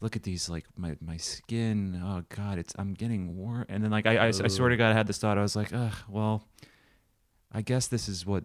look 0.00 0.14
at 0.14 0.22
these 0.22 0.48
like 0.48 0.64
my 0.76 0.96
my 1.00 1.16
skin. 1.16 2.00
Oh 2.04 2.22
god, 2.34 2.58
it's 2.58 2.72
I'm 2.78 2.94
getting 2.94 3.36
worse. 3.36 3.66
And 3.68 3.82
then 3.82 3.90
like 3.90 4.06
I 4.06 4.16
I, 4.16 4.26
I 4.28 4.48
swear 4.48 4.68
to 4.68 4.76
God, 4.76 4.90
I 4.90 4.94
had 4.94 5.06
this 5.08 5.18
thought. 5.18 5.38
I 5.38 5.42
was 5.42 5.56
like, 5.56 5.72
ugh, 5.72 5.94
well, 6.08 6.46
I 7.50 7.62
guess 7.62 7.88
this 7.88 8.08
is 8.08 8.24
what 8.24 8.44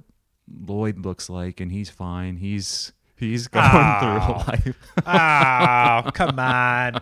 Lloyd 0.52 1.06
looks 1.06 1.30
like, 1.30 1.60
and 1.60 1.72
he's 1.72 1.90
fine. 1.92 2.38
He's 2.38 2.92
he's 3.16 3.48
going 3.48 3.66
Ah. 3.68 4.56
through 4.58 4.74
life. 5.06 6.06
oh, 6.06 6.12
come 6.12 6.40
on. 6.40 7.00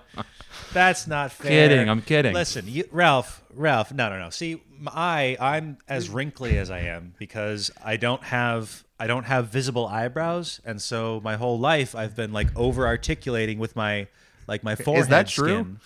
That's 0.73 1.07
not 1.07 1.31
fair. 1.31 1.49
kidding. 1.69 1.89
I'm 1.89 2.01
kidding. 2.01 2.33
Listen, 2.33 2.65
you, 2.67 2.85
Ralph, 2.91 3.43
Ralph, 3.53 3.93
no, 3.93 4.09
no, 4.09 4.19
no. 4.19 4.29
See, 4.29 4.61
I 4.87 5.37
I'm 5.39 5.77
as 5.87 6.09
wrinkly 6.09 6.57
as 6.57 6.71
I 6.71 6.79
am 6.79 7.13
because 7.19 7.71
I 7.83 7.97
don't 7.97 8.23
have, 8.23 8.83
I 8.99 9.07
don't 9.07 9.25
have 9.25 9.47
visible 9.49 9.85
eyebrows, 9.87 10.61
and 10.65 10.81
so 10.81 11.19
my 11.23 11.35
whole 11.35 11.59
life 11.59 11.95
I've 11.95 12.15
been 12.15 12.31
like 12.33 12.47
over 12.55 12.87
articulating 12.87 13.59
with 13.59 13.75
my, 13.75 14.07
like 14.47 14.63
my 14.63 14.75
forehead. 14.75 15.03
Is 15.03 15.09
that 15.09 15.27
true? 15.27 15.47
skin. 15.61 15.79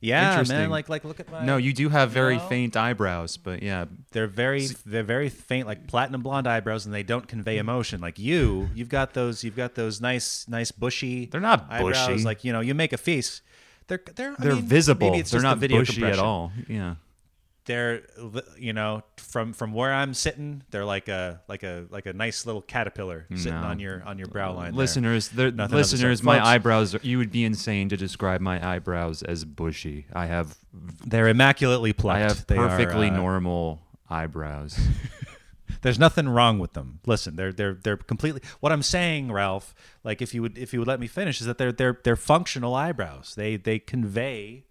Yeah, 0.00 0.44
man. 0.46 0.68
Like, 0.68 0.90
like, 0.90 1.02
look 1.04 1.18
at 1.18 1.30
my. 1.32 1.46
No, 1.46 1.56
you 1.56 1.72
do 1.72 1.88
have 1.88 2.10
very 2.10 2.36
No. 2.36 2.46
faint 2.46 2.76
eyebrows, 2.76 3.38
but 3.38 3.62
yeah, 3.62 3.86
They're 4.10 4.26
very 4.26 4.66
they're 4.84 5.02
very 5.02 5.30
faint, 5.30 5.66
like 5.66 5.86
platinum 5.86 6.20
blonde 6.20 6.46
eyebrows, 6.46 6.84
and 6.84 6.94
they 6.94 7.02
don't 7.02 7.26
convey 7.26 7.56
emotion. 7.56 8.02
Like 8.02 8.18
you, 8.18 8.68
you've 8.74 8.90
got 8.90 9.14
those 9.14 9.42
you've 9.44 9.56
got 9.56 9.76
those 9.76 10.02
nice 10.02 10.46
nice 10.46 10.70
bushy. 10.72 11.24
They're 11.26 11.40
not 11.40 11.66
eyebrows. 11.70 12.06
bushy. 12.08 12.22
Like 12.22 12.44
you 12.44 12.52
know, 12.52 12.60
you 12.60 12.74
make 12.74 12.92
a 12.92 12.98
face. 12.98 13.40
They're 13.86 14.00
they're 14.16 14.32
I 14.32 14.42
they're 14.42 14.54
mean, 14.56 14.64
visible. 14.64 15.10
They're 15.22 15.42
not 15.42 15.54
the 15.56 15.60
video 15.60 15.78
bushy 15.80 16.04
at 16.04 16.18
all. 16.18 16.52
Yeah. 16.68 16.94
They're 17.66 18.02
you 18.58 18.74
know 18.74 19.02
from 19.16 19.54
from 19.54 19.72
where 19.72 19.92
I'm 19.92 20.12
sitting, 20.12 20.62
they're 20.70 20.84
like 20.84 21.08
a 21.08 21.40
like 21.48 21.62
a 21.62 21.86
like 21.88 22.04
a 22.04 22.12
nice 22.12 22.44
little 22.44 22.60
caterpillar 22.60 23.26
sitting 23.34 23.52
No. 23.58 23.66
on 23.66 23.78
your 23.78 24.02
on 24.04 24.18
your 24.18 24.26
brow 24.28 24.52
line. 24.52 24.72
there. 24.72 24.78
Listeners, 24.78 25.28
they're- 25.28 25.50
Nothing 25.50 25.60
of 25.64 25.70
the 25.70 25.84
sort. 25.84 25.92
listeners, 25.92 26.22
my 26.22 26.36
Folks- 26.36 26.48
eyebrows. 26.48 26.94
Are, 26.94 27.00
you 27.02 27.16
would 27.18 27.30
be 27.32 27.42
insane 27.44 27.88
to 27.88 27.96
describe 27.96 28.42
my 28.42 28.62
eyebrows 28.74 29.22
as 29.22 29.46
bushy. 29.46 30.06
I 30.12 30.26
have, 30.26 30.58
they're 31.06 31.28
immaculately 31.28 31.94
plucked. 31.94 32.16
I 32.16 32.20
have 32.20 32.46
They 32.46 32.58
are, 32.58 32.68
perfectly 32.68 33.08
uh, 33.08 33.16
normal 33.16 33.80
eyebrows. 34.10 34.78
There's 35.82 35.98
nothing 35.98 36.28
wrong 36.28 36.58
with 36.58 36.72
them. 36.72 37.00
Listen, 37.06 37.36
they're 37.36 37.52
they're 37.52 37.74
they're 37.74 37.96
completely. 37.96 38.40
What 38.60 38.72
I'm 38.72 38.82
saying, 38.82 39.32
Ralph, 39.32 39.74
like 40.02 40.22
if 40.22 40.34
you 40.34 40.42
would 40.42 40.58
if 40.58 40.72
you 40.72 40.78
would 40.80 40.88
let 40.88 41.00
me 41.00 41.06
finish, 41.06 41.40
is 41.40 41.46
that 41.46 41.58
they're 41.58 41.72
they're 41.72 41.98
they're 42.04 42.16
functional 42.16 42.74
eyebrows. 42.74 43.34
They 43.36 43.56
they 43.56 43.78
convey 43.78 44.64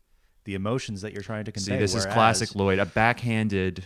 the 0.46 0.56
emotions 0.56 1.02
that 1.02 1.14
you're 1.14 1.24
trying 1.24 1.46
to 1.46 1.52
convey. 1.52 1.74
See, 1.74 1.78
this 1.78 1.96
is 1.96 2.06
classic 2.06 2.56
Lloyd, 2.56 2.80
a 2.80 2.86
backhanded 2.86 3.84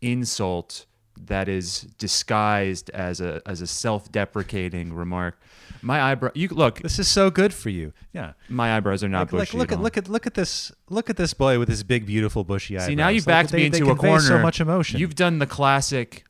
insult 0.00 0.86
that 1.26 1.48
is 1.48 1.82
disguised 1.98 2.90
as 2.90 3.20
a 3.20 3.40
as 3.46 3.60
a 3.60 3.66
self-deprecating 3.66 4.92
remark. 4.92 5.40
My 5.80 6.00
eyebrow, 6.00 6.30
you 6.34 6.48
look, 6.48 6.80
This 6.80 6.98
is 6.98 7.08
so 7.08 7.30
good 7.30 7.52
for 7.52 7.68
you. 7.70 7.92
Yeah. 8.12 8.32
my 8.48 8.76
eyebrows 8.76 9.02
are 9.02 9.08
not 9.08 9.32
Like, 9.32 9.32
like, 9.32 9.40
bushy. 9.48 9.58
look 9.58 9.72
at 9.72 9.78
at 9.78 9.82
look 9.82 9.96
at 9.96 10.08
look 10.08 10.26
at 10.26 10.34
this 10.34 10.70
look 10.88 11.10
at 11.10 11.16
this 11.16 11.34
boy 11.34 11.58
with 11.58 11.68
his 11.68 11.82
big 11.82 12.06
beautiful 12.06 12.44
bushy 12.44 12.76
eyebrows. 12.76 12.86
See, 12.86 12.94
now 12.94 13.08
you've 13.08 13.26
backed 13.26 13.50
they- 13.50 13.64
me 13.64 13.68
they 13.68 13.78
into 13.78 13.90
a 13.90 13.96
corner. 13.96 14.20
So 14.20 14.38
much 14.38 14.60
emotion. 14.60 15.00
You've 15.00 15.14
done 15.16 15.38
the 15.38 15.46
classic, 15.46 16.24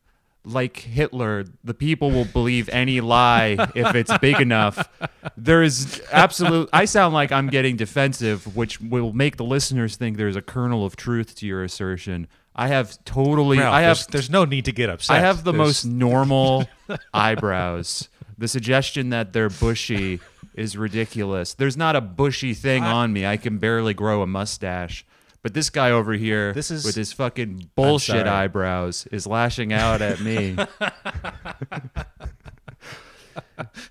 like 0.45 0.79
Hitler. 0.79 1.45
The 1.62 1.75
people 1.75 2.11
will 2.11 2.25
believe 2.25 2.68
any 2.71 3.01
lie 3.03 3.57
if 3.75 3.95
it's 3.95 4.16
big 4.18 4.40
enough. 4.40 4.88
There's 5.37 6.01
absolute. 6.11 6.68
I 6.73 6.85
sound 6.87 7.12
like 7.14 7.31
I'm 7.31 7.49
getting 7.49 7.77
defensive, 7.77 8.57
which 8.57 8.81
will 8.81 9.12
make 9.12 9.37
the 9.37 9.45
listeners 9.45 9.97
think 9.97 10.16
there's 10.16 10.37
a 10.37 10.42
kernel 10.42 10.85
of 10.87 10.97
truth 10.97 11.35
to 11.37 11.47
your 11.47 11.62
assertion. 11.62 12.27
I 12.55 12.69
have 12.69 13.03
totally. 13.05 13.59
Ralph, 13.59 13.75
I 13.75 13.81
have. 13.83 13.97
there's, 13.99 14.07
there's 14.09 14.31
no 14.31 14.45
need 14.45 14.67
to 14.67 14.73
get 14.73 14.91
upset. 14.91 15.17
I 15.17 15.21
have 15.21 15.45
the 15.45 15.53
There's- 15.53 15.67
most 15.67 15.85
normal 15.87 16.69
eyebrows. 17.15 18.09
The 18.38 18.49
suggestion 18.49 19.11
that 19.11 19.33
they're 19.33 19.49
bushy 19.51 20.21
is 20.55 20.77
ridiculous. 20.77 21.55
There's 21.55 21.77
not 21.77 21.97
a 21.97 22.01
bushy 22.01 22.55
thing 22.55 22.83
on 22.83 23.12
me. 23.12 23.25
I 23.25 23.37
can 23.37 23.59
barely 23.59 23.95
grow 23.95 24.21
a 24.23 24.27
mustache. 24.27 25.05
But 25.43 25.55
this 25.55 25.71
guy 25.71 25.91
over 25.91 26.12
here 26.12 26.53
This 26.53 26.71
is- 26.71 26.85
with 26.85 26.95
his 26.95 27.12
fucking 27.12 27.71
bullshit 27.75 28.27
eyebrows 28.27 29.07
is 29.11 29.27
lashing 29.27 29.73
out 29.73 30.03
at 30.03 30.21
me. 30.21 30.57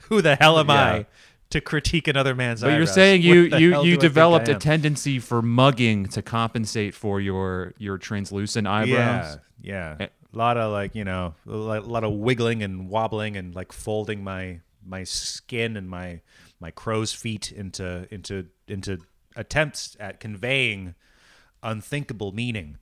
Who 0.09 0.21
the 0.21 0.35
hell 0.35 0.59
am 0.59 0.67
Yeah. 0.69 0.75
I 0.75 1.05
to 1.51 1.61
critique 1.61 2.07
another 2.07 2.33
man's 2.33 2.61
but 2.61 2.73
you're 2.73 2.85
saying 2.85 3.21
you 3.21 3.43
you 3.57 3.83
you 3.83 3.97
developed 3.97 4.47
a 4.47 4.55
tendency 4.55 5.19
for 5.19 5.41
mugging 5.41 6.07
to 6.07 6.21
compensate 6.21 6.93
for 6.93 7.21
your 7.21 7.73
your 7.77 7.97
translucent 7.97 8.67
eyebrows. 8.67 9.37
Yeah, 9.61 9.97
yeah. 9.99 10.07
A 10.33 10.37
lot 10.37 10.57
of 10.57 10.71
like 10.71 10.95
you 10.95 11.03
know, 11.03 11.35
a 11.47 11.51
lot 11.51 11.83
a 11.83 11.87
lot 11.87 12.03
of 12.03 12.13
wiggling 12.13 12.63
and 12.63 12.89
wobbling 12.89 13.35
and 13.37 13.53
like 13.53 13.71
folding 13.71 14.23
my 14.23 14.61
my 14.85 15.03
skin 15.03 15.77
and 15.77 15.89
my 15.89 16.21
my 16.59 16.71
crow's 16.71 17.13
feet 17.13 17.51
into 17.51 18.07
into 18.11 18.47
into 18.67 18.99
attempts 19.35 19.95
at 19.99 20.19
conveying 20.19 20.95
unthinkable 21.63 22.31
meaning. 22.31 22.77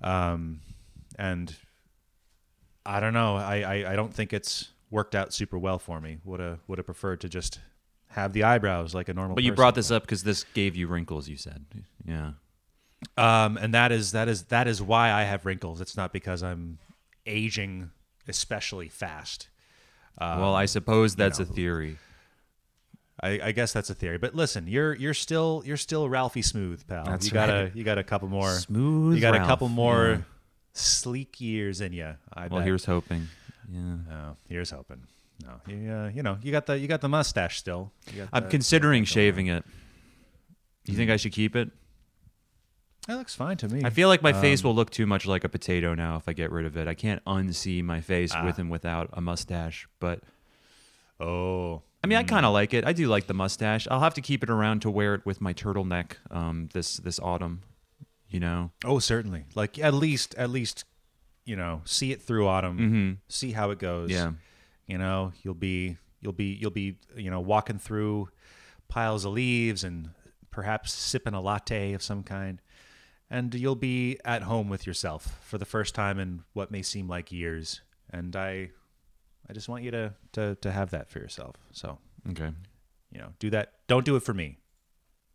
Um, 0.00 0.60
and 1.18 1.54
I 2.86 3.00
don't 3.00 3.12
know. 3.12 3.36
I, 3.36 3.60
I 3.60 3.92
I 3.92 3.96
don't 3.96 4.14
think 4.14 4.32
it's 4.32 4.70
worked 4.90 5.14
out 5.14 5.34
super 5.34 5.58
well 5.58 5.78
for 5.78 6.00
me. 6.00 6.18
Would 6.24 6.40
have 6.40 6.60
would 6.66 6.78
have 6.78 6.86
preferred 6.86 7.20
to 7.20 7.28
just 7.28 7.60
have 8.10 8.32
the 8.32 8.44
eyebrows 8.44 8.94
like 8.94 9.08
a 9.08 9.14
normal. 9.14 9.34
But 9.34 9.44
you 9.44 9.52
brought 9.52 9.74
this 9.74 9.90
up 9.90 10.02
because 10.02 10.22
this 10.22 10.44
gave 10.54 10.76
you 10.76 10.86
wrinkles. 10.86 11.28
You 11.28 11.36
said, 11.36 11.64
yeah. 12.06 12.32
Um, 13.16 13.56
and 13.56 13.74
that 13.74 13.92
is 13.92 14.12
that 14.12 14.28
is 14.28 14.44
that 14.44 14.66
is 14.66 14.82
why 14.82 15.12
I 15.12 15.22
have 15.22 15.46
wrinkles. 15.46 15.80
It's 15.80 15.96
not 15.96 16.12
because 16.12 16.42
I'm 16.42 16.78
aging 17.26 17.90
especially 18.26 18.88
fast. 18.88 19.48
well, 20.20 20.54
I 20.54 20.66
suppose 20.66 21.14
that's 21.14 21.38
know. 21.38 21.44
a 21.44 21.46
theory. 21.46 21.98
I, 23.20 23.40
I 23.44 23.52
guess 23.52 23.72
that's 23.72 23.90
a 23.90 23.94
theory. 23.94 24.18
But 24.18 24.34
listen, 24.34 24.68
you're 24.68 24.94
you're 24.94 25.14
still 25.14 25.62
you're 25.64 25.76
still 25.76 26.08
Ralphie 26.08 26.42
Smooth, 26.42 26.86
pal. 26.86 27.04
That's 27.04 27.26
you 27.26 27.32
got 27.32 27.50
a 27.50 27.70
you 27.74 27.84
got 27.84 27.98
a 27.98 28.04
couple 28.04 28.28
more 28.28 28.50
Smooth 28.50 29.14
You 29.14 29.20
got 29.20 29.34
a 29.34 29.38
couple 29.38 29.68
more 29.68 30.08
yeah. 30.10 30.18
sleek 30.72 31.40
years 31.40 31.80
in 31.80 31.92
you. 31.92 32.14
I 32.32 32.46
Well, 32.48 32.60
bet. 32.60 32.66
here's 32.66 32.84
hoping. 32.84 33.28
Yeah. 33.70 33.96
oh, 34.10 34.36
here's 34.48 34.70
hoping. 34.70 35.02
No, 35.44 35.60
you 35.66 35.90
uh, 35.92 36.08
you 36.08 36.22
know 36.22 36.38
you 36.42 36.50
got 36.52 36.66
the 36.66 36.78
you 36.78 36.88
got 36.88 37.00
the 37.00 37.08
mustache 37.08 37.58
still. 37.58 37.92
I'm 38.32 38.48
considering 38.48 39.04
shaving 39.04 39.46
it. 39.46 39.64
You 40.84 40.94
think 40.94 41.10
I 41.10 41.16
should 41.16 41.32
keep 41.32 41.54
it? 41.54 41.70
That 43.06 43.16
looks 43.16 43.34
fine 43.34 43.56
to 43.58 43.68
me. 43.68 43.82
I 43.84 43.90
feel 43.90 44.08
like 44.08 44.20
my 44.22 44.32
Um, 44.32 44.40
face 44.40 44.62
will 44.64 44.74
look 44.74 44.90
too 44.90 45.06
much 45.06 45.26
like 45.26 45.44
a 45.44 45.48
potato 45.48 45.94
now 45.94 46.16
if 46.16 46.28
I 46.28 46.32
get 46.34 46.50
rid 46.52 46.66
of 46.66 46.76
it. 46.76 46.86
I 46.88 46.94
can't 46.94 47.24
unsee 47.24 47.82
my 47.82 48.00
face 48.00 48.32
Ah. 48.34 48.44
with 48.44 48.58
and 48.58 48.70
without 48.70 49.08
a 49.12 49.20
mustache. 49.20 49.88
But 50.00 50.22
Oh, 51.20 51.82
I 52.02 52.06
mean, 52.06 52.18
I 52.18 52.22
kind 52.22 52.46
of 52.46 52.52
like 52.52 52.72
it. 52.74 52.84
I 52.86 52.92
do 52.92 53.08
like 53.08 53.26
the 53.26 53.34
mustache. 53.34 53.88
I'll 53.90 54.00
have 54.00 54.14
to 54.14 54.20
keep 54.20 54.42
it 54.42 54.50
around 54.50 54.82
to 54.82 54.90
wear 54.90 55.14
it 55.14 55.26
with 55.26 55.40
my 55.40 55.52
turtleneck 55.52 56.12
um, 56.30 56.68
this 56.72 56.96
this 56.98 57.18
autumn. 57.20 57.62
You 58.28 58.40
know. 58.40 58.72
oh, 58.84 58.98
certainly. 58.98 59.44
Like 59.54 59.78
at 59.78 59.94
least, 59.94 60.34
at 60.36 60.50
least, 60.50 60.84
you 61.46 61.56
know, 61.56 61.80
see 61.86 62.12
it 62.12 62.20
through 62.20 62.46
autumn. 62.46 62.78
Mm-hmm. 62.78 63.12
See 63.28 63.52
how 63.52 63.70
it 63.70 63.78
goes. 63.78 64.10
Yeah. 64.10 64.32
You 64.88 64.98
know, 64.98 65.32
you'll 65.42 65.54
be, 65.54 65.96
you'll 66.20 66.32
be, 66.32 66.46
you'll 66.60 66.70
be, 66.72 66.96
you 67.16 67.30
know, 67.30 67.38
walking 67.40 67.78
through 67.78 68.30
piles 68.88 69.24
of 69.24 69.32
leaves 69.34 69.84
and 69.84 70.10
perhaps 70.50 70.92
sipping 70.92 71.34
a 71.34 71.40
latte 71.40 71.92
of 71.92 72.02
some 72.02 72.22
kind, 72.24 72.60
and 73.30 73.54
you'll 73.54 73.76
be 73.76 74.18
at 74.24 74.42
home 74.42 74.68
with 74.68 74.86
yourself 74.86 75.38
for 75.44 75.58
the 75.58 75.66
first 75.66 75.94
time 75.94 76.18
in 76.18 76.42
what 76.54 76.70
may 76.70 76.82
seem 76.82 77.06
like 77.06 77.30
years. 77.30 77.82
And 78.10 78.34
I, 78.34 78.70
I 79.48 79.52
just 79.52 79.68
want 79.68 79.84
you 79.84 79.90
to 79.92 80.14
to 80.32 80.54
to 80.56 80.72
have 80.72 80.90
that 80.90 81.10
for 81.10 81.18
yourself. 81.20 81.56
So 81.72 81.98
Okay. 82.30 82.50
you 83.12 83.20
know, 83.20 83.28
do 83.38 83.50
that. 83.50 83.74
Don't 83.86 84.04
do 84.06 84.16
it 84.16 84.22
for 84.22 84.32
me. 84.34 84.56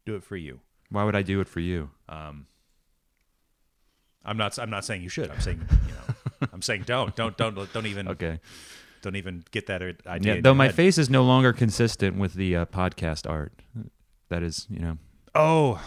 Do 0.05 0.15
it 0.15 0.23
for 0.23 0.35
you. 0.35 0.59
Why 0.89 1.03
would 1.03 1.15
I 1.15 1.21
do 1.21 1.39
it 1.39 1.47
for 1.47 1.59
you? 1.59 1.91
Um, 2.09 2.47
I'm 4.25 4.37
not. 4.37 4.57
I'm 4.57 4.69
not 4.69 4.83
saying 4.85 5.03
you 5.03 5.09
should. 5.09 5.29
I'm 5.29 5.39
saying 5.41 5.61
you 5.87 5.93
know. 5.93 6.47
I'm 6.53 6.61
saying 6.61 6.83
don't. 6.85 7.15
Don't. 7.15 7.37
Don't. 7.37 7.71
Don't 7.73 7.85
even. 7.85 8.07
Okay. 8.07 8.39
Don't 9.03 9.15
even 9.17 9.43
get 9.51 9.67
that 9.67 9.83
idea. 10.07 10.35
Yeah. 10.35 10.41
Though 10.41 10.53
my 10.55 10.65
head. 10.67 10.75
face 10.75 10.97
is 10.97 11.09
no 11.09 11.23
longer 11.23 11.53
consistent 11.53 12.17
with 12.17 12.33
the 12.33 12.55
uh, 12.55 12.65
podcast 12.65 13.29
art. 13.29 13.53
That 14.29 14.41
is, 14.41 14.65
you 14.69 14.79
know. 14.79 14.97
Oh, 15.35 15.79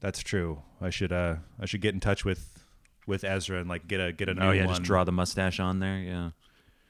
that's 0.00 0.20
true. 0.20 0.62
I 0.80 0.90
should. 0.90 1.12
Uh, 1.12 1.36
I 1.60 1.66
should 1.66 1.80
get 1.82 1.94
in 1.94 2.00
touch 2.00 2.24
with 2.24 2.64
with 3.06 3.22
Ezra 3.22 3.60
and 3.60 3.68
like 3.68 3.86
get 3.86 4.00
a 4.00 4.12
get 4.12 4.28
a 4.28 4.34
new 4.34 4.40
Oh 4.42 4.50
yeah, 4.50 4.62
one. 4.64 4.70
just 4.70 4.82
draw 4.82 5.04
the 5.04 5.12
mustache 5.12 5.60
on 5.60 5.78
there. 5.78 5.98
Yeah. 5.98 6.30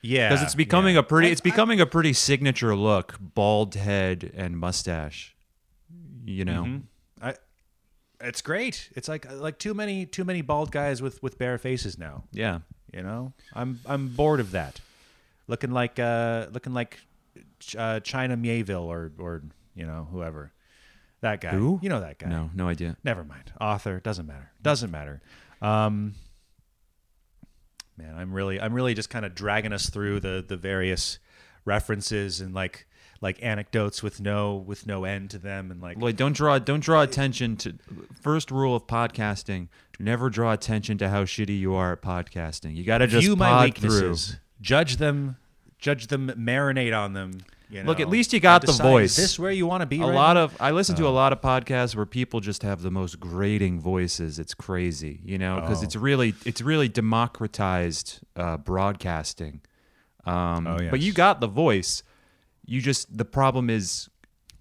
Yeah, 0.05 0.29
Because 0.31 0.43
it's 0.45 0.55
becoming 0.55 0.95
yeah. 0.95 1.01
a 1.01 1.03
pretty. 1.05 1.29
I- 1.29 1.31
it's 1.33 1.41
becoming 1.41 1.81
a 1.81 1.87
pretty 1.87 2.13
signature 2.13 2.75
look: 2.75 3.17
bald 3.21 3.75
head 3.75 4.33
and 4.35 4.57
mustache. 4.59 5.35
You 6.25 6.45
know. 6.45 6.65
Mhm. 6.65 6.83
I. 7.21 7.35
It's 8.21 8.43
great. 8.43 8.89
It's 8.95 9.09
like 9.09 9.31
like 9.33 9.59
too 9.59 9.75
many 9.75 10.07
too 10.07 10.25
many 10.25 10.41
bald 10.43 10.71
guys 10.71 11.03
with 11.03 11.21
with 11.23 11.37
bare 11.39 11.59
faces 11.59 11.99
now. 11.99 12.25
Yeah. 12.31 12.61
You 12.95 13.03
know, 13.03 13.33
I'm 13.55 13.81
I'm 13.87 14.09
bored 14.09 14.39
of 14.39 14.51
that. 14.53 14.81
Looking 15.49 15.71
like 15.73 15.99
uh 15.99 16.47
looking 16.53 16.73
like 16.75 16.99
Ch- 17.61 17.77
uh, 17.77 18.01
China 18.01 18.37
Mieville 18.37 18.91
or 18.91 19.13
or 19.19 19.43
you 19.75 19.87
know 19.87 20.07
whoever 20.11 20.53
that 21.21 21.41
guy. 21.41 21.51
Who? 21.51 21.79
You 21.83 21.89
know 21.89 22.01
that 22.01 22.19
guy. 22.19 22.29
No, 22.29 22.51
no 22.55 22.69
idea. 22.69 22.97
Never 23.05 23.25
mind. 23.25 23.53
Author 23.61 24.01
doesn't 24.01 24.27
matter. 24.27 24.51
Doesn't 24.61 24.91
matter. 24.91 25.23
Um, 25.61 26.15
man, 27.97 28.15
I'm 28.17 28.33
really 28.33 28.61
I'm 28.61 28.75
really 28.75 28.95
just 28.95 29.11
kind 29.11 29.25
of 29.25 29.35
dragging 29.35 29.73
us 29.73 29.89
through 29.91 30.21
the 30.21 30.45
the 30.47 30.57
various 30.57 31.19
references 31.65 32.41
and 32.41 32.55
like 32.55 32.87
like 33.21 33.39
anecdotes 33.43 34.03
with 34.03 34.21
no 34.21 34.57
with 34.57 34.87
no 34.87 35.05
end 35.05 35.31
to 35.31 35.39
them 35.39 35.71
and 35.71 35.81
like 35.81 35.97
Lloyd, 35.97 36.17
don't 36.17 36.33
draw 36.33 36.59
don't 36.59 36.81
draw 36.81 37.03
attention 37.03 37.57
to 37.59 37.75
first 38.21 38.51
rule 38.51 38.75
of 38.75 38.87
podcasting. 38.87 39.69
Never 39.99 40.29
draw 40.29 40.53
attention 40.53 40.99
to 40.99 41.09
how 41.09 41.23
shitty 41.25 41.57
you 41.59 41.75
are 41.75 41.93
at 41.93 42.03
podcasting. 42.03 42.75
You 42.75 42.83
got 42.85 42.99
to 42.99 43.07
just 43.07 43.25
view 43.25 43.37
my 43.37 43.65
weaknesses, 43.65 44.31
through. 44.31 44.39
Judge 44.63 44.97
them, 44.97 45.37
judge 45.79 46.07
them, 46.07 46.31
marinate 46.31 46.97
on 46.99 47.13
them. 47.13 47.41
You 47.69 47.83
Look, 47.85 48.01
at 48.01 48.09
least 48.11 48.35
you 48.35 48.41
got 48.41 48.61
the 48.67 48.73
voice. 48.73 49.13
Is 49.13 49.25
this 49.25 49.39
where 49.39 49.51
you 49.51 49.67
want 49.67 49.81
to 49.81 49.87
be? 49.87 49.97
A 50.03 50.05
right 50.05 50.15
lot 50.15 50.35
now? 50.35 50.43
of 50.45 50.57
I 50.61 50.73
listen 50.73 50.95
to 50.97 51.07
a 51.07 51.09
Oh. 51.09 51.13
lot 51.15 51.33
of 51.33 51.41
podcasts 51.41 51.97
where 51.97 52.05
people 52.05 52.41
just 52.41 52.63
have 52.63 52.83
the 52.83 52.91
most 52.91 53.19
grating 53.19 53.81
voices. 53.81 54.39
It's 54.39 54.53
crazy, 54.53 55.21
you 55.25 55.39
know, 55.39 55.59
because 55.59 55.81
Oh. 55.81 55.85
it's 55.85 55.97
really 55.97 56.35
it's 56.45 56.61
really 56.61 56.89
democratized 56.89 58.21
uh, 58.37 58.59
broadcasting. 58.59 59.63
Um, 60.27 60.67
Oh, 60.67 60.79
But 60.91 61.01
you 61.01 61.13
got 61.15 61.41
the 61.41 61.47
voice. 61.47 62.03
You 62.67 62.81
just 62.83 63.17
the 63.17 63.25
problem 63.25 63.71
is, 63.71 64.09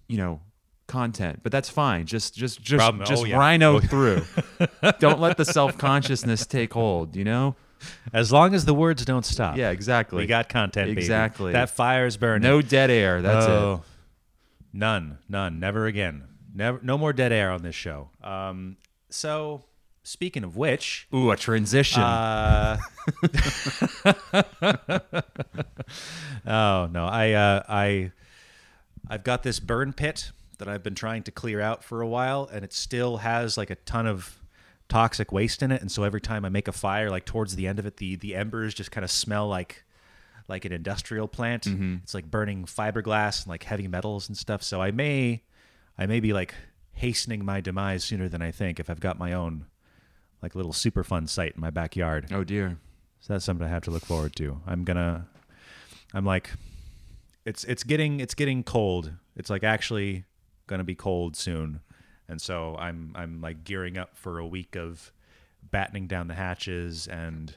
you 0.08 0.16
know, 0.16 0.40
content. 0.86 1.40
But 1.42 1.52
that's 1.52 1.68
fine. 1.68 2.06
Just 2.06 2.34
just 2.34 2.62
just 2.62 2.78
Problem- 2.80 3.06
just 3.06 3.22
oh, 3.22 3.26
yeah. 3.26 3.36
rhino 3.36 3.76
Oh. 3.76 3.80
through. 3.80 4.22
Don't 5.00 5.20
let 5.20 5.36
the 5.36 5.44
self 5.44 5.76
consciousness 5.78 6.46
take 6.46 6.72
hold. 6.72 7.14
You 7.14 7.24
know. 7.24 7.56
As 8.12 8.32
long 8.32 8.54
as 8.54 8.64
the 8.64 8.74
words 8.74 9.04
don't 9.04 9.24
stop. 9.24 9.56
Yeah, 9.56 9.70
exactly. 9.70 10.18
we 10.18 10.26
got 10.26 10.48
content. 10.48 10.88
baby. 10.88 11.00
Exactly. 11.00 11.52
that 11.52 11.70
fire's 11.70 12.16
burning. 12.16 12.42
no 12.42 12.62
dead 12.62 12.90
air. 12.90 13.22
That's 13.22 13.46
it. 13.46 13.50
Oh, 13.50 13.82
None, 14.72 15.18
none, 15.28 15.60
never 15.60 15.86
again. 15.86 16.24
Never, 16.54 16.80
no 16.82 16.96
more 16.96 17.12
dead 17.12 17.32
air 17.32 17.50
on 17.50 17.62
this 17.62 17.74
show. 17.74 18.08
Um, 18.22 18.76
so, 19.10 19.64
speaking 20.02 20.44
of 20.44 20.56
which, 20.56 21.06
Ooh, 21.14 21.30
a 21.30 21.36
transition. 21.36 22.02
uh, 22.02 22.78
oh 26.46 26.88
no, 26.90 27.06
I, 27.06 27.32
uh, 27.32 27.62
I, 27.68 28.12
I've 29.08 29.24
got 29.24 29.42
this 29.42 29.60
burn 29.60 29.92
pit 29.92 30.32
that 30.58 30.68
I've 30.68 30.82
been 30.82 30.94
trying 30.94 31.22
to 31.24 31.30
clear 31.30 31.60
out 31.60 31.84
for 31.84 32.00
a 32.00 32.08
while, 32.08 32.48
and 32.52 32.64
it 32.64 32.72
still 32.72 33.18
has 33.18 33.56
like 33.58 33.68
a 33.70 33.74
ton 33.76 34.06
of 34.06 34.38
toxic 34.92 35.32
waste 35.32 35.62
in 35.62 35.72
it. 35.72 35.80
And 35.80 35.90
so 35.90 36.04
every 36.04 36.20
time 36.20 36.44
I 36.44 36.50
make 36.50 36.68
a 36.68 36.72
fire, 36.72 37.10
like 37.10 37.24
towards 37.24 37.56
the 37.56 37.66
end 37.66 37.78
of 37.78 37.86
it, 37.86 37.96
the 37.96 38.16
the 38.16 38.34
embers 38.36 38.74
just 38.74 38.90
kind 38.90 39.04
of 39.04 39.10
smell 39.10 39.48
like 39.48 39.84
like 40.48 40.64
an 40.64 40.72
industrial 40.72 41.28
plant. 41.28 41.64
Mm-hmm. 41.64 41.96
It's 42.02 42.14
like 42.14 42.30
burning 42.30 42.66
fiberglass 42.66 43.42
and 43.42 43.48
like 43.48 43.64
heavy 43.64 43.88
metals 43.88 44.28
and 44.28 44.36
stuff. 44.36 44.62
So 44.62 44.82
I 44.82 44.90
may 44.90 45.42
I 45.96 46.06
may 46.06 46.20
be 46.20 46.32
like 46.32 46.54
hastening 46.92 47.44
my 47.44 47.60
demise 47.60 48.04
sooner 48.04 48.28
than 48.28 48.42
I 48.42 48.50
think 48.50 48.78
if 48.78 48.90
I've 48.90 49.00
got 49.00 49.18
my 49.18 49.32
own 49.32 49.64
like 50.42 50.54
little 50.54 50.72
Superfund 50.72 51.30
site 51.30 51.54
in 51.54 51.60
my 51.60 51.70
backyard. 51.70 52.28
oh 52.30 52.44
dear. 52.44 52.76
So 53.20 53.32
that's 53.32 53.44
something 53.44 53.66
I 53.66 53.70
have 53.70 53.84
to 53.84 53.90
look 53.90 54.04
forward 54.04 54.36
to. 54.36 54.60
I'm 54.66 54.84
gonna 54.84 55.26
I'm 56.12 56.26
like 56.26 56.50
it's 57.46 57.64
it's 57.64 57.82
getting 57.82 58.20
it's 58.20 58.34
getting 58.34 58.62
cold. 58.62 59.12
It's 59.36 59.48
like 59.48 59.64
actually 59.64 60.24
gonna 60.66 60.84
be 60.84 60.94
cold 60.94 61.34
soon. 61.34 61.80
And 62.32 62.40
so 62.40 62.74
I'm 62.78 63.12
I'm 63.14 63.40
like 63.40 63.62
gearing 63.62 63.96
up 63.98 64.16
for 64.16 64.38
a 64.38 64.46
week 64.46 64.74
of 64.74 65.12
battening 65.70 66.06
down 66.06 66.28
the 66.28 66.34
hatches 66.34 67.06
and 67.06 67.54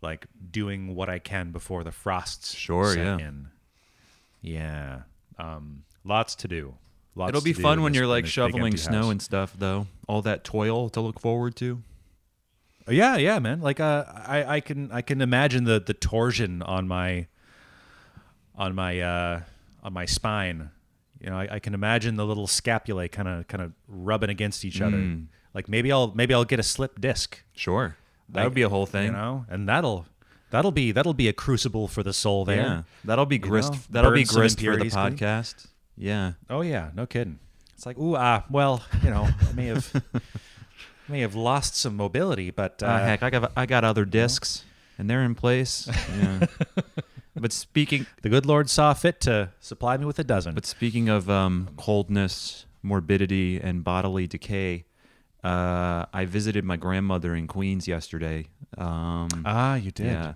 like 0.00 0.26
doing 0.50 0.94
what 0.94 1.08
I 1.10 1.18
can 1.18 1.50
before 1.50 1.82
the 1.84 1.92
frosts 1.92 2.54
Sure, 2.54 2.94
set 2.94 3.04
yeah. 3.04 3.18
in. 3.28 3.48
Yeah. 4.40 5.00
Um 5.38 5.82
lots 6.04 6.34
to 6.36 6.48
do. 6.48 6.74
Lots 7.14 7.28
It'll 7.30 7.42
be 7.42 7.52
fun 7.52 7.82
when 7.82 7.92
this- 7.92 7.98
you're 7.98 8.06
like 8.06 8.24
shoveling 8.26 8.76
snow 8.76 9.02
house. 9.02 9.10
and 9.10 9.20
stuff, 9.22 9.54
though. 9.58 9.86
All 10.08 10.22
that 10.22 10.44
toil 10.44 10.88
to 10.90 11.00
look 11.00 11.20
forward 11.20 11.56
to. 11.56 11.82
Yeah, 12.88 13.16
yeah, 13.16 13.38
man. 13.38 13.60
Like 13.60 13.80
uh, 13.80 14.04
I, 14.08 14.56
I 14.56 14.60
can, 14.60 14.90
I 14.90 15.02
can 15.02 15.20
imagine 15.20 15.64
the 15.64 15.78
the 15.78 15.94
torsion 15.94 16.62
on 16.62 16.88
my, 16.88 17.26
on 18.56 18.74
my, 18.74 19.00
uh, 19.00 19.40
on 19.84 19.92
my 19.92 20.04
spine. 20.06 20.70
You 21.22 21.30
know, 21.30 21.38
I, 21.38 21.48
I 21.52 21.58
can 21.60 21.72
imagine 21.72 22.16
the 22.16 22.26
little 22.26 22.46
scapulae 22.48 23.10
kind 23.10 23.28
of, 23.28 23.46
kind 23.46 23.62
of 23.62 23.72
rubbing 23.88 24.28
against 24.30 24.64
each 24.64 24.80
other. 24.80 24.96
Mm. 24.96 25.26
Like 25.54 25.68
maybe 25.68 25.92
I'll, 25.92 26.12
maybe 26.14 26.34
I'll 26.34 26.44
get 26.44 26.58
a 26.58 26.64
slip 26.64 27.00
disc. 27.00 27.40
Sure, 27.54 27.96
that 28.30 28.40
Like, 28.40 28.44
would 28.46 28.54
be 28.54 28.62
a 28.62 28.68
whole 28.68 28.86
thing. 28.86 29.06
You 29.06 29.12
know, 29.12 29.46
and 29.48 29.68
that'll, 29.68 30.06
that'll 30.50 30.72
be, 30.72 30.90
that'll 30.92 31.14
be 31.14 31.28
a 31.28 31.32
crucible 31.32 31.86
for 31.86 32.02
the 32.02 32.12
soul 32.12 32.44
there. 32.44 32.56
yeah, 32.56 32.82
that'll 33.04 33.26
be 33.26 33.36
You 33.36 33.40
grist. 33.42 33.72
know, 33.72 33.78
that'll 33.90 34.10
be 34.12 34.24
grist 34.24 34.58
for 34.60 34.72
the 34.76 34.78
please. 34.80 34.94
podcast. 34.94 35.66
Yeah, 35.96 36.32
Oh 36.50 36.62
yeah, 36.62 36.90
no 36.94 37.06
kidding. 37.06 37.38
It's 37.74 37.86
like, 37.86 37.98
ooh, 37.98 38.16
ah, 38.16 38.44
well, 38.50 38.82
you 39.04 39.10
know, 39.10 39.28
I 39.48 39.52
may 39.52 39.66
have, 39.66 40.02
may 41.08 41.20
have 41.20 41.34
lost 41.34 41.76
some 41.76 41.96
mobility, 41.96 42.50
but 42.50 42.82
uh, 42.82 42.86
uh, 42.86 42.98
heck, 43.04 43.22
I 43.22 43.30
got 43.30 43.52
I 43.56 43.66
got 43.66 43.84
other 43.84 44.04
discs, 44.04 44.64
and 44.98 45.08
they're 45.10 45.22
in 45.22 45.34
place. 45.34 45.88
Yeah. 46.18 46.46
but 47.34 47.52
speaking, 47.52 48.06
the 48.22 48.28
good 48.28 48.46
Lord 48.46 48.68
saw 48.70 48.92
fit 48.94 49.20
to 49.22 49.50
supply 49.60 49.96
me 49.96 50.04
with 50.04 50.18
a 50.18 50.24
dozen. 50.24 50.54
but 50.54 50.66
speaking 50.66 51.08
of 51.08 51.28
um, 51.30 51.70
coldness, 51.76 52.66
morbidity, 52.82 53.58
and 53.60 53.82
bodily 53.84 54.26
decay, 54.26 54.84
uh, 55.44 56.06
I 56.12 56.24
visited 56.26 56.64
my 56.64 56.76
grandmother 56.76 57.34
in 57.34 57.46
Queens 57.46 57.88
yesterday. 57.88 58.48
Um, 58.78 59.28
ah, 59.44 59.74
you 59.76 59.90
did. 59.90 60.06
yeah, 60.06 60.34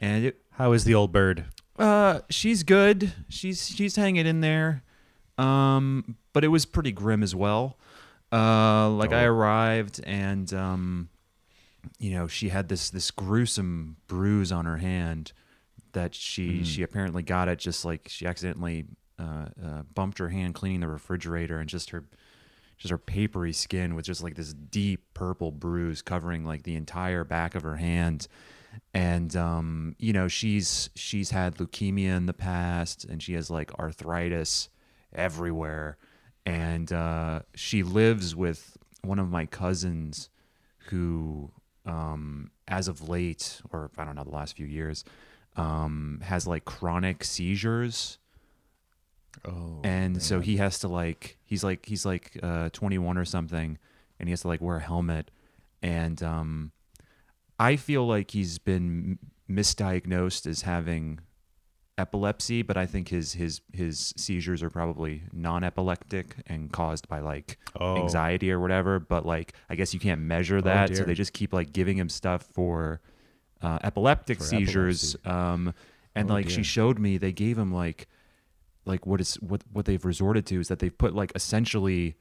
and 0.00 0.24
it, 0.26 0.40
How 0.52 0.72
is 0.72 0.84
the 0.84 0.94
old 0.94 1.12
bird? 1.12 1.44
Uh, 1.78 2.20
she's 2.30 2.62
good. 2.62 3.12
She's 3.28 3.68
she's 3.68 3.96
hanging 3.96 4.26
in 4.26 4.40
there. 4.40 4.82
Um, 5.38 6.16
but 6.32 6.44
it 6.44 6.48
was 6.48 6.64
pretty 6.64 6.92
grim 6.92 7.22
as 7.22 7.34
well. 7.34 7.76
Uh, 8.32 8.88
like 8.90 9.12
I 9.12 9.26
Oh. 9.26 9.32
arrived 9.32 10.00
and 10.04 10.52
um, 10.54 11.08
you 11.98 12.10
know, 12.12 12.26
she 12.26 12.48
had 12.48 12.68
this 12.68 12.88
this 12.90 13.10
gruesome 13.10 13.96
bruise 14.08 14.50
on 14.50 14.64
her 14.64 14.78
hand 14.78 15.32
that 15.96 16.14
she 16.14 16.62
she 16.62 16.82
apparently 16.82 17.22
got 17.22 17.48
it 17.48 17.58
just 17.58 17.82
like 17.82 18.06
she 18.06 18.26
accidentally 18.26 18.84
uh, 19.18 19.46
uh, 19.64 19.82
bumped 19.94 20.18
her 20.18 20.28
hand 20.28 20.54
cleaning 20.54 20.80
the 20.80 20.88
refrigerator 20.88 21.58
and 21.58 21.70
just 21.70 21.88
her 21.88 22.04
just 22.76 22.90
her 22.90 22.98
papery 22.98 23.54
skin 23.54 23.94
with 23.94 24.04
just 24.04 24.22
like 24.22 24.34
this 24.34 24.52
deep 24.52 25.02
purple 25.14 25.50
bruise 25.50 26.02
covering 26.02 26.44
like 26.44 26.64
the 26.64 26.76
entire 26.76 27.24
back 27.24 27.54
of 27.54 27.62
her 27.62 27.76
hand. 27.76 28.28
And 28.92 29.34
um 29.34 29.96
you 29.98 30.12
know 30.12 30.28
she's 30.28 30.90
she's 30.94 31.30
had 31.30 31.56
leukemia 31.56 32.14
in 32.14 32.26
the 32.26 32.34
past 32.34 33.06
and 33.06 33.22
she 33.22 33.32
has 33.32 33.50
like 33.50 33.72
arthritis 33.78 34.68
everywhere. 35.14 35.96
And 36.44 36.92
uh, 36.92 37.40
she 37.54 37.82
lives 37.82 38.36
with 38.36 38.76
one 39.02 39.18
of 39.18 39.30
my 39.30 39.46
cousins 39.46 40.28
who 40.90 41.50
um, 41.86 42.50
as 42.68 42.86
of 42.86 43.08
late 43.08 43.60
or 43.72 43.90
i 43.96 44.04
don't 44.04 44.16
know 44.16 44.24
the 44.24 44.30
last 44.30 44.56
few 44.56 44.66
years 44.66 45.04
um, 45.56 46.20
has 46.24 46.46
like 46.46 46.64
chronic 46.64 47.24
seizures. 47.24 48.18
Oh, 49.46 49.80
and 49.84 50.22
so 50.22 50.40
he 50.40 50.56
has 50.56 50.78
to 50.80 50.88
like 50.88 51.36
he's 51.44 51.62
like 51.62 51.84
he's 51.86 52.06
like 52.06 52.38
uh 52.42 52.70
21 52.70 53.18
or 53.18 53.24
something 53.26 53.76
and 54.18 54.28
he 54.28 54.32
has 54.32 54.40
to 54.42 54.48
like 54.48 54.60
wear 54.62 54.76
a 54.78 54.80
helmet. 54.80 55.30
And 55.82 56.22
um 56.22 56.72
i 57.58 57.76
feel 57.76 58.06
like 58.06 58.30
he's 58.32 58.58
been 58.58 59.18
misdiagnosed 59.48 60.46
as 60.46 60.62
having 60.62 61.20
epilepsy 61.98 62.60
but 62.62 62.76
i 62.76 62.84
think 62.84 63.08
his 63.08 63.32
his 63.34 63.60
his 63.72 64.12
seizures 64.16 64.62
are 64.62 64.68
probably 64.68 65.22
non-epileptic 65.32 66.36
and 66.46 66.70
caused 66.72 67.08
by 67.08 67.20
like 67.20 67.58
Oh. 67.78 67.96
anxiety 67.96 68.50
or 68.50 68.58
whatever. 68.58 68.98
But 68.98 69.26
like 69.26 69.52
i 69.68 69.74
guess 69.74 69.92
you 69.94 70.00
can't 70.00 70.20
measure 70.22 70.60
that 70.62 70.96
so 70.96 71.04
they 71.04 71.14
just 71.14 71.34
keep 71.34 71.52
like 71.52 71.72
giving 71.74 71.98
him 71.98 72.08
stuff 72.08 72.42
for 72.54 73.00
uh, 73.62 73.78
epileptic 73.82 74.38
For 74.38 74.44
seizures 74.44 75.16
um 75.24 75.74
and 76.14 76.30
Oh, 76.30 76.34
like 76.34 76.48
she 76.50 76.62
showed 76.62 76.98
me 76.98 77.18
they 77.18 77.32
gave 77.32 77.56
him 77.58 77.72
like 77.72 78.08
like 78.84 79.06
what 79.06 79.20
is 79.20 79.34
what 79.36 79.62
what 79.72 79.84
they've 79.84 80.04
resorted 80.04 80.46
to 80.46 80.60
is 80.60 80.68
that 80.68 80.78
they've 80.78 80.96
put 80.96 81.14
like 81.14 81.32
essentially 81.34 82.16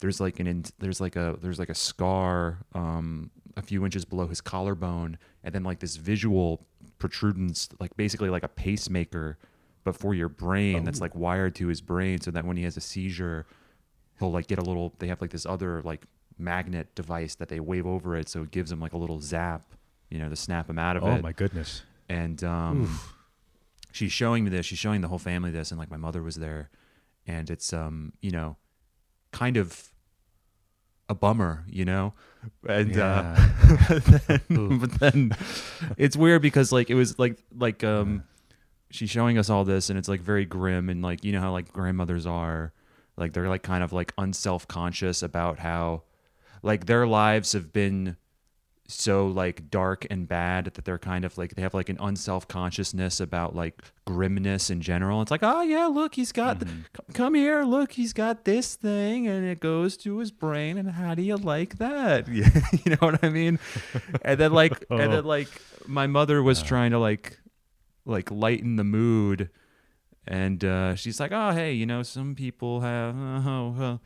there's 0.00 0.20
like 0.20 0.38
an 0.40 0.46
in, 0.46 0.64
there's 0.78 1.00
like 1.00 1.16
a 1.16 1.36
there's 1.40 1.58
like 1.58 1.68
a 1.70 1.74
scar 1.74 2.58
um 2.74 3.30
a 3.56 3.62
few 3.62 3.84
inches 3.84 4.04
below 4.04 4.26
his 4.26 4.40
collarbone 4.40 5.18
and 5.42 5.54
then 5.54 5.64
like 5.64 5.80
this 5.80 5.96
visual 5.96 6.66
protrudence 6.98 7.68
like 7.80 7.96
basically 7.96 8.30
like 8.30 8.42
a 8.42 8.48
pacemaker 8.48 9.38
but 9.84 9.96
for 9.96 10.14
your 10.14 10.28
brain 10.28 10.84
that's 10.84 11.00
like 11.00 11.14
wired 11.14 11.54
to 11.54 11.66
his 11.68 11.80
brain 11.80 12.20
so 12.20 12.30
that 12.30 12.44
when 12.44 12.56
he 12.56 12.62
has 12.64 12.76
a 12.76 12.80
seizure 12.80 13.46
he'll 14.18 14.30
like 14.30 14.46
get 14.46 14.58
a 14.58 14.62
little 14.62 14.92
they 14.98 15.08
have 15.08 15.20
like 15.20 15.30
this 15.30 15.46
other 15.46 15.80
like 15.82 16.04
magnet 16.38 16.94
device 16.94 17.34
that 17.34 17.48
they 17.48 17.58
wave 17.60 17.86
over 17.86 18.16
it 18.16 18.28
so 18.28 18.42
it 18.42 18.50
gives 18.50 18.70
him 18.70 18.80
like 18.80 18.92
a 18.92 18.98
little 18.98 19.20
zap 19.20 19.74
you 20.10 20.18
know 20.18 20.28
to 20.28 20.36
snap 20.36 20.68
him 20.70 20.78
out 20.78 20.96
of 20.96 21.04
Oh 21.04 21.10
it. 21.10 21.18
Oh 21.18 21.22
my 21.22 21.32
goodness. 21.32 21.82
and 22.08 22.42
um, 22.44 22.98
she's 23.92 24.12
showing 24.12 24.44
me 24.44 24.50
this. 24.50 24.66
She's 24.66 24.78
showing 24.78 25.00
the 25.00 25.08
whole 25.08 25.18
family 25.18 25.50
this, 25.50 25.70
and 25.70 25.78
like 25.78 25.90
my 25.90 25.96
mother 25.96 26.22
was 26.22 26.36
there, 26.36 26.70
and 27.26 27.48
it's 27.50 27.72
um, 27.72 28.12
you 28.20 28.30
know, 28.30 28.56
kind 29.32 29.56
of 29.56 29.88
a 31.10 31.14
bummer, 31.14 31.64
you 31.68 31.84
know, 31.84 32.12
and 32.68 32.98
uh, 32.98 33.34
but 34.48 34.90
then 35.00 35.32
it's 35.96 36.16
weird 36.16 36.42
because 36.42 36.70
like 36.72 36.90
it 36.90 36.94
was 36.94 37.18
like 37.18 37.38
like 37.56 37.82
um, 37.84 38.24
she's 38.90 39.10
showing 39.10 39.38
us 39.38 39.48
all 39.50 39.64
this, 39.64 39.90
and 39.90 39.98
it's 39.98 40.08
like 40.08 40.20
very 40.20 40.44
grim, 40.44 40.88
and 40.88 41.02
like 41.02 41.24
you 41.24 41.32
know 41.32 41.40
how 41.40 41.52
like 41.52 41.72
grandmothers 41.72 42.26
are, 42.26 42.72
like 43.16 43.32
they're 43.32 43.48
like 43.48 43.62
kind 43.62 43.82
of 43.82 43.92
like 43.92 44.12
unself 44.18 44.68
conscious 44.68 45.22
about 45.22 45.58
how 45.58 46.02
like 46.62 46.86
their 46.86 47.06
lives 47.06 47.52
have 47.52 47.72
been 47.72 48.16
so 48.90 49.26
like 49.26 49.70
dark 49.70 50.06
and 50.08 50.26
bad 50.26 50.64
that 50.64 50.86
they're 50.86 50.98
kind 50.98 51.26
of 51.26 51.36
like 51.36 51.54
they 51.54 51.60
have 51.62 51.74
like 51.74 51.90
an 51.90 51.98
unself 52.00 52.48
consciousness 52.48 53.20
about 53.20 53.54
like 53.54 53.82
grimness 54.06 54.70
in 54.70 54.80
general. 54.80 55.20
It's 55.20 55.30
like, 55.30 55.42
oh 55.42 55.60
yeah, 55.60 55.86
look, 55.86 56.14
he's 56.14 56.32
got 56.32 56.60
th- 56.60 56.72
c- 56.72 57.12
come 57.12 57.34
here, 57.34 57.64
look, 57.64 57.92
he's 57.92 58.14
got 58.14 58.46
this 58.46 58.76
thing 58.76 59.26
and 59.26 59.44
it 59.44 59.60
goes 59.60 59.98
to 59.98 60.18
his 60.18 60.30
brain 60.30 60.78
and 60.78 60.90
how 60.90 61.14
do 61.14 61.20
you 61.20 61.36
like 61.36 61.76
that? 61.76 62.28
Yeah, 62.28 62.48
you 62.84 62.92
know 62.92 62.96
what 63.00 63.22
I 63.22 63.28
mean? 63.28 63.58
And 64.22 64.40
then 64.40 64.52
like 64.52 64.82
and 64.90 65.12
then 65.12 65.24
like 65.24 65.48
my 65.86 66.06
mother 66.06 66.42
was 66.42 66.62
trying 66.62 66.92
to 66.92 66.98
like 66.98 67.38
like 68.06 68.30
lighten 68.30 68.76
the 68.76 68.84
mood 68.84 69.50
and 70.26 70.64
uh 70.64 70.94
she's 70.94 71.20
like, 71.20 71.32
"Oh, 71.32 71.50
hey, 71.50 71.74
you 71.74 71.84
know, 71.84 72.02
some 72.02 72.34
people 72.34 72.80
have 72.80 73.14
oh, 73.46 73.74
well." 73.76 74.00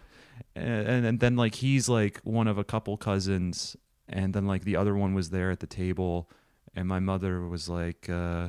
and, 0.56 1.06
and 1.06 1.20
then 1.20 1.36
like 1.36 1.54
he's 1.54 1.88
like 1.88 2.20
one 2.24 2.48
of 2.48 2.58
a 2.58 2.64
couple 2.64 2.96
cousins 2.96 3.76
and 4.12 4.34
then 4.34 4.46
like 4.46 4.64
the 4.64 4.76
other 4.76 4.94
one 4.94 5.14
was 5.14 5.30
there 5.30 5.50
at 5.50 5.60
the 5.60 5.66
table 5.66 6.28
and 6.74 6.86
my 6.88 7.00
mother 7.00 7.46
was 7.48 7.68
like 7.68 8.08
uh 8.08 8.48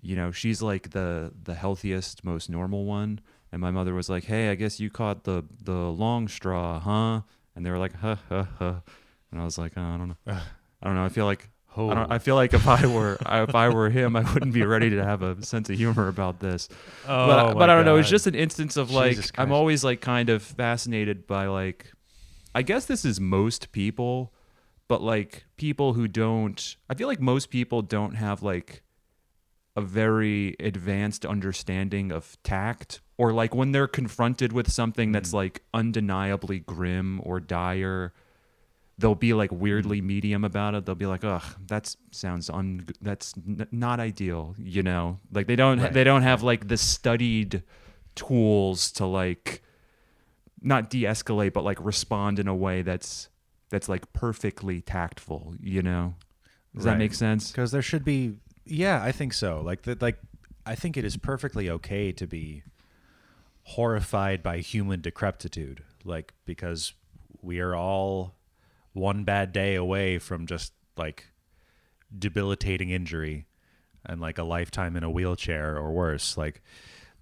you 0.00 0.16
know 0.16 0.30
she's 0.30 0.62
like 0.62 0.90
the 0.90 1.32
the 1.42 1.54
healthiest 1.54 2.24
most 2.24 2.48
normal 2.50 2.84
one. 2.84 3.20
And 3.52 3.60
my 3.62 3.70
mother 3.70 3.94
was 3.94 4.10
like 4.10 4.24
hey 4.24 4.50
i 4.50 4.54
guess 4.54 4.80
you 4.80 4.90
caught 4.90 5.24
the 5.24 5.44
the 5.62 5.72
long 5.72 6.28
straw 6.28 6.80
huh? 6.80 7.22
And 7.54 7.64
they 7.64 7.70
were 7.70 7.78
like 7.78 7.94
huh 7.94 8.16
huh 8.28 8.44
huh. 8.58 8.74
And 9.30 9.40
i 9.40 9.44
was 9.44 9.56
like 9.56 9.72
oh, 9.76 9.82
i 9.82 9.96
don't 9.96 10.08
know. 10.08 10.38
I 10.82 10.86
don't 10.86 10.96
know. 10.96 11.04
I 11.04 11.08
feel 11.08 11.24
like 11.24 11.48
I, 11.76 11.94
don't, 11.94 12.12
I 12.12 12.18
feel 12.18 12.36
like 12.36 12.54
if 12.54 12.66
I 12.66 12.86
were 12.96 13.18
if 13.20 13.54
I 13.54 13.68
were 13.68 13.90
him, 13.90 14.16
I 14.16 14.22
wouldn't 14.32 14.52
be 14.52 14.64
ready 14.64 14.90
to 14.90 15.04
have 15.04 15.22
a 15.22 15.42
sense 15.44 15.68
of 15.68 15.76
humor 15.76 16.08
about 16.08 16.40
this. 16.40 16.68
Oh, 17.06 17.26
but, 17.26 17.54
but 17.54 17.70
I 17.70 17.74
don't 17.74 17.84
know. 17.84 17.96
It's 17.96 18.08
just 18.08 18.26
an 18.26 18.34
instance 18.34 18.76
of 18.76 18.90
like 18.90 19.18
I'm 19.38 19.52
always 19.52 19.84
like 19.84 20.00
kind 20.00 20.30
of 20.30 20.42
fascinated 20.42 21.26
by 21.26 21.46
like 21.46 21.92
I 22.54 22.62
guess 22.62 22.86
this 22.86 23.04
is 23.04 23.20
most 23.20 23.72
people, 23.72 24.32
but 24.88 25.02
like 25.02 25.44
people 25.56 25.94
who 25.94 26.06
don't 26.08 26.76
I 26.88 26.94
feel 26.94 27.08
like 27.08 27.20
most 27.20 27.50
people 27.50 27.82
don't 27.82 28.14
have 28.14 28.42
like 28.42 28.82
a 29.76 29.80
very 29.82 30.56
advanced 30.60 31.26
understanding 31.26 32.10
of 32.10 32.36
tact 32.42 33.00
or 33.18 33.32
like 33.32 33.54
when 33.54 33.72
they're 33.72 33.86
confronted 33.88 34.52
with 34.52 34.70
something 34.70 35.12
that's 35.12 35.30
Hmm. 35.30 35.36
like 35.36 35.62
undeniably 35.74 36.60
grim 36.60 37.20
or 37.24 37.40
dire 37.40 38.12
they'll 38.98 39.14
be 39.14 39.34
like 39.34 39.52
weirdly 39.52 39.98
Hmm. 39.98 40.06
medium 40.06 40.44
about 40.44 40.74
it 40.74 40.86
they'll 40.86 40.94
be 40.94 41.04
like 41.06 41.24
ugh 41.24 41.42
that 41.66 41.94
sounds 42.10 42.48
un 42.48 42.86
that's 43.02 43.34
n- 43.46 43.66
not 43.70 44.00
ideal 44.00 44.54
you 44.58 44.82
know 44.82 45.18
like 45.32 45.46
they 45.46 45.56
don't 45.56 45.80
Right, 45.80 45.92
they 45.92 46.04
don't 46.04 46.22
have 46.22 46.42
like 46.42 46.68
the 46.68 46.78
studied 46.78 47.62
tools 48.14 48.90
to 48.92 49.04
like 49.04 49.62
not 50.62 50.88
de-escalate 50.88 51.52
but 51.52 51.64
like 51.64 51.78
respond 51.84 52.38
in 52.38 52.48
a 52.48 52.54
way 52.54 52.80
that's 52.80 53.28
that's 53.70 53.88
like 53.88 54.12
perfectly 54.12 54.80
tactful 54.80 55.54
you 55.60 55.82
know? 55.82 56.14
Does 56.74 56.84
that 56.84 56.98
make 56.98 57.14
sense? 57.14 57.50
Because 57.50 57.70
there 57.70 57.82
should 57.82 58.04
be 58.04 58.38
yeah 58.64 59.02
i 59.02 59.12
think 59.12 59.32
so. 59.32 59.60
Like 59.60 59.82
that 59.82 60.02
like 60.02 60.18
i 60.64 60.74
think 60.74 60.96
it 60.96 61.04
is 61.04 61.16
perfectly 61.16 61.70
okay 61.70 62.12
to 62.12 62.26
be 62.26 62.62
horrified 63.62 64.42
by 64.42 64.58
human 64.58 65.00
decrepitude 65.00 65.82
like 66.04 66.32
because 66.44 66.92
we 67.42 67.58
are 67.58 67.74
all 67.74 68.36
one 68.92 69.24
bad 69.24 69.52
day 69.52 69.74
away 69.74 70.18
from 70.18 70.46
just 70.46 70.72
like 70.96 71.26
debilitating 72.16 72.90
injury 72.90 73.46
and 74.04 74.20
like 74.20 74.38
a 74.38 74.44
lifetime 74.44 74.96
in 74.96 75.02
a 75.02 75.10
wheelchair 75.10 75.76
or 75.76 75.90
worse. 75.90 76.36
Like 76.36 76.62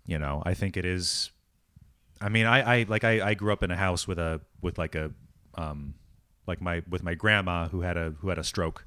you 0.07 0.19
know 0.19 0.43
i 0.45 0.55
think 0.55 0.77
it 0.77 0.85
is 0.85 1.31
i 2.21 2.29
mean 2.29 2.47
i 2.47 2.81
i 2.81 2.87
like 2.89 3.05
i, 3.05 3.29
I 3.31 3.35
grew 3.35 3.53
up 3.53 3.63
in 3.63 3.71
a 3.71 3.77
house 3.77 4.07
with 4.07 4.19
a 4.19 4.41
with 4.61 4.79
like 4.79 4.95
a 4.95 5.13
um 5.55 5.95
like 6.47 6.61
my 6.61 6.83
with 6.89 7.03
my 7.03 7.15
grandma 7.15 7.69
who 7.69 7.81
had 7.83 7.97
a 7.97 8.15
who 8.21 8.29
had 8.29 8.39
a 8.39 8.45
stroke. 8.45 8.87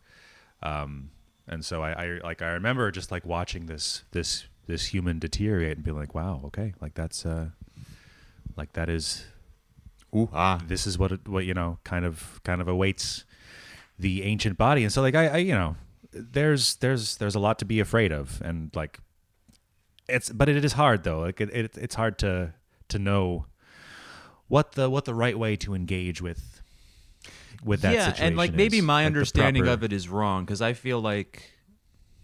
Um 0.62 1.12
and 1.47 1.64
so 1.64 1.82
I, 1.82 1.91
I 1.91 2.20
like 2.24 2.41
i 2.41 2.49
remember 2.49 2.91
just 2.91 3.10
like 3.10 3.26
watching 3.26 3.68
this 3.68 4.03
this 4.12 4.47
this 4.66 4.88
human 4.88 5.18
deteriorate 5.18 5.78
and 5.78 5.86
being 5.86 5.97
like 5.97 6.14
wow 6.14 6.41
okay 6.43 6.74
like 6.82 6.93
that's 6.93 7.26
uh 7.26 7.51
like 8.58 8.74
that 8.74 8.89
is 8.89 9.26
Ooh, 10.16 10.30
ah. 10.34 10.62
this 10.66 10.88
is 10.88 10.97
what 10.97 11.12
it, 11.12 11.28
what 11.28 11.45
you 11.45 11.53
know 11.53 11.80
kind 11.84 12.05
of 12.05 12.39
kind 12.43 12.62
of 12.62 12.68
awaits 12.68 13.26
the 13.99 14.24
ancient 14.24 14.58
body. 14.58 14.84
And 14.84 14.91
so 14.91 15.01
like 15.01 15.16
I, 15.16 15.28
I 15.28 15.38
you 15.38 15.53
know 15.53 15.76
there's 16.12 16.76
there's 16.78 17.18
there's 17.18 17.36
a 17.36 17.39
lot 17.39 17.60
to 17.60 17.66
be 17.66 17.80
afraid 17.80 18.12
of 18.12 18.41
and 18.43 18.74
like 18.76 18.99
it's 20.08 20.30
but 20.30 20.47
it 20.49 20.64
is 20.64 20.74
hard 20.74 21.03
though. 21.03 21.20
Like 21.20 21.41
it, 21.41 21.49
it 21.53 21.78
it's 21.78 21.95
hard 21.95 22.18
to 22.20 22.53
to 22.89 22.99
know 22.99 23.45
what 24.47 24.74
the 24.74 24.89
what 24.89 25.05
the 25.05 25.14
right 25.14 25.38
way 25.38 25.55
to 25.58 25.74
engage 25.74 26.22
with 26.22 26.57
with 27.64 27.82
that 27.82 27.93
yeah, 27.93 28.05
situation 28.05 28.28
and 28.28 28.38
like 28.38 28.53
maybe 28.53 28.78
is. 28.78 28.84
my 28.84 29.03
Like, 29.03 29.08
understanding 29.08 29.64
proper- 29.64 29.74
of 29.74 29.84
it 29.84 29.93
is 29.93 30.08
wrong 30.10 30.45
because 30.45 30.62
I 30.62 30.74
feel 30.74 30.99
like, 31.01 31.51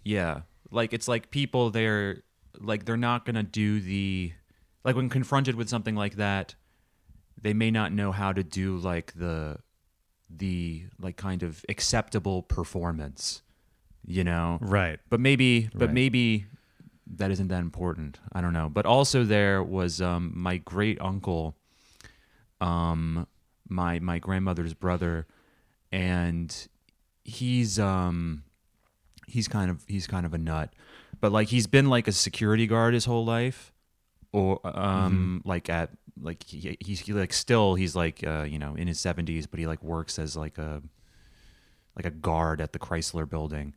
yeah, 0.04 0.42
like 0.70 0.92
it's 0.92 1.08
like 1.08 1.30
people 1.30 1.70
they're 1.70 2.22
like 2.58 2.84
they're 2.84 2.96
not 2.96 3.24
gonna 3.24 3.42
do 3.42 3.80
the 3.80 4.32
like 4.84 4.96
when 4.96 5.08
confronted 5.08 5.54
with 5.54 5.68
something 5.68 5.94
like 5.96 6.16
that, 6.16 6.54
they 7.40 7.52
may 7.54 7.70
not 7.70 7.92
know 7.92 8.12
how 8.12 8.32
to 8.32 8.42
do 8.44 8.76
like 8.78 9.12
the 9.14 9.58
the 10.30 10.84
like 10.98 11.16
kind 11.16 11.42
of 11.42 11.64
acceptable 11.68 12.42
performance, 12.42 13.42
you 14.04 14.24
know, 14.24 14.58
right 14.60 14.98
but 15.10 15.20
maybe 15.20 15.68
but 15.74 15.86
Right. 15.88 15.94
maybe 15.94 16.46
that 17.06 17.30
isn't 17.30 17.48
that 17.48 17.60
important 17.60 18.18
i 18.32 18.40
don't 18.40 18.54
know 18.54 18.70
but 18.70 18.86
also 18.86 19.24
there 19.24 19.62
was 19.62 20.00
um 20.00 20.32
my 20.34 20.56
great 20.56 20.98
uncle 21.02 21.54
um 22.62 23.26
my 23.68 23.98
my 23.98 24.18
grandmother's 24.18 24.74
brother 24.74 25.26
and 25.90 26.68
he's 27.24 27.78
um 27.78 28.42
he's 29.26 29.48
kind 29.48 29.70
of 29.70 29.84
he's 29.86 30.06
kind 30.06 30.26
of 30.26 30.34
a 30.34 30.38
nut. 30.38 30.72
But 31.20 31.32
like 31.32 31.48
he's 31.48 31.66
been 31.66 31.88
like 31.88 32.08
a 32.08 32.12
security 32.12 32.66
guard 32.66 32.94
his 32.94 33.04
whole 33.04 33.24
life 33.24 33.72
or 34.32 34.60
um 34.64 35.42
like 35.44 35.70
at 35.70 35.90
like 36.20 36.42
he, 36.44 36.76
he's 36.80 37.00
he, 37.00 37.12
like 37.12 37.32
still 37.32 37.74
he's 37.76 37.96
like 37.96 38.26
uh 38.26 38.42
you 38.42 38.58
know 38.58 38.74
in 38.74 38.88
his 38.88 38.98
70s 38.98 39.46
but 39.50 39.58
he 39.58 39.66
like 39.66 39.82
works 39.82 40.18
as 40.18 40.36
like 40.36 40.58
a 40.58 40.82
like 41.96 42.04
a 42.04 42.10
guard 42.10 42.60
at 42.60 42.72
the 42.72 42.78
Chrysler 42.78 43.28
building. 43.28 43.74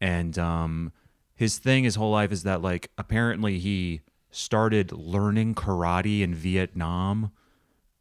And 0.00 0.38
um 0.38 0.92
his 1.34 1.58
thing 1.58 1.84
his 1.84 1.94
whole 1.94 2.10
life 2.10 2.32
is 2.32 2.42
that 2.42 2.62
like 2.62 2.90
apparently 2.98 3.58
he 3.58 4.00
started 4.30 4.92
learning 4.92 5.54
karate 5.54 6.22
in 6.22 6.34
Vietnam. 6.34 7.32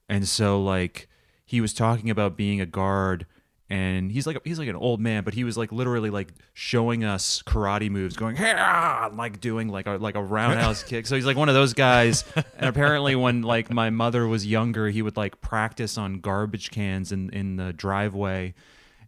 And 0.08 0.28
so 0.28 0.62
like 0.62 1.10
he 1.50 1.62
was 1.62 1.74
talking 1.74 2.12
about 2.12 2.38
being 2.38 2.62
a 2.62 2.66
guard 2.68 3.26
and 3.72 4.12
he's 4.12 4.28
like 4.28 4.38
he's 4.46 4.60
like 4.60 4.68
an 4.68 4.76
old 4.76 5.00
man 5.00 5.24
but 5.24 5.34
he 5.34 5.44
was 5.44 5.58
like 5.58 5.72
literally 5.72 6.12
like 6.12 6.32
showing 6.54 7.04
us 7.04 7.42
karate 7.42 7.90
moves 7.90 8.16
going 8.16 8.38
and, 8.38 9.18
like 9.18 9.42
doing 9.42 9.68
like 9.68 9.88
a 9.88 9.94
like 9.94 10.14
a 10.14 10.22
roundhouse 10.22 10.84
kick. 10.84 11.08
So 11.08 11.16
he's 11.16 11.26
like 11.26 11.38
one 11.38 11.50
of 11.50 11.56
those 11.56 11.74
guys. 11.74 12.24
And 12.36 12.70
apparently 12.70 13.16
when 13.16 13.42
like 13.42 13.72
my 13.72 13.90
mother 13.90 14.28
was 14.28 14.46
younger 14.46 14.90
he 14.90 15.02
would 15.02 15.18
like 15.18 15.42
practice 15.42 15.98
on 15.98 16.20
garbage 16.20 16.70
cans 16.70 17.12
in 17.12 17.32
in 17.32 17.56
the 17.56 17.74
driveway. 17.74 18.54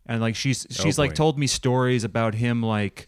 And 0.08 0.20
like 0.20 0.36
she's 0.36 0.66
she's 0.72 0.98
oh, 0.98 1.04
like 1.04 1.12
boy. 1.12 1.16
told 1.16 1.38
me 1.38 1.46
stories 1.46 2.04
about 2.04 2.34
him 2.34 2.64
like 2.64 3.08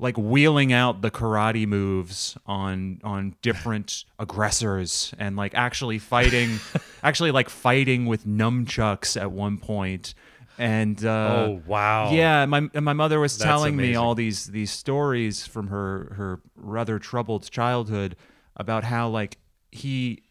like 0.00 0.16
wheeling 0.16 0.72
out 0.72 1.02
the 1.02 1.10
karate 1.10 1.66
moves 1.66 2.36
on 2.46 3.00
on 3.04 3.36
different 3.42 4.04
aggressors 4.18 5.14
and 5.18 5.36
like 5.36 5.54
actually 5.54 5.98
fighting 5.98 6.58
actually 7.02 7.30
like 7.30 7.48
fighting 7.48 8.06
with 8.06 8.26
nunchucks 8.26 9.20
at 9.20 9.30
one 9.30 9.58
point. 9.58 10.14
And 10.58 11.02
uh 11.04 11.46
oh 11.46 11.62
wow. 11.66 12.12
yeah 12.12 12.44
my 12.46 12.68
and 12.74 12.84
my 12.84 12.92
mother 12.92 13.20
was 13.20 13.36
That's 13.36 13.44
telling 13.44 13.76
me 13.76 13.94
all 13.94 14.14
these 14.14 14.46
these 14.46 14.70
stories 14.70 15.46
from 15.46 15.68
her 15.68 16.14
her 16.16 16.40
rather 16.56 16.98
troubled 16.98 17.50
childhood 17.50 18.16
about 18.56 18.84
how 18.84 19.08
like 19.08 19.38
he 19.70 20.22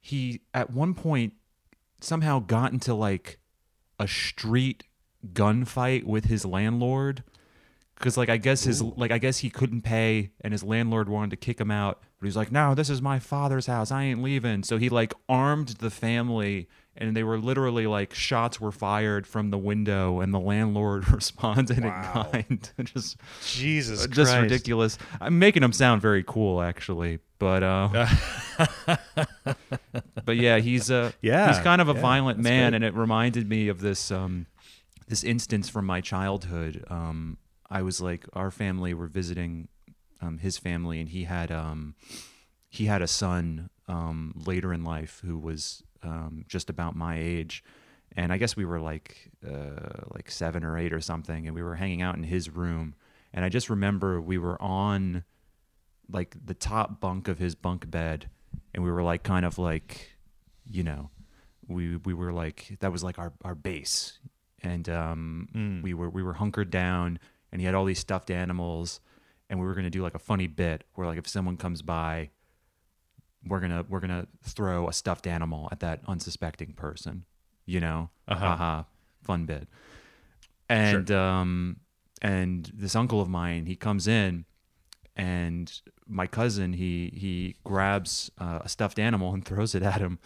he 0.00 0.42
at 0.52 0.70
one 0.70 0.94
point 0.94 1.32
somehow 2.00 2.38
got 2.40 2.72
into 2.72 2.94
like 2.94 3.38
a 3.98 4.06
street 4.06 4.84
gunfight 5.32 6.04
with 6.04 6.26
his 6.26 6.44
landlord 6.44 7.24
because 8.04 8.18
like 8.18 8.28
i 8.28 8.36
guess 8.36 8.64
his 8.64 8.82
like 8.82 9.10
i 9.10 9.16
guess 9.16 9.38
he 9.38 9.48
couldn't 9.48 9.80
pay 9.80 10.30
and 10.42 10.52
his 10.52 10.62
landlord 10.62 11.08
wanted 11.08 11.30
to 11.30 11.36
kick 11.36 11.58
him 11.58 11.70
out 11.70 12.02
but 12.20 12.26
he's 12.26 12.36
like 12.36 12.52
no 12.52 12.74
this 12.74 12.90
is 12.90 13.00
my 13.00 13.18
father's 13.18 13.64
house 13.64 13.90
i 13.90 14.02
ain't 14.04 14.22
leaving 14.22 14.62
so 14.62 14.76
he 14.76 14.90
like 14.90 15.14
armed 15.26 15.68
the 15.78 15.88
family 15.88 16.68
and 16.96 17.16
they 17.16 17.24
were 17.24 17.38
literally 17.38 17.86
like 17.86 18.12
shots 18.14 18.60
were 18.60 18.70
fired 18.70 19.26
from 19.26 19.48
the 19.50 19.56
window 19.56 20.20
and 20.20 20.34
the 20.34 20.38
landlord 20.38 21.08
responded 21.12 21.82
Wow. 21.82 22.28
in 22.34 22.42
kind 22.58 22.70
just 22.84 23.16
Jesus 23.42 24.06
just 24.08 24.32
Christ. 24.32 24.42
ridiculous 24.42 24.98
i'm 25.18 25.38
making 25.38 25.62
him 25.62 25.72
sound 25.72 26.02
very 26.02 26.22
cool 26.22 26.60
actually 26.60 27.20
but 27.38 27.62
uh 27.62 28.06
but 30.26 30.36
yeah 30.36 30.58
he's 30.58 30.90
uh 30.90 31.12
Yeah, 31.22 31.48
he's 31.48 31.58
kind 31.62 31.80
of 31.80 31.88
a 31.88 31.94
yeah, 31.94 32.00
violent 32.00 32.38
man 32.38 32.72
great. 32.72 32.76
and 32.76 32.84
it 32.84 32.94
reminded 32.94 33.48
me 33.48 33.68
of 33.68 33.80
this 33.80 34.10
um 34.10 34.44
this 35.08 35.24
instance 35.24 35.68
from 35.68 35.86
my 35.86 36.00
childhood 36.00 36.84
um 36.88 37.38
i 37.70 37.82
was 37.82 38.00
like 38.00 38.24
our 38.32 38.50
family 38.50 38.92
were 38.94 39.06
visiting 39.06 39.68
um 40.20 40.38
his 40.38 40.58
family 40.58 41.00
and 41.00 41.08
he 41.10 41.24
had 41.24 41.50
um 41.50 41.94
he 42.68 42.86
had 42.86 43.02
a 43.02 43.06
son 43.06 43.70
um 43.88 44.34
later 44.46 44.72
in 44.72 44.82
life 44.84 45.22
who 45.24 45.38
was 45.38 45.82
um 46.02 46.44
just 46.48 46.68
about 46.70 46.94
my 46.96 47.18
age. 47.18 47.62
And 48.16 48.32
i 48.32 48.36
guess 48.38 48.56
we 48.56 48.64
were 48.64 48.80
like 48.80 49.30
uh 49.46 50.02
like 50.14 50.30
7 50.30 50.64
or 50.64 50.78
8 50.78 50.92
or 50.92 51.00
something 51.00 51.46
and 51.46 51.54
we 51.54 51.62
were 51.62 51.74
hanging 51.76 52.02
out 52.02 52.16
in 52.16 52.22
his 52.24 52.48
room. 52.50 52.94
And 53.32 53.44
i 53.44 53.48
just 53.48 53.68
remember 53.70 54.20
we 54.20 54.38
were 54.38 54.60
on 54.62 55.24
like 56.10 56.36
the 56.44 56.54
top 56.54 57.00
bunk 57.00 57.28
of 57.28 57.38
his 57.38 57.54
bunk 57.54 57.90
bed 57.90 58.28
and 58.74 58.84
we 58.84 58.90
were 58.90 59.02
like 59.02 59.22
kind 59.22 59.44
of 59.46 59.58
like 59.58 60.10
you 60.64 60.82
know 60.82 61.10
we 61.68 61.96
we 61.96 62.14
were 62.14 62.32
like 62.32 62.76
that 62.80 62.92
was 62.92 63.02
like 63.02 63.18
our 63.18 63.32
our 63.44 63.54
base. 63.54 64.18
And 64.62 64.88
um 64.88 65.48
Mm. 65.54 65.82
we 65.82 65.92
were 65.94 66.10
we 66.10 66.22
were 66.22 66.34
hunkered 66.34 66.70
down 66.70 67.18
and 67.54 67.60
he 67.60 67.66
had 67.66 67.74
all 67.74 67.84
these 67.84 68.00
stuffed 68.00 68.30
animals 68.32 69.00
and 69.48 69.60
we 69.60 69.64
were 69.64 69.74
going 69.74 69.84
to 69.84 69.90
do 69.90 70.02
like 70.02 70.16
a 70.16 70.18
funny 70.18 70.48
bit 70.48 70.82
where 70.94 71.06
like 71.06 71.16
if 71.16 71.28
someone 71.28 71.56
comes 71.56 71.80
by 71.80 72.28
we're 73.46 73.60
going 73.60 73.70
to 73.70 73.86
we're 73.88 74.00
going 74.00 74.10
to 74.10 74.26
throw 74.42 74.88
a 74.88 74.92
stuffed 74.92 75.26
animal 75.26 75.68
at 75.70 75.80
that 75.80 76.00
unsuspecting 76.06 76.72
person 76.72 77.24
you 77.64 77.80
know? 77.80 78.10
Uh-huh. 78.28 78.44
haha. 78.46 78.82
Fun 79.22 79.46
bit. 79.46 79.68
And 80.68 81.10
um 81.10 81.76
and 82.20 82.70
this 82.74 82.96
uncle 82.96 83.20
of 83.20 83.28
mine 83.28 83.66
he 83.66 83.76
comes 83.76 84.08
in 84.08 84.44
and 85.16 85.80
my 86.06 86.26
cousin 86.26 86.72
he 86.72 87.12
he 87.14 87.54
grabs 87.62 88.30
uh, 88.38 88.58
a 88.62 88.68
stuffed 88.68 88.98
animal 88.98 89.32
and 89.32 89.44
throws 89.46 89.74
it 89.76 89.82
at 89.84 90.00
him. 90.00 90.18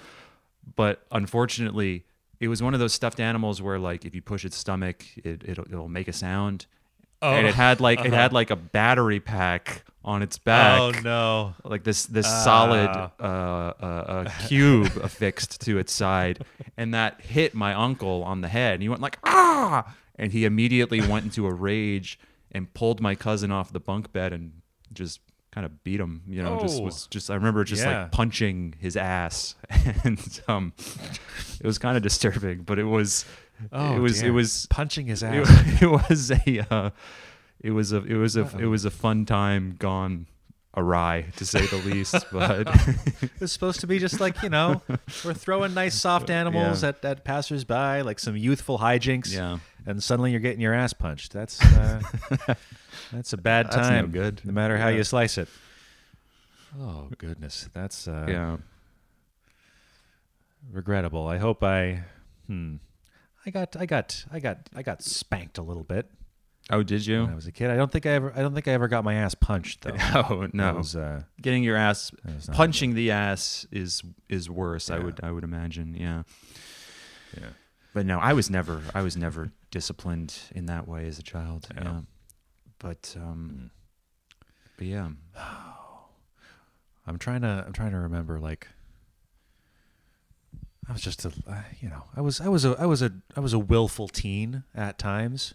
But 0.76 1.04
unfortunately 1.12 2.06
it 2.40 2.48
was 2.48 2.62
one 2.62 2.72
of 2.72 2.80
those 2.80 2.94
stuffed 2.94 3.20
animals 3.20 3.60
where 3.60 3.78
like 3.78 4.06
if 4.06 4.14
you 4.14 4.22
push 4.22 4.46
its 4.46 4.56
stomach 4.56 5.04
it 5.16 5.42
it'll, 5.44 5.64
it'll 5.66 5.88
make 5.90 6.08
a 6.08 6.12
sound 6.12 6.66
and 7.22 7.46
it 7.46 7.54
had 7.54 7.80
like 7.80 8.00
it 8.04 8.12
had 8.12 8.32
like 8.32 8.50
a 8.50 8.56
battery 8.56 9.20
pack 9.20 9.84
on 10.04 10.22
its 10.22 10.38
back 10.38 10.80
Oh 10.80 10.90
no. 11.02 11.54
like 11.64 11.84
this 11.84 12.06
this 12.06 12.26
solid 12.26 12.88
Ah. 12.90 13.10
uh, 13.20 13.24
uh, 13.24 13.84
uh, 13.86 14.30
cube 14.46 14.86
affixed 15.02 15.60
to 15.62 15.78
its 15.78 15.92
side, 15.92 16.44
and 16.76 16.94
that 16.94 17.20
hit 17.20 17.54
my 17.54 17.74
uncle 17.74 18.22
on 18.24 18.40
the 18.40 18.48
head, 18.48 18.74
and 18.74 18.82
he 18.82 18.88
went 18.88 19.02
like 19.02 19.18
ah, 19.24 19.94
and 20.16 20.32
he 20.32 20.44
immediately 20.44 21.00
went 21.00 21.24
into 21.24 21.46
a 21.46 21.52
rage 21.52 22.18
and 22.52 22.72
pulled 22.72 23.00
my 23.00 23.14
cousin 23.14 23.50
off 23.52 23.72
the 23.72 23.80
bunk 23.80 24.12
bed 24.12 24.32
and 24.32 24.52
just 24.92 25.20
kind 25.50 25.64
of 25.66 25.82
beat 25.84 26.00
him. 26.00 26.22
You 26.28 26.42
know, 26.42 26.58
just 26.60 26.78
Oh. 26.80 26.84
was 26.84 27.06
just 27.08 27.30
I 27.30 27.34
remember 27.34 27.64
just 27.64 27.84
Yeah. 27.84 28.02
like 28.02 28.12
punching 28.12 28.76
his 28.78 28.96
ass, 28.96 29.54
and 30.04 30.40
um, 30.48 30.72
it 31.60 31.66
was 31.66 31.76
kind 31.78 31.96
of 31.96 32.02
disturbing, 32.02 32.62
but 32.62 32.78
it 32.78 32.84
was 32.84 33.26
Oh, 33.72 33.96
it 33.96 33.98
was 33.98 34.20
dear. 34.20 34.28
it 34.28 34.32
was 34.32 34.66
punching 34.70 35.06
his 35.06 35.22
ass. 35.22 35.48
it 35.82 35.86
was 35.86 36.30
a 36.30 36.66
uh, 36.74 36.90
it 37.60 37.70
was 37.72 37.92
a 37.92 38.02
it 38.04 38.14
was 38.16 38.36
a 38.36 38.42
it 38.58 38.66
was 38.66 38.84
a 38.84 38.90
fun 38.90 39.24
time 39.26 39.76
gone 39.78 40.26
awry 40.76 41.24
to 41.36 41.44
say 41.44 41.66
the 41.66 41.76
least 41.78 42.14
but 42.32 42.68
It 43.22 43.30
was 43.40 43.50
supposed 43.50 43.80
to 43.80 43.86
be 43.88 43.98
just 43.98 44.20
like 44.20 44.42
you 44.42 44.48
know, 44.48 44.80
we're 45.24 45.34
throwing 45.34 45.74
nice 45.74 45.94
soft 46.00 46.30
animals 46.30 46.82
Yeah. 46.82 46.90
at, 46.90 47.04
at 47.04 47.24
passersby, 47.24 48.02
like 48.04 48.20
some 48.20 48.36
youthful 48.36 48.78
hijinks. 48.78 49.34
Yeah. 49.34 49.58
and 49.86 50.00
suddenly 50.02 50.30
you're 50.30 50.40
getting 50.40 50.60
your 50.60 50.74
ass 50.74 50.92
punched. 50.92 51.32
That's 51.32 51.60
uh, 51.64 52.00
that's 53.12 53.32
a 53.32 53.36
bad 53.38 53.66
That's 53.66 53.76
no 53.76 53.82
time. 53.82 54.10
good. 54.12 54.40
no 54.44 54.52
matter 54.52 54.76
how 54.78 54.88
Yeah. 54.88 54.98
you 54.98 55.04
slice 55.04 55.36
it. 55.38 55.48
Oh 56.78 57.08
goodness, 57.18 57.68
that's 57.72 58.06
uh, 58.06 58.26
yeah 58.28 58.56
regrettable. 60.72 61.26
I 61.26 61.38
hope 61.38 61.62
I, 61.64 62.02
hmm, 62.46 62.76
I 63.46 63.50
got, 63.50 63.76
I 63.76 63.86
got, 63.86 64.24
I 64.32 64.40
got, 64.40 64.68
I 64.74 64.82
got 64.82 65.02
spanked 65.02 65.58
a 65.58 65.62
little 65.62 65.84
bit 65.84 66.10
oh 66.70 66.82
did 66.82 67.06
you? 67.06 67.22
when 67.22 67.30
I 67.30 67.34
was 67.34 67.46
a 67.46 67.52
kid. 67.52 67.70
I 67.70 67.76
don't 67.76 67.90
think 67.90 68.04
I 68.04 68.10
ever, 68.10 68.32
I 68.36 68.40
don't 68.42 68.52
think 68.52 68.68
I 68.68 68.72
ever 68.72 68.88
got 68.88 69.02
my 69.04 69.14
ass 69.14 69.34
punched 69.34 69.82
though. 69.82 69.94
oh 70.14 70.48
no 70.52 70.74
was, 70.74 70.94
uh, 70.96 71.22
getting 71.40 71.62
your 71.64 71.76
ass 71.76 72.10
that 72.24 72.34
was 72.34 72.48
not 72.48 72.56
punching 72.56 72.94
the 72.94 73.10
ass 73.10 73.66
is 73.72 74.02
is 74.28 74.50
worse 74.50 74.90
i 74.90 74.98
would 74.98 75.18
i 75.22 75.30
would 75.30 75.44
imagine 75.44 75.94
yeah 75.94 76.24
Yeah. 77.40 77.48
but 77.94 78.04
no 78.04 78.18
i 78.18 78.32
was 78.34 78.50
never 78.50 78.82
i 78.94 79.00
was 79.02 79.16
never 79.16 79.50
disciplined 79.70 80.34
in 80.54 80.66
that 80.66 80.86
way 80.86 81.06
as 81.06 81.18
a 81.18 81.22
child 81.22 81.68
Yeah. 81.74 81.84
yeah, 81.84 82.00
but 82.78 83.02
Mm. 83.16 83.22
um 83.22 83.70
but 84.76 84.86
yeah 84.86 85.08
I'm 87.06 87.18
trying 87.18 87.40
to 87.42 87.64
I'm 87.66 87.72
trying 87.72 87.92
to 87.92 87.98
remember 87.98 88.38
like 88.38 88.68
I 90.88 90.92
was 90.92 91.02
just 91.02 91.24
a 91.24 91.32
uh, 91.46 91.62
you 91.80 91.88
know 91.88 92.04
I 92.16 92.20
was 92.20 92.40
I 92.40 92.48
was 92.48 92.64
a 92.64 92.74
I 92.78 92.86
was 92.86 93.02
a 93.02 93.12
I 93.36 93.40
was 93.40 93.52
a 93.52 93.58
willful 93.58 94.08
teen 94.08 94.64
at 94.74 94.98
times. 94.98 95.54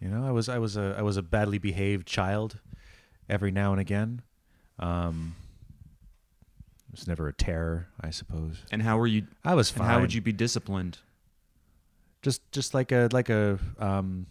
You 0.00 0.08
know, 0.08 0.26
I 0.26 0.30
was 0.30 0.48
I 0.48 0.58
was 0.58 0.76
a 0.76 0.94
I 0.98 1.02
was 1.02 1.16
a 1.16 1.22
badly 1.22 1.58
behaved 1.58 2.06
child 2.06 2.60
every 3.28 3.50
now 3.50 3.72
and 3.72 3.80
again. 3.80 4.22
Um 4.78 5.36
it 6.88 6.92
was 6.98 7.06
never 7.06 7.28
a 7.28 7.32
terror, 7.32 7.86
I 8.00 8.10
suppose. 8.10 8.64
and 8.72 8.82
how 8.82 8.98
were 8.98 9.06
you 9.06 9.26
I 9.44 9.54
was 9.54 9.70
and 9.70 9.78
fine. 9.78 9.88
how 9.88 10.00
would 10.00 10.12
you 10.12 10.20
be 10.20 10.32
disciplined 10.32 10.98
just 12.22 12.42
just 12.52 12.74
like 12.74 12.92
a 12.92 13.08
like 13.12 13.30
a 13.30 13.58
um 13.78 14.26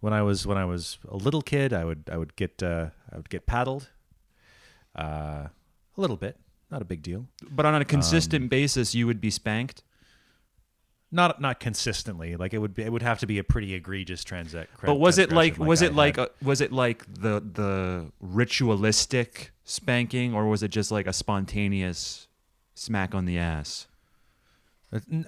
when 0.00 0.12
I 0.12 0.22
was 0.22 0.46
when 0.46 0.58
I 0.58 0.64
was 0.64 0.98
a 1.08 1.16
little 1.16 1.42
kid, 1.42 1.72
I 1.72 1.84
would 1.84 2.10
I 2.12 2.16
would 2.18 2.34
get 2.36 2.62
uh 2.62 2.90
I 3.12 3.16
would 3.16 3.30
get 3.30 3.46
paddled 3.46 3.88
uh 4.98 5.48
a 5.96 6.00
little 6.00 6.16
bit, 6.16 6.38
not 6.72 6.82
a 6.82 6.84
big 6.84 7.02
deal. 7.02 7.26
but 7.58 7.64
on 7.66 7.74
a 7.74 7.78
Um, 7.78 7.84
consistent 7.84 8.50
basis 8.50 8.94
you 8.94 9.06
would 9.06 9.20
be 9.20 9.30
spanked 9.30 9.82
not 11.14 11.40
not 11.42 11.60
consistently. 11.60 12.36
Like 12.36 12.54
it 12.54 12.58
would 12.58 12.72
be, 12.74 12.82
it 12.84 12.90
would 12.90 13.02
have 13.02 13.18
to 13.18 13.26
be 13.26 13.38
a 13.38 13.44
pretty 13.44 13.74
egregious 13.74 14.24
transact. 14.24 14.70
But 14.82 14.94
was 14.94 15.18
it 15.18 15.30
like 15.30 15.56
transgression, 15.56 15.66
was 15.68 15.82
I 15.82 15.86
it 15.86 15.94
like 15.94 16.16
a, 16.18 16.30
was 16.42 16.60
it 16.62 16.72
like 16.72 17.04
the 17.06 17.34
the 17.40 18.10
ritualistic 18.20 19.52
spanking 19.64 20.34
or 20.34 20.46
was 20.48 20.62
it 20.62 20.68
just 20.68 20.90
like 20.90 21.06
a 21.06 21.12
spontaneous 21.12 22.28
smack 22.74 23.14
on 23.14 23.26
the 23.26 23.38
ass? 23.38 23.86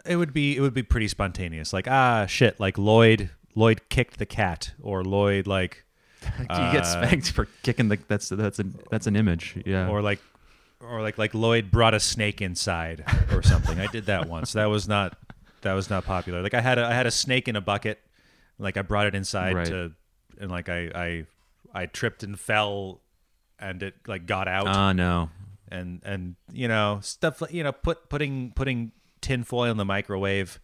It- 0.06 0.16
would 0.16 0.32
be 0.32 0.56
it 0.56 0.60
would 0.60 0.74
be 0.74 0.82
pretty 0.82 1.08
spontaneous. 1.08 1.72
Like 1.72 1.86
ah 1.88 2.24
shit, 2.26 2.58
like 2.58 2.78
Lloyd 2.78 3.30
Lloyd 3.54 3.82
kicked 3.90 4.18
the 4.18 4.26
cat, 4.26 4.72
or 4.80 5.04
Lloyd 5.04 5.46
like 5.46 5.84
you 6.38 6.46
Uh, 6.48 6.72
get 6.72 6.86
spanked 6.86 7.30
for 7.32 7.46
kicking 7.62 7.88
the 7.88 7.98
that's 8.08 8.30
that's 8.30 8.58
a 8.58 8.64
that's 8.90 9.06
an 9.06 9.16
image. 9.16 9.56
Yeah. 9.66 9.88
or 9.88 10.00
like 10.00 10.20
or 10.90 11.02
like 11.02 11.18
like 11.18 11.34
Lloyd 11.34 11.70
brought 11.70 11.94
a 11.94 12.00
snake 12.00 12.40
inside 12.42 13.04
or 13.32 13.42
something. 13.42 13.78
I 13.80 13.86
did 13.86 14.06
that 14.06 14.28
once. 14.28 14.52
That 14.52 14.66
was 14.66 14.86
not 14.88 15.16
that 15.62 15.72
was 15.72 15.88
not 15.90 16.04
popular. 16.04 16.42
Like 16.42 16.54
I 16.54 16.60
had 16.60 16.78
a 16.78 16.84
I 16.86 16.92
had 16.92 17.06
a 17.06 17.10
snake 17.10 17.48
in 17.48 17.56
a 17.56 17.60
bucket. 17.60 18.00
Like 18.58 18.76
I 18.76 18.82
brought 18.82 19.06
it 19.06 19.14
inside 19.14 19.54
Right. 19.54 19.66
to 19.66 19.92
and 20.40 20.50
like 20.50 20.68
I 20.68 20.90
I 20.94 21.24
I 21.74 21.86
tripped 21.86 22.22
and 22.22 22.38
fell 22.38 23.00
and 23.58 23.82
it 23.82 23.94
like 24.06 24.26
got 24.26 24.46
out 24.48 24.66
Ah 24.68 24.92
no. 24.92 25.30
and 25.70 26.00
and 26.04 26.36
you 26.52 26.68
know 26.68 26.98
stuff 27.02 27.40
like 27.40 27.52
you 27.52 27.62
know 27.64 27.72
put 27.72 28.08
putting 28.08 28.52
putting 28.52 28.92
tinfoil 29.20 29.70
in 29.70 29.76
the 29.78 29.84
microwave, 29.84 30.60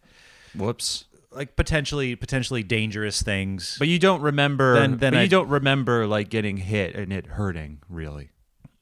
Whoops. 0.54 1.06
like 1.32 1.56
potentially 1.56 2.14
potentially 2.14 2.62
dangerous 2.62 3.22
things. 3.22 3.76
But 3.78 3.88
you 3.88 3.98
don't 3.98 4.20
remember. 4.20 4.74
Then- 4.74 4.98
then 4.98 5.12
but 5.14 5.20
I- 5.20 5.22
you 5.22 5.28
don't 5.28 5.48
remember 5.48 6.06
like 6.06 6.28
getting 6.28 6.58
hit 6.58 6.94
and 6.94 7.12
it 7.12 7.26
hurting 7.26 7.80
really. 7.88 8.30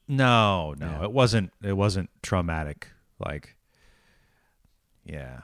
No, 0.09 0.73
no, 0.77 0.85
Yeah. 0.87 1.03
it 1.05 1.11
wasn't. 1.13 1.53
It 1.63 1.73
wasn't 1.77 2.09
traumatic. 2.21 2.87
Like, 3.25 3.55
yeah, 5.05 5.41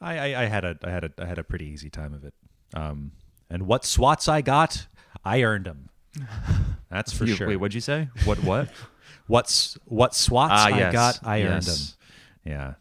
I, 0.00 0.18
I, 0.34 0.42
I 0.42 0.44
had 0.46 0.64
a 0.64 0.78
I 0.82 0.90
had 0.90 1.04
a 1.04 1.10
I 1.18 1.26
had 1.26 1.38
a 1.38 1.44
pretty 1.44 1.66
easy 1.66 1.90
time 1.90 2.14
of 2.14 2.24
it. 2.24 2.34
Um, 2.74 3.12
and 3.50 3.66
what 3.66 3.84
swats 3.84 4.26
I 4.28 4.40
got, 4.40 4.86
I 5.24 5.42
earned 5.42 5.66
them. 5.66 5.88
That's 6.90 7.12
for 7.12 7.24
You- 7.24 7.34
sure. 7.34 7.48
Wait, 7.48 7.56
what'd 7.56 7.74
you 7.74 7.80
say? 7.80 8.08
What? 8.24 8.42
What? 8.42 8.68
What's 9.26 9.78
what 9.86 10.14
swats 10.14 10.52
Ah, 10.54 10.66
I 10.66 10.78
yes. 10.78 10.92
got, 10.92 11.20
I 11.22 11.42
earned 11.44 11.62
them. 11.62 11.78
Yeah, 12.44 12.74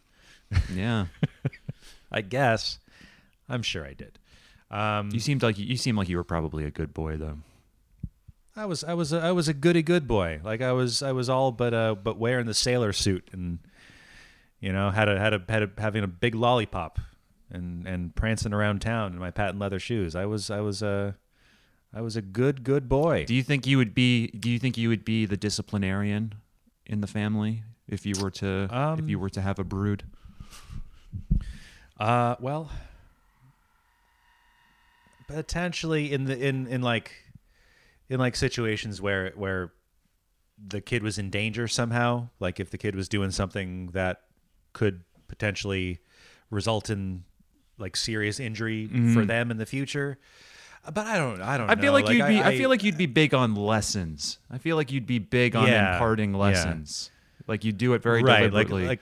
yeah. 0.73 1.05
I 2.11 2.19
guess. 2.21 2.79
I'm 3.47 3.61
sure 3.61 3.85
I 3.85 3.93
did. 3.93 4.19
Um, 4.69 5.09
You 5.13 5.19
seemed 5.21 5.41
like 5.41 5.57
you 5.57 5.77
seemed 5.77 5.97
like 5.97 6.09
you 6.09 6.17
were 6.17 6.23
probably 6.25 6.65
a 6.65 6.71
good 6.71 6.93
boy 6.93 7.15
though. 7.15 7.37
I 8.55 8.65
was 8.65 8.83
I 8.83 8.93
was 8.93 9.11
a, 9.11 9.19
I 9.19 9.31
was 9.31 9.47
a 9.47 9.53
goody 9.53 9.81
good 9.81 10.07
boy. 10.07 10.39
Like 10.43 10.61
I 10.61 10.71
was 10.73 11.01
I 11.01 11.11
was 11.11 11.29
all 11.29 11.51
but 11.51 11.73
uh 11.73 11.95
but 11.95 12.17
wearing 12.17 12.45
the 12.45 12.53
sailor 12.53 12.93
suit 12.93 13.27
and 13.31 13.59
you 14.59 14.71
know 14.71 14.91
had 14.91 15.09
a 15.09 15.19
had 15.19 15.33
a 15.33 15.41
had 15.49 15.63
a 15.63 15.69
having 15.77 16.03
a 16.03 16.07
big 16.07 16.35
lollipop 16.35 16.99
and 17.49 17.87
and 17.87 18.15
prancing 18.15 18.53
around 18.53 18.81
town 18.81 19.13
in 19.13 19.19
my 19.19 19.31
patent 19.31 19.59
leather 19.59 19.79
shoes. 19.79 20.15
I 20.15 20.25
was 20.25 20.51
I 20.51 20.59
was 20.59 20.81
a 20.83 21.15
I 21.93 22.01
was 22.01 22.15
a 22.15 22.21
good 22.21 22.63
good 22.63 22.87
boy. 22.87 23.25
Do 23.25 23.33
you 23.33 23.43
think 23.43 23.65
you 23.65 23.77
would 23.77 23.93
be? 23.93 24.27
Do 24.27 24.49
you 24.49 24.59
think 24.59 24.77
you 24.77 24.89
would 24.89 25.05
be 25.05 25.25
the 25.25 25.37
disciplinarian 25.37 26.33
in 26.85 27.01
the 27.01 27.07
family 27.07 27.63
if 27.87 28.05
you 28.05 28.13
were 28.21 28.31
to 28.31 28.65
if 28.65 28.71
Um, 28.71 29.09
you 29.09 29.17
were 29.19 29.29
to 29.29 29.41
have 29.41 29.57
a 29.57 29.63
brood? 29.63 30.03
Uh, 31.99 32.35
well, 32.39 32.71
potentially 35.27 36.11
in 36.11 36.25
the 36.25 36.37
in 36.37 36.67
in 36.67 36.81
like 36.81 37.11
in 38.13 38.19
like 38.19 38.35
situations 38.35 39.01
where 39.01 39.31
where 39.35 39.73
the 40.65 40.79
kid 40.81 41.01
was 41.03 41.17
in 41.17 41.29
danger 41.29 41.67
somehow, 41.67 42.29
like 42.39 42.59
if 42.59 42.69
the 42.69 42.77
kid 42.77 42.95
was 42.95 43.09
doing 43.09 43.31
something 43.31 43.87
that 43.87 44.21
could 44.73 45.03
potentially 45.27 45.99
result 46.49 46.89
in 46.89 47.23
like 47.77 47.95
serious 47.97 48.39
injury 48.39 48.87
for 49.13 49.25
them 49.25 49.49
in 49.51 49.57
the 49.57 49.65
future. 49.65 50.19
Uh, 50.85 50.91
But 50.91 51.07
I 51.07 51.17
don't 51.17 51.41
I 51.41 51.57
don't 51.57 51.69
I 51.69 51.75
feel 51.75 51.85
know. 51.85 51.91
like, 51.93 52.09
you'd 52.09 52.27
be. 52.27 52.39
I, 52.41 52.49
I 52.49 52.57
feel 52.57 52.69
like 52.69 52.83
you'd 52.83 52.97
be 52.97 53.07
big 53.07 53.33
on 53.33 53.55
lessons. 53.55 54.37
I 54.51 54.57
feel 54.59 54.75
like 54.75 54.91
you'd 54.91 55.07
be 55.07 55.19
big 55.19 55.55
on 55.55 55.67
Yeah, 55.67 55.93
imparting 55.93 56.33
yeah. 56.33 56.39
lessons. 56.39 57.09
Like 57.47 57.63
you 57.65 57.71
do 57.71 57.93
it 57.93 58.03
very 58.03 58.21
right 58.23 58.43
like 58.53 58.67
deliberately. 58.67 58.85
like 58.87 59.01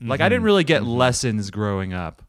Like, 0.00 0.20
I 0.20 0.28
didn't 0.28 0.44
really 0.44 0.64
get 0.64 0.84
lessons 0.84 1.50
growing 1.50 1.92
up, 1.94 2.22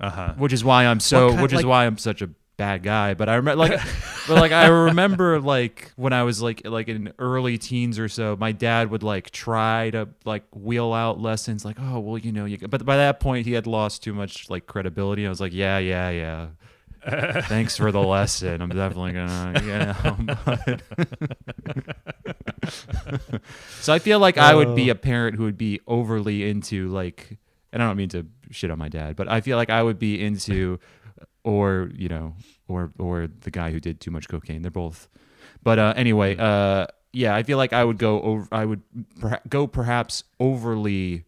uh-huh. 0.00 0.34
which 0.36 0.52
is 0.52 0.62
why 0.64 0.84
I'm 0.86 1.00
so. 1.00 1.40
which 1.42 1.52
is 1.52 1.58
like- 1.58 1.66
why 1.66 1.86
I'm 1.86 1.96
such 1.98 2.20
a 2.22 2.28
bad 2.56 2.82
guy. 2.82 3.14
But 3.14 3.28
I 3.28 3.36
remember, 3.36 3.60
like, 3.60 3.80
but 4.26 4.36
like 4.36 4.52
I 4.52 4.66
remember, 4.86 5.40
like 5.40 5.92
when 5.96 6.12
I 6.12 6.22
was 6.22 6.42
like 6.42 6.66
like 6.66 6.88
in 6.88 7.12
early 7.18 7.58
teens 7.58 7.98
or 7.98 8.08
so, 8.08 8.36
my 8.36 8.52
dad 8.52 8.90
would 8.90 9.02
like 9.02 9.30
try 9.30 9.90
to 9.90 10.08
like 10.24 10.44
wheel 10.52 10.92
out 10.92 11.20
lessons, 11.20 11.64
like, 11.64 11.76
oh 11.80 12.00
well, 12.00 12.18
you 12.18 12.32
know, 12.32 12.44
you. 12.44 12.58
But 12.58 12.84
by 12.84 12.96
that 12.96 13.20
point, 13.20 13.46
he 13.46 13.52
had 13.52 13.66
lost 13.66 14.02
too 14.02 14.14
much 14.14 14.50
like 14.50 14.66
credibility. 14.66 15.26
I 15.26 15.28
was 15.28 15.40
like, 15.40 15.52
yeah, 15.52 15.78
yeah, 15.78 16.10
yeah. 16.10 16.46
Thanks 17.06 17.76
for 17.76 17.92
the 17.92 18.00
lesson. 18.06 18.60
I'm 18.62 18.70
definitely 18.70 19.12
gonna, 19.12 19.60
you 19.62 19.78
know. 19.78 20.76
so 23.80 23.92
I 23.92 23.98
feel 23.98 24.18
like 24.18 24.38
I 24.38 24.54
would 24.54 24.74
be 24.74 24.90
oh. 24.90 24.92
a 24.92 24.94
parent 24.94 25.36
who 25.36 25.44
would 25.44 25.58
be 25.58 25.80
overly 25.86 26.48
into 26.48 26.88
like, 26.88 27.38
and 27.72 27.82
I 27.82 27.86
don't 27.86 27.96
mean 27.96 28.08
to 28.10 28.26
shit 28.50 28.70
on 28.70 28.78
my 28.78 28.88
dad, 28.88 29.16
but 29.16 29.28
I 29.28 29.40
feel 29.42 29.56
like 29.58 29.70
I 29.70 29.82
would 29.82 29.98
be 29.98 30.24
into, 30.24 30.78
or 31.44 31.90
you 31.94 32.08
know, 32.08 32.34
or 32.68 32.92
or 32.98 33.28
the 33.40 33.50
guy 33.50 33.70
who 33.70 33.78
did 33.80 34.00
too 34.00 34.10
much 34.10 34.28
cocaine. 34.28 34.62
They're 34.62 34.70
both, 34.70 35.08
but 35.62 35.78
uh, 35.78 35.94
anyway, 35.96 36.36
uh, 36.36 36.86
yeah, 37.12 37.34
I 37.36 37.42
feel 37.44 37.58
like 37.58 37.72
I 37.72 37.84
would 37.84 37.98
go 37.98 38.20
over. 38.22 38.48
I 38.50 38.64
would 38.64 38.82
perha- 39.20 39.48
go 39.48 39.66
perhaps 39.66 40.24
overly 40.40 41.24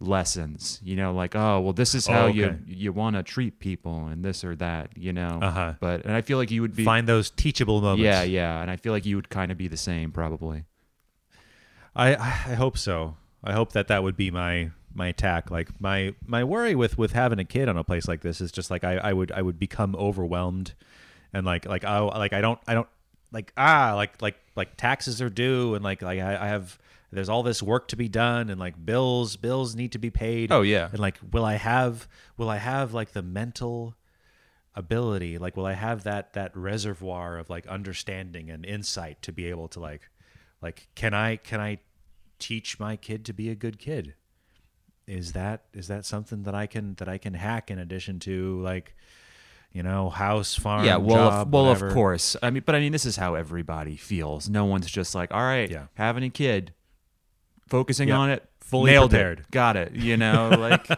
lessons 0.00 0.80
you 0.82 0.96
know 0.96 1.14
like 1.14 1.34
oh 1.34 1.60
well 1.60 1.72
this 1.72 1.94
is 1.94 2.06
how 2.06 2.24
Oh, 2.24 2.26
you 2.26 2.58
you 2.66 2.92
want 2.92 3.16
to 3.16 3.22
treat 3.22 3.58
people 3.58 4.08
and 4.08 4.22
this 4.22 4.44
or 4.44 4.54
that 4.56 4.90
you 4.98 5.14
know 5.14 5.38
Uh-huh. 5.40 5.74
but 5.80 6.04
and 6.04 6.12
i 6.14 6.20
feel 6.20 6.36
like 6.36 6.50
you 6.50 6.60
would 6.60 6.76
be 6.76 6.84
Find 6.84 7.06
those 7.08 7.30
teachable 7.30 7.80
moments. 7.80 8.04
yeah 8.04 8.22
yeah 8.22 8.60
and 8.60 8.70
i 8.70 8.76
feel 8.76 8.92
like 8.92 9.06
you 9.06 9.16
would 9.16 9.30
kind 9.30 9.50
of 9.50 9.56
be 9.56 9.66
the 9.68 9.78
same 9.78 10.10
probably 10.12 10.64
I 11.96 12.16
I 12.16 12.54
hope 12.54 12.76
so. 12.76 13.16
I 13.42 13.52
hope 13.52 13.72
that 13.72 13.88
that 13.88 14.02
would 14.02 14.16
be 14.16 14.30
my 14.30 14.70
my 14.94 15.08
attack. 15.08 15.50
Like 15.50 15.80
my 15.80 16.14
my 16.26 16.44
worry 16.44 16.74
with 16.74 16.98
with 16.98 17.12
having 17.12 17.38
a 17.38 17.44
kid 17.44 17.68
on 17.68 17.76
a 17.76 17.84
place 17.84 18.08
like 18.08 18.22
this 18.22 18.40
is 18.40 18.52
just 18.52 18.70
like 18.70 18.84
I 18.84 18.96
I 18.96 19.12
would 19.12 19.32
I 19.32 19.42
would 19.42 19.58
become 19.58 19.94
overwhelmed, 19.96 20.74
and 21.32 21.44
like 21.44 21.66
like 21.66 21.84
I 21.84 21.98
like 22.00 22.32
I 22.32 22.40
don't 22.40 22.58
I 22.66 22.74
don't 22.74 22.88
like 23.32 23.52
ah 23.56 23.94
like 23.96 24.20
like 24.22 24.36
like 24.56 24.76
taxes 24.76 25.20
are 25.20 25.30
due 25.30 25.74
and 25.74 25.84
like 25.84 26.02
like 26.02 26.20
I, 26.20 26.44
I 26.44 26.48
have 26.48 26.78
there's 27.10 27.28
all 27.28 27.42
this 27.42 27.62
work 27.62 27.88
to 27.88 27.96
be 27.96 28.08
done 28.08 28.50
and 28.50 28.58
like 28.58 28.84
bills 28.84 29.36
bills 29.36 29.74
need 29.74 29.92
to 29.92 29.98
be 29.98 30.10
paid. 30.10 30.50
Oh, 30.50 30.62
yeah. 30.62 30.88
and 30.90 30.98
like 30.98 31.18
will 31.32 31.44
I 31.44 31.54
have 31.54 32.08
will 32.36 32.50
I 32.50 32.56
have 32.58 32.92
like 32.94 33.12
the 33.12 33.22
mental 33.22 33.94
ability 34.76 35.38
like 35.38 35.56
will 35.56 35.66
i 35.66 35.72
have 35.72 36.02
that 36.02 36.32
that 36.32 36.54
reservoir 36.56 37.38
of 37.38 37.48
like 37.48 37.66
understanding 37.68 38.50
and 38.50 38.64
insight 38.64 39.20
to 39.22 39.32
be 39.32 39.46
able 39.46 39.68
to 39.68 39.78
like 39.78 40.10
like 40.60 40.88
can 40.94 41.14
i 41.14 41.36
can 41.36 41.60
i 41.60 41.78
teach 42.38 42.80
my 42.80 42.96
kid 42.96 43.24
to 43.24 43.32
be 43.32 43.48
a 43.48 43.54
good 43.54 43.78
kid 43.78 44.14
is 45.06 45.32
that 45.32 45.64
is 45.74 45.88
that 45.88 46.04
something 46.04 46.44
that 46.44 46.54
i 46.54 46.66
can 46.66 46.94
that 46.94 47.08
i 47.08 47.18
can 47.18 47.34
hack 47.34 47.70
in 47.70 47.78
addition 47.78 48.18
to 48.18 48.60
like 48.62 48.94
you 49.72 49.82
know 49.82 50.08
house 50.08 50.54
farm 50.54 50.84
yeah 50.84 50.96
well 50.96 51.30
job, 51.30 51.46
of, 51.48 51.52
well 51.52 51.64
whatever? 51.66 51.88
of 51.88 51.94
course 51.94 52.36
i 52.42 52.48
mean 52.50 52.62
but 52.64 52.74
i 52.74 52.80
mean 52.80 52.92
this 52.92 53.04
is 53.04 53.16
how 53.16 53.34
everybody 53.34 53.96
feels 53.96 54.48
no 54.48 54.64
one's 54.64 54.90
just 54.90 55.14
like 55.14 55.32
all 55.34 55.42
right 55.42 55.70
Yeah. 55.70 55.86
having 55.94 56.24
a 56.24 56.30
kid 56.30 56.72
focusing 57.68 58.08
Yeah. 58.08 58.16
on 58.18 58.30
it 58.30 58.48
Fully 58.60 58.92
nailed 58.92 59.10
prepared. 59.10 59.40
it 59.40 59.50
got 59.50 59.76
it 59.76 59.92
you 59.92 60.16
know 60.16 60.48
like 60.58 60.88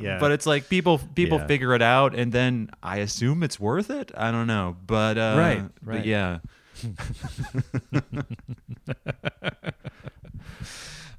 yeah 0.00 0.18
but 0.18 0.32
it's 0.32 0.46
like 0.46 0.68
people 0.68 0.98
people 1.14 1.38
Yeah. 1.38 1.46
figure 1.46 1.74
it 1.74 1.82
out 1.82 2.14
and 2.16 2.32
then 2.32 2.70
i 2.82 2.96
assume 2.98 3.44
it's 3.44 3.60
worth 3.60 3.90
it 3.90 4.10
i 4.16 4.32
don't 4.32 4.48
know 4.48 4.76
but 4.86 5.16
uh 5.16 5.36
Right, 5.38 5.62
but 5.82 5.94
right. 5.94 6.04
yeah 6.04 6.38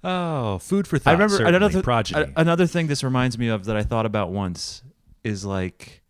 oh 0.08 0.60
food 0.60 0.88
for 0.88 0.98
thought 0.98 1.10
I 1.10 1.14
remember 1.14 1.38
certainly. 1.38 1.56
another 1.58 1.82
progeny 1.82 2.22
a- 2.22 2.34
another 2.40 2.68
thing 2.68 2.88
this 2.88 3.04
reminds 3.04 3.38
me 3.38 3.48
of 3.48 3.66
that 3.66 3.76
I 3.76 3.84
thought 3.84 4.06
about 4.06 4.32
once 4.32 4.84
is 5.24 5.44
like 5.46 6.02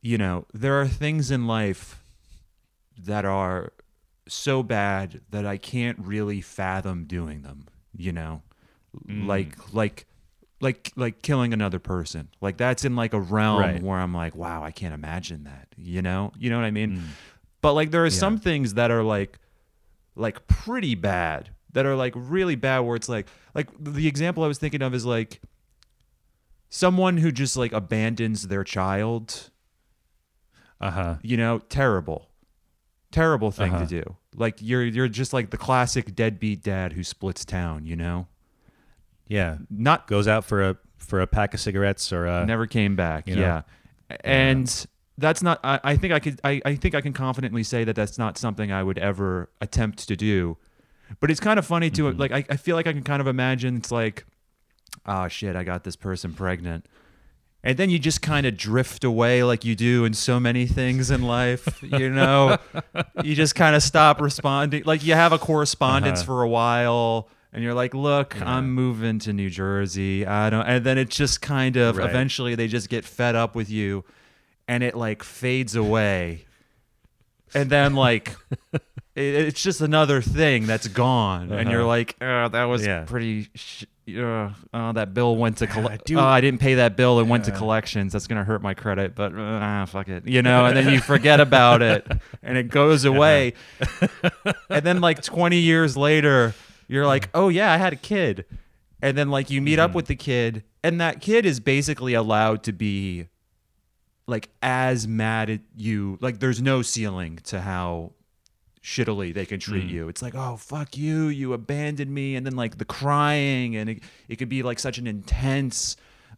you 0.00 0.16
know, 0.16 0.46
there 0.54 0.80
are 0.80 0.86
things 0.86 1.30
in 1.32 1.48
life 1.48 2.00
that 2.96 3.24
are 3.24 3.72
so 4.28 4.62
bad 4.62 5.20
that 5.30 5.44
I 5.44 5.56
can't 5.56 5.98
really 5.98 6.40
fathom 6.40 7.04
doing 7.04 7.42
them, 7.42 7.66
you 7.96 8.12
know. 8.12 8.42
Mm. 9.08 9.26
Like 9.26 9.56
like 9.74 10.06
like 10.60 10.92
like 10.94 11.20
killing 11.22 11.52
another 11.52 11.80
person. 11.80 12.28
Like 12.40 12.56
that's 12.58 12.84
in 12.84 12.94
like 12.94 13.12
a 13.12 13.20
realm 13.20 13.60
Right. 13.60 13.82
where 13.82 13.98
I'm 13.98 14.14
like, 14.14 14.36
wow, 14.36 14.62
I 14.62 14.70
can't 14.70 14.94
imagine 14.94 15.44
that, 15.44 15.66
you 15.76 16.00
know? 16.00 16.32
You 16.38 16.48
know 16.50 16.56
what 16.58 16.64
I 16.64 16.70
mean? 16.70 16.98
Mm. 16.98 17.02
But 17.60 17.72
like 17.74 17.90
there 17.90 18.02
are 18.02 18.06
Yeah. 18.06 18.10
some 18.10 18.38
things 18.38 18.74
that 18.74 18.92
are 18.92 19.02
like 19.02 19.40
like 20.14 20.46
pretty 20.46 20.94
bad 20.94 21.50
that 21.72 21.84
are 21.86 21.94
like 21.96 22.12
really 22.16 22.54
bad 22.56 22.80
where 22.80 22.96
it's 22.96 23.08
like 23.08 23.26
like 23.54 23.68
the 23.78 24.06
example 24.08 24.42
I 24.44 24.48
was 24.48 24.58
thinking 24.58 24.82
of 24.82 24.94
is 24.94 25.04
like 25.04 25.40
someone 26.70 27.16
who 27.18 27.30
just 27.32 27.56
like 27.56 27.72
abandons 27.72 28.48
their 28.48 28.64
child, 28.64 29.50
uh-huh 30.80 31.16
you 31.22 31.36
know, 31.36 31.58
terrible. 31.68 32.28
Terrible 33.10 33.50
thing 33.50 33.72
Uh-huh. 33.72 33.86
to 33.86 34.02
do. 34.02 34.16
Like 34.34 34.56
you're 34.60 34.84
you're 34.84 35.08
just 35.08 35.32
like 35.32 35.50
the 35.50 35.56
classic 35.56 36.14
deadbeat 36.14 36.62
dad 36.62 36.92
who 36.92 37.02
splits 37.02 37.44
town, 37.44 37.86
you 37.86 37.96
know? 37.96 38.26
yeah 39.26 39.58
Not 39.70 40.06
goes 40.06 40.26
out 40.28 40.44
for 40.44 40.62
a 40.62 40.76
for 40.96 41.20
a 41.20 41.26
pack 41.26 41.52
of 41.54 41.60
cigarettes 41.60 42.12
or 42.12 42.26
a 42.26 42.44
never 42.46 42.66
came 42.66 42.96
back. 42.96 43.26
you 43.28 43.36
know? 43.36 43.42
Yeah. 43.42 43.62
And 44.24 44.86
that's 45.16 45.42
not 45.42 45.58
I, 45.64 45.80
I 45.84 45.96
think 45.96 46.12
I 46.12 46.18
could 46.18 46.40
I, 46.44 46.60
I 46.64 46.74
think 46.76 46.94
I 46.94 47.00
can 47.00 47.12
confidently 47.12 47.62
say 47.62 47.84
that 47.84 47.96
that's 47.96 48.18
not 48.18 48.36
something 48.38 48.70
I 48.70 48.82
would 48.82 48.98
ever 48.98 49.50
attempt 49.60 50.06
to 50.08 50.16
do. 50.16 50.56
But 51.20 51.30
it's 51.30 51.40
kind 51.40 51.58
of 51.58 51.66
funny 51.66 51.90
too. 51.90 52.04
Mm-hmm. 52.04 52.20
like 52.20 52.32
I, 52.32 52.44
I 52.50 52.56
feel 52.56 52.76
like 52.76 52.86
I 52.86 52.92
can 52.92 53.02
kind 53.02 53.20
of 53.20 53.26
imagine 53.26 53.76
it's 53.76 53.90
like, 53.92 54.24
oh 55.06 55.28
shit, 55.28 55.56
I 55.56 55.64
got 55.64 55.84
this 55.84 55.96
person 55.96 56.32
pregnant. 56.34 56.86
And 57.64 57.76
then 57.76 57.90
you 57.90 57.98
just 57.98 58.22
kind 58.22 58.46
of 58.46 58.56
drift 58.56 59.02
away 59.02 59.42
like 59.42 59.64
you 59.64 59.74
do 59.74 60.04
in 60.04 60.14
so 60.14 60.38
many 60.38 60.66
things 60.66 61.10
in 61.10 61.22
life, 61.22 61.82
you 61.82 62.08
know. 62.08 62.58
you 63.24 63.34
just 63.34 63.54
kind 63.56 63.74
of 63.74 63.82
stop 63.82 64.20
responding. 64.20 64.84
Like 64.86 65.04
you 65.04 65.14
have 65.14 65.32
a 65.32 65.38
correspondence 65.38 66.20
Uh-huh. 66.20 66.26
for 66.26 66.42
a 66.42 66.48
while 66.48 67.28
and 67.52 67.64
you're 67.64 67.74
like, 67.74 67.94
"Look, 67.94 68.40
I'm 68.42 68.70
moving 68.72 69.18
to 69.20 69.32
New 69.32 69.50
Jersey. 69.50 70.24
I 70.26 70.50
don't." 70.50 70.66
And 70.66 70.84
then 70.86 70.98
it 70.98 71.08
just 71.10 71.40
kind 71.40 71.76
of 71.76 71.96
Right. 71.96 72.08
eventually 72.08 72.54
they 72.54 72.68
just 72.68 72.88
get 72.88 73.04
fed 73.04 73.34
up 73.34 73.54
with 73.56 73.68
you 73.70 74.04
and 74.68 74.84
it 74.84 74.94
like 74.94 75.22
fades 75.24 75.74
away. 75.74 76.44
And 77.54 77.70
then 77.70 77.94
like 77.94 78.36
it, 79.18 79.34
it's 79.46 79.62
just 79.62 79.80
another 79.80 80.20
thing 80.22 80.66
that's 80.66 80.88
gone, 80.88 81.50
and 81.52 81.70
you're 81.70 81.80
Uh-huh. 81.80 81.88
like, 81.88 82.16
oh, 82.20 82.48
that 82.48 82.64
was 82.64 82.86
Yeah. 82.86 83.04
pretty. 83.04 83.48
Sh- 83.54 83.84
uh, 84.16 84.48
oh, 84.72 84.92
that 84.94 85.12
bill 85.12 85.36
went 85.36 85.58
to 85.58 85.66
collect. 85.66 86.10
Oh, 86.12 86.18
I 86.18 86.40
didn't 86.40 86.60
pay 86.60 86.76
that 86.76 86.96
bill 86.96 87.18
and 87.20 87.28
went 87.28 87.44
to 87.44 87.50
collections. 87.52 88.14
That's 88.14 88.26
gonna 88.26 88.44
hurt 88.44 88.62
my 88.62 88.72
credit, 88.72 89.14
but 89.14 89.34
uh, 89.34 89.38
ah, 89.60 89.84
fuck 89.84 90.08
it, 90.08 90.26
you 90.26 90.40
know. 90.40 90.64
And 90.64 90.74
then 90.76 90.88
you 90.92 91.00
forget 91.14 91.40
about 91.40 91.82
it, 91.82 92.06
and 92.42 92.56
it 92.56 92.68
goes 92.70 93.04
away. 93.04 93.52
and 94.70 94.82
then 94.82 95.00
like 95.02 95.22
20 95.22 95.58
years 95.58 95.94
later, 95.96 96.54
you're 96.88 97.06
like, 97.06 97.28
oh 97.34 97.48
yeah, 97.50 97.70
I 97.70 97.76
had 97.76 97.92
a 97.92 97.96
kid, 97.96 98.46
and 99.02 99.16
then 99.18 99.30
like 99.30 99.50
you 99.50 99.60
meet 99.60 99.78
up 99.78 99.94
with 99.94 100.06
the 100.06 100.16
kid, 100.16 100.62
and 100.82 100.98
that 101.02 101.20
kid 101.20 101.44
is 101.44 101.60
basically 101.60 102.14
allowed 102.14 102.62
to 102.62 102.72
be 102.72 103.26
like 104.26 104.48
as 104.62 105.06
mad 105.06 105.50
at 105.50 105.60
you. 105.76 106.16
Like 106.22 106.40
there's 106.40 106.62
no 106.62 106.80
ceiling 106.80 107.40
to 107.44 107.60
how 107.60 108.12
shittily 108.82 109.32
they 109.34 109.46
can 109.46 109.60
treat 109.60 109.88
you. 109.88 110.08
It's 110.08 110.22
like, 110.22 110.34
oh 110.34 110.56
fuck 110.56 110.96
you, 110.96 111.28
you 111.28 111.52
abandoned 111.52 112.12
me, 112.12 112.36
and 112.36 112.44
then 112.46 112.56
like 112.56 112.78
the 112.78 112.84
crying, 112.84 113.76
and 113.76 113.90
it, 113.90 114.02
it 114.28 114.36
could 114.36 114.48
be 114.48 114.62
like 114.62 114.78
such 114.78 114.98
an 114.98 115.06
intense, 115.06 115.96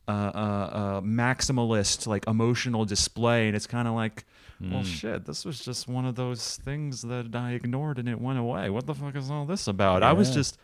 uh, 0.08 0.10
uh, 0.10 0.70
uh, 0.72 1.00
maximalist 1.00 2.06
like 2.06 2.26
emotional 2.26 2.84
display, 2.84 3.46
and 3.46 3.56
it's 3.56 3.66
kind 3.66 3.88
of 3.88 3.94
like. 3.94 4.24
Well, 4.62 4.84
shit, 4.84 5.24
this 5.24 5.46
was 5.46 5.58
just 5.60 5.88
one 5.88 6.04
of 6.04 6.16
those 6.16 6.58
things 6.58 7.00
that 7.00 7.34
I 7.34 7.52
ignored 7.52 7.98
and 7.98 8.06
it 8.06 8.20
went 8.20 8.38
away. 8.38 8.68
What 8.68 8.84
the 8.84 8.94
fuck 8.94 9.16
is 9.16 9.30
all 9.30 9.46
this 9.46 9.66
about? 9.66 10.02
I 10.02 10.12
was 10.12 10.34
just 10.34 10.58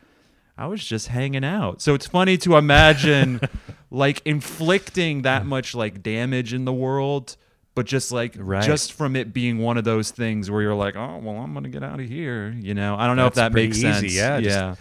I 0.59 0.67
was 0.67 0.85
just 0.85 1.09
hanging 1.09 1.45
out. 1.45 1.83
So 1.83 1.95
it's 1.95 2.07
funny 2.07 2.39
to 2.39 2.57
imagine 2.57 3.41
like 3.91 4.23
inflicting 4.25 5.23
that 5.23 5.45
much 5.45 5.75
like 5.75 6.03
damage 6.03 6.55
in 6.55 6.65
the 6.65 6.73
world, 6.73 7.37
but 7.77 7.87
just 7.87 8.11
like 8.11 8.35
Right. 8.37 8.65
just 8.65 8.93
from 8.95 9.15
it 9.15 9.33
being 9.33 9.59
one 9.59 9.77
of 9.77 9.85
those 9.85 10.11
things 10.11 10.51
where 10.51 10.63
you're 10.63 10.75
like, 10.75 10.97
oh 10.97 11.19
well, 11.23 11.37
I'm 11.37 11.55
gonna 11.55 11.69
get 11.69 11.85
out 11.85 12.01
of 12.01 12.09
here. 12.09 12.51
You 12.59 12.75
know, 12.75 12.97
I 12.97 13.07
don't 13.07 13.17
know 13.17 13.27
if 13.27 13.35
that 13.35 13.53
makes 13.53 13.79
pretty 13.79 13.93
sense. 13.93 14.05
easy, 14.05 14.19
yeah, 14.19 14.41
just- 14.41 14.57
yeah, 14.57 14.75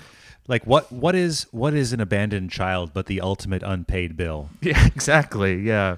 Like 0.47 0.65
what 0.65 0.91
what 0.91 1.13
is 1.13 1.45
what 1.51 1.75
is 1.75 1.93
an 1.93 1.99
abandoned 1.99 2.49
child 2.49 2.91
but 2.93 3.05
the 3.05 3.21
ultimate 3.21 3.61
unpaid 3.61 4.17
bill? 4.17 4.49
yeah, 4.61 4.83
exactly. 4.87 5.61
Yeah, 5.61 5.97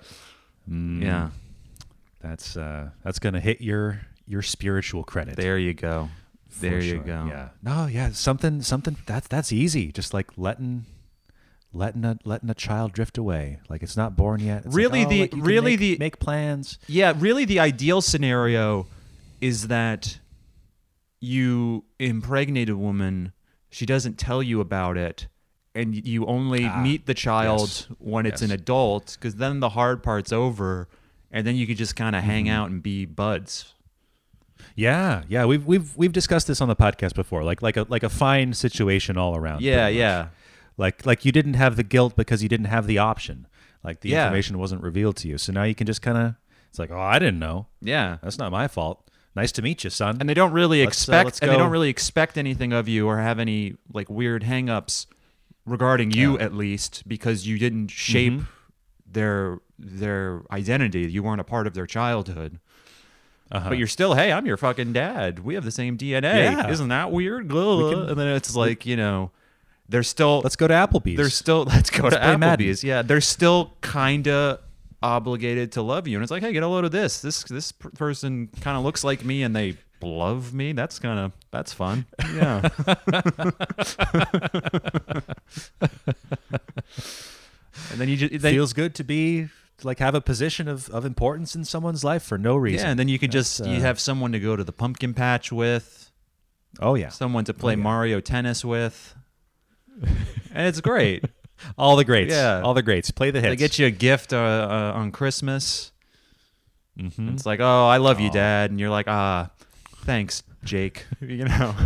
Mm, 0.70 1.02
yeah. 1.02 1.30
That's 2.20 2.58
uh 2.58 2.90
that's 3.04 3.20
gonna 3.20 3.40
hit 3.40 3.62
your 3.62 4.02
your 4.26 4.42
spiritual 4.42 5.04
credit. 5.06 5.38
There 5.38 5.58
you 5.58 5.74
go. 5.74 6.10
for 6.50 6.60
There 6.62 6.82
you 6.82 6.98
go. 7.00 7.26
Yeah. 7.30 7.50
No, 7.64 7.86
yeah, 7.86 8.12
something 8.12 8.62
something 8.62 8.98
that's 9.06 9.28
that's 9.30 9.54
easy. 9.54 9.92
Just 9.94 10.14
like 10.14 10.28
letting 10.38 10.86
letting 11.78 12.04
a 12.04 12.18
letting 12.26 12.50
a 12.50 12.54
child 12.56 12.92
drift 12.94 13.18
away. 13.18 13.60
Like 13.70 13.84
it's 13.84 13.96
not 13.96 14.16
born 14.16 14.40
yet. 14.42 14.58
It's 14.58 14.68
like, 14.68 14.76
Really 14.76 15.06
oh, 15.06 15.10
the- 15.10 15.22
like, 15.22 15.34
really 15.36 15.72
make, 15.72 15.80
the- 15.80 15.98
make 15.98 16.20
plans. 16.20 16.78
Yeah, 16.88 17.14
really, 17.18 17.46
the 17.46 17.60
ideal 17.60 18.02
scenario 18.02 18.88
is 19.40 19.68
that 19.68 20.20
you 21.20 21.84
impregnate 22.00 22.70
a 22.70 22.76
woman, 22.78 23.32
she 23.70 23.86
doesn't 23.86 24.18
tell 24.18 24.42
you 24.44 24.62
about 24.62 24.98
it, 24.98 25.28
and 25.74 25.96
you 26.08 26.26
only 26.26 26.66
Ah, 26.66 26.82
meet 26.82 27.06
the 27.06 27.14
child 27.14 27.70
yes, 27.70 27.88
when 28.00 28.26
it's 28.26 28.42
an 28.42 28.52
adult, 28.52 29.18
because 29.20 29.36
then 29.36 29.60
the 29.60 29.70
hard 29.70 30.04
part's 30.04 30.32
over, 30.32 30.88
and 31.32 31.46
then 31.46 31.56
you 31.56 31.66
could 31.68 31.78
just 31.78 31.96
kind 31.96 32.16
of 32.16 32.24
hang 32.24 32.46
Mm-hmm. 32.46 32.54
out 32.54 32.70
and 32.70 32.84
be 32.84 33.06
buds. 33.06 33.74
Yeah, 34.76 35.24
yeah. 35.28 35.46
We've 35.46 35.66
we've 35.66 35.96
we've 35.98 36.12
discussed 36.14 36.48
this 36.48 36.62
on 36.62 36.68
the 36.68 36.76
podcast 36.76 37.14
before. 37.16 37.44
Like 37.44 37.62
like 37.62 37.78
a 37.78 37.86
like 37.90 38.04
a 38.04 38.10
fine 38.10 38.54
situation 38.54 39.18
all 39.18 39.36
around. 39.36 39.62
Yeah, 39.62 39.88
yeah. 39.88 40.28
Like 40.78 41.06
like 41.06 41.26
you 41.26 41.32
didn't 41.32 41.56
have 41.56 41.76
the 41.76 41.84
guilt 41.84 42.16
because 42.16 42.44
you 42.44 42.50
didn't 42.50 42.68
have 42.68 42.88
the 42.88 42.98
option. 43.00 43.48
Like 43.84 44.02
the 44.02 44.10
Yeah. 44.10 44.26
information 44.26 44.58
wasn't 44.60 44.84
revealed 44.84 45.16
to 45.18 45.28
you. 45.28 45.38
So 45.38 45.52
now 45.52 45.64
you 45.64 45.76
can 45.76 45.88
just 45.88 46.02
kind 46.02 46.18
of 46.18 46.36
it's 46.70 46.80
like, 46.80 46.92
"Oh, 46.92 47.00
I 47.00 47.18
didn't 47.20 47.40
know. 47.40 47.68
Yeah. 47.82 48.18
That's 48.22 48.38
not 48.38 48.52
my 48.52 48.68
fault. 48.68 49.10
Nice 49.36 49.52
to 49.54 49.62
meet 49.62 49.84
you, 49.84 49.90
son." 49.90 50.18
And 50.20 50.28
they 50.30 50.34
don't 50.34 50.52
really 50.52 50.84
Let's, 50.84 50.88
uh, 50.98 51.12
expect 51.14 51.26
let's 51.26 51.40
and 51.40 51.52
they 51.52 51.58
don't 51.58 51.72
really 51.72 51.90
expect 51.90 52.38
anything 52.38 52.74
of 52.74 52.88
you 52.88 53.08
or 53.08 53.18
have 53.20 53.40
any 53.40 53.76
like 53.94 54.10
weird 54.10 54.44
hangups 54.44 55.06
regarding 55.66 56.12
you 56.12 56.38
Yeah. 56.38 56.46
at 56.46 56.54
least 56.54 57.04
because 57.08 57.48
you 57.48 57.58
didn't 57.58 57.90
shape 57.90 58.34
Mhm. 58.34 58.48
their 59.12 59.60
their 59.80 60.42
identity. 60.52 61.02
You 61.12 61.22
weren't 61.24 61.40
a 61.42 61.44
part 61.44 61.68
of 61.68 61.74
their 61.76 61.86
childhood. 61.86 62.60
Uh-huh. 63.52 63.70
But 63.70 63.78
you're 63.78 63.88
still, 63.88 64.16
hey, 64.16 64.32
I'm 64.34 64.46
your 64.46 64.58
fucking 64.58 64.92
dad. 64.92 65.40
We 65.40 65.54
have 65.54 65.64
the 65.64 65.72
same 65.72 65.98
DNA. 65.98 66.52
Yeah. 66.52 66.68
Isn't 66.70 66.90
that 66.90 67.12
weird? 67.12 67.48
Can- 67.50 68.10
and 68.10 68.18
then 68.18 68.28
it's 68.36 68.56
like, 68.56 68.86
you 68.86 68.98
know, 68.98 69.32
they're 69.90 70.04
still 70.04 70.42
Let's 70.42 70.56
go 70.56 70.68
to 70.68 70.74
Applebee's. 70.74 71.18
they're 71.18 71.30
still 71.30 71.64
let's 71.68 71.90
go 71.90 72.04
Let's 72.04 72.16
to 72.16 72.22
play 72.22 72.38
Madden. 72.38 72.66
Applebee's. 72.66 72.84
Yeah, 72.84 73.02
they're 73.02 73.22
still 73.22 73.74
kind 73.82 74.28
of 74.28 74.60
obligated 75.02 75.74
to 75.74 75.82
love 75.82 76.08
you, 76.08 76.18
and 76.18 76.24
it's 76.24 76.32
like, 76.32 76.44
hey, 76.44 76.54
get 76.54 76.64
a 76.64 76.68
load 76.68 76.86
of 76.86 76.92
this. 76.92 77.22
This 77.22 77.44
this 77.44 77.72
person 77.72 78.50
kind 78.62 78.78
of 78.78 78.84
looks 78.84 79.04
like 79.04 79.24
me, 79.24 79.44
and 79.44 79.56
they 79.56 79.78
love 80.02 80.54
me. 80.54 80.74
That's 80.74 81.00
kind 81.00 81.20
of 81.20 81.32
that's 81.52 81.74
fun. 81.74 82.06
Yeah. 82.36 82.70
and 87.92 88.00
then 88.00 88.10
you 88.10 88.18
just 88.18 88.42
then, 88.42 88.54
feels 88.54 88.74
good 88.74 88.96
to 88.96 89.04
be 89.04 89.48
like 89.84 90.00
have 90.00 90.16
a 90.16 90.22
position 90.22 90.68
of, 90.68 90.90
of 90.90 91.06
importance 91.06 91.56
in 91.56 91.64
someone's 91.64 92.04
life 92.04 92.24
for 92.24 92.38
no 92.38 92.56
reason. 92.56 92.86
yeah, 92.86 92.92
and 92.92 93.00
then 93.00 93.08
you 93.08 93.20
can 93.20 93.32
just 93.32 93.60
That's, 93.60 93.70
you 93.70 93.78
uh, 93.78 93.82
have 93.82 94.00
someone 94.00 94.32
to 94.32 94.40
go 94.40 94.56
to 94.56 94.64
the 94.64 94.72
pumpkin 94.72 95.14
patch 95.14 95.52
with, 95.52 96.12
oh 96.80 96.96
yeah, 96.96 97.10
someone 97.10 97.46
to 97.46 97.54
play 97.54 97.74
yeah. 97.74 97.82
Mario 97.84 98.20
tennis 98.20 98.66
with, 98.66 99.16
and 100.54 100.68
it's 100.68 100.82
great. 100.82 101.24
all 101.78 101.96
the 101.96 102.04
greats. 102.06 102.34
Yeah. 102.34 102.62
all 102.62 102.74
the 102.74 102.84
greats. 102.84 103.12
Play 103.12 103.32
the 103.32 103.40
hits. 103.42 103.52
They 103.52 103.56
get 103.56 103.80
you 103.80 103.86
a 103.88 103.92
gift 103.92 104.34
uh, 104.34 104.38
uh, 104.38 104.92
on 104.96 105.12
Christmas. 105.12 105.92
Mhm. 107.00 107.34
It's 107.34 107.46
like, 107.46 107.60
oh, 107.60 107.88
I 107.88 107.98
love 107.98 108.20
you, 108.20 108.30
Aw. 108.30 108.34
Dad, 108.34 108.72
and 108.72 108.80
you're 108.80 108.90
like, 108.90 109.08
ah, 109.08 109.50
thanks, 110.04 110.42
Jake. 110.64 111.06
you 111.22 111.46
know. 111.46 111.76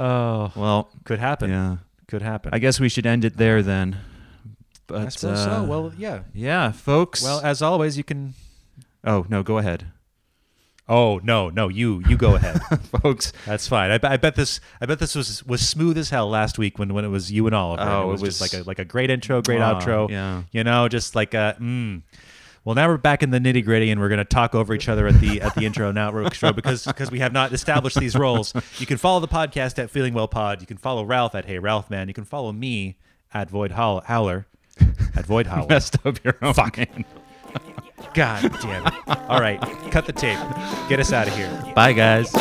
Oh, 0.00 0.52
well, 0.54 0.90
could 1.04 1.18
happen. 1.18 1.50
yeah. 1.50 1.78
Could 2.06 2.22
happen. 2.22 2.54
I 2.54 2.58
guess 2.58 2.78
we 2.78 2.88
should 2.88 3.04
end 3.04 3.24
it 3.24 3.36
there 3.36 3.62
then. 3.62 3.96
But 4.86 5.06
I 5.06 5.08
suppose 5.08 5.38
uh, 5.40 5.62
so. 5.62 5.64
Well, 5.64 5.92
yeah. 5.98 6.20
yeah, 6.32 6.70
folks. 6.72 7.22
Well, 7.22 7.40
as 7.44 7.60
always, 7.62 7.98
you 7.98 8.04
can. 8.04 8.34
oh 9.04 9.26
no, 9.28 9.42
go 9.42 9.58
ahead, 9.58 9.86
Oh 10.90 11.20
no, 11.22 11.50
no, 11.50 11.68
you 11.68 12.02
you 12.08 12.16
go 12.16 12.34
ahead. 12.36 12.60
folks. 13.02 13.32
That's 13.44 13.68
fine. 13.68 13.90
I, 13.90 13.98
bet- 13.98 14.10
I 14.12 14.16
bet 14.16 14.34
this. 14.36 14.60
I 14.80 14.86
bet 14.86 14.98
this 14.98 15.14
was 15.14 15.44
was 15.44 15.60
smooth 15.66 15.98
as 15.98 16.08
hell 16.10 16.28
last 16.30 16.56
week 16.58 16.78
when, 16.78 16.94
when 16.94 17.04
it 17.04 17.08
was 17.08 17.30
you 17.30 17.46
and 17.46 17.54
Oliver. 17.54 17.82
and 17.82 17.90
Oh, 17.90 18.00
it 18.10 18.14
it 18.14 18.20
was, 18.22 18.22
just 18.22 18.40
like 18.40 18.54
a 18.54 18.66
like 18.66 18.78
a 18.78 18.84
great 18.84 19.10
intro, 19.10 19.42
great 19.42 19.60
outro. 19.60 20.08
yeah. 20.10 20.42
you 20.52 20.64
know, 20.64 20.88
just 20.88 21.14
like 21.14 21.34
a. 21.34 21.56
Mm. 21.60 22.02
Well, 22.64 22.74
now 22.74 22.86
we're 22.88 22.98
back 22.98 23.22
in 23.22 23.30
the 23.30 23.38
nitty 23.38 23.64
gritty, 23.64 23.90
and 23.90 23.98
we're 23.98 24.08
going 24.10 24.18
to 24.18 24.24
talk 24.26 24.54
over 24.54 24.74
each 24.74 24.88
other 24.90 25.06
at 25.06 25.20
the 25.20 25.40
at 25.40 25.54
the 25.54 25.64
intro 25.64 25.88
and 25.88 25.96
outro 25.96 26.54
because 26.54 26.84
because 26.84 27.10
we 27.10 27.18
have 27.20 27.32
not 27.32 27.52
established 27.52 27.98
these 27.98 28.14
roles. 28.16 28.52
You 28.78 28.84
can 28.84 28.98
follow 28.98 29.20
the 29.20 29.28
podcast 29.28 29.78
at 29.78 29.88
Feeling 29.90 30.12
Well 30.12 30.28
Pod. 30.28 30.60
You 30.60 30.66
can 30.66 30.76
follow 30.76 31.02
Ralph 31.04 31.34
at 31.34 31.46
Hey 31.46 31.58
Ralph 31.58 31.88
Man. 31.88 32.08
You 32.08 32.14
can 32.14 32.24
follow 32.24 32.52
me 32.52 32.98
at 33.32 33.48
Void 33.48 33.70
Howl- 33.72 34.02
Howler 34.06 34.46
at 35.16 35.24
Void 35.24 35.46
Howler. 35.46 35.66
Messed 35.70 35.96
up 36.04 36.22
your 36.24 36.36
own 36.42 36.52
Fuck. 36.52 36.78
man. 38.00 38.10
God 38.14 38.60
damn 38.60 38.86
it! 38.86 38.94
All 39.28 39.40
right, 39.40 39.60
cut 39.90 40.06
the 40.06 40.12
tape. 40.12 40.38
Get 40.88 41.00
us 41.00 41.12
out 41.12 41.28
of 41.28 41.36
here. 41.36 41.50
Bye, 41.74 41.92
guys. 41.92 42.32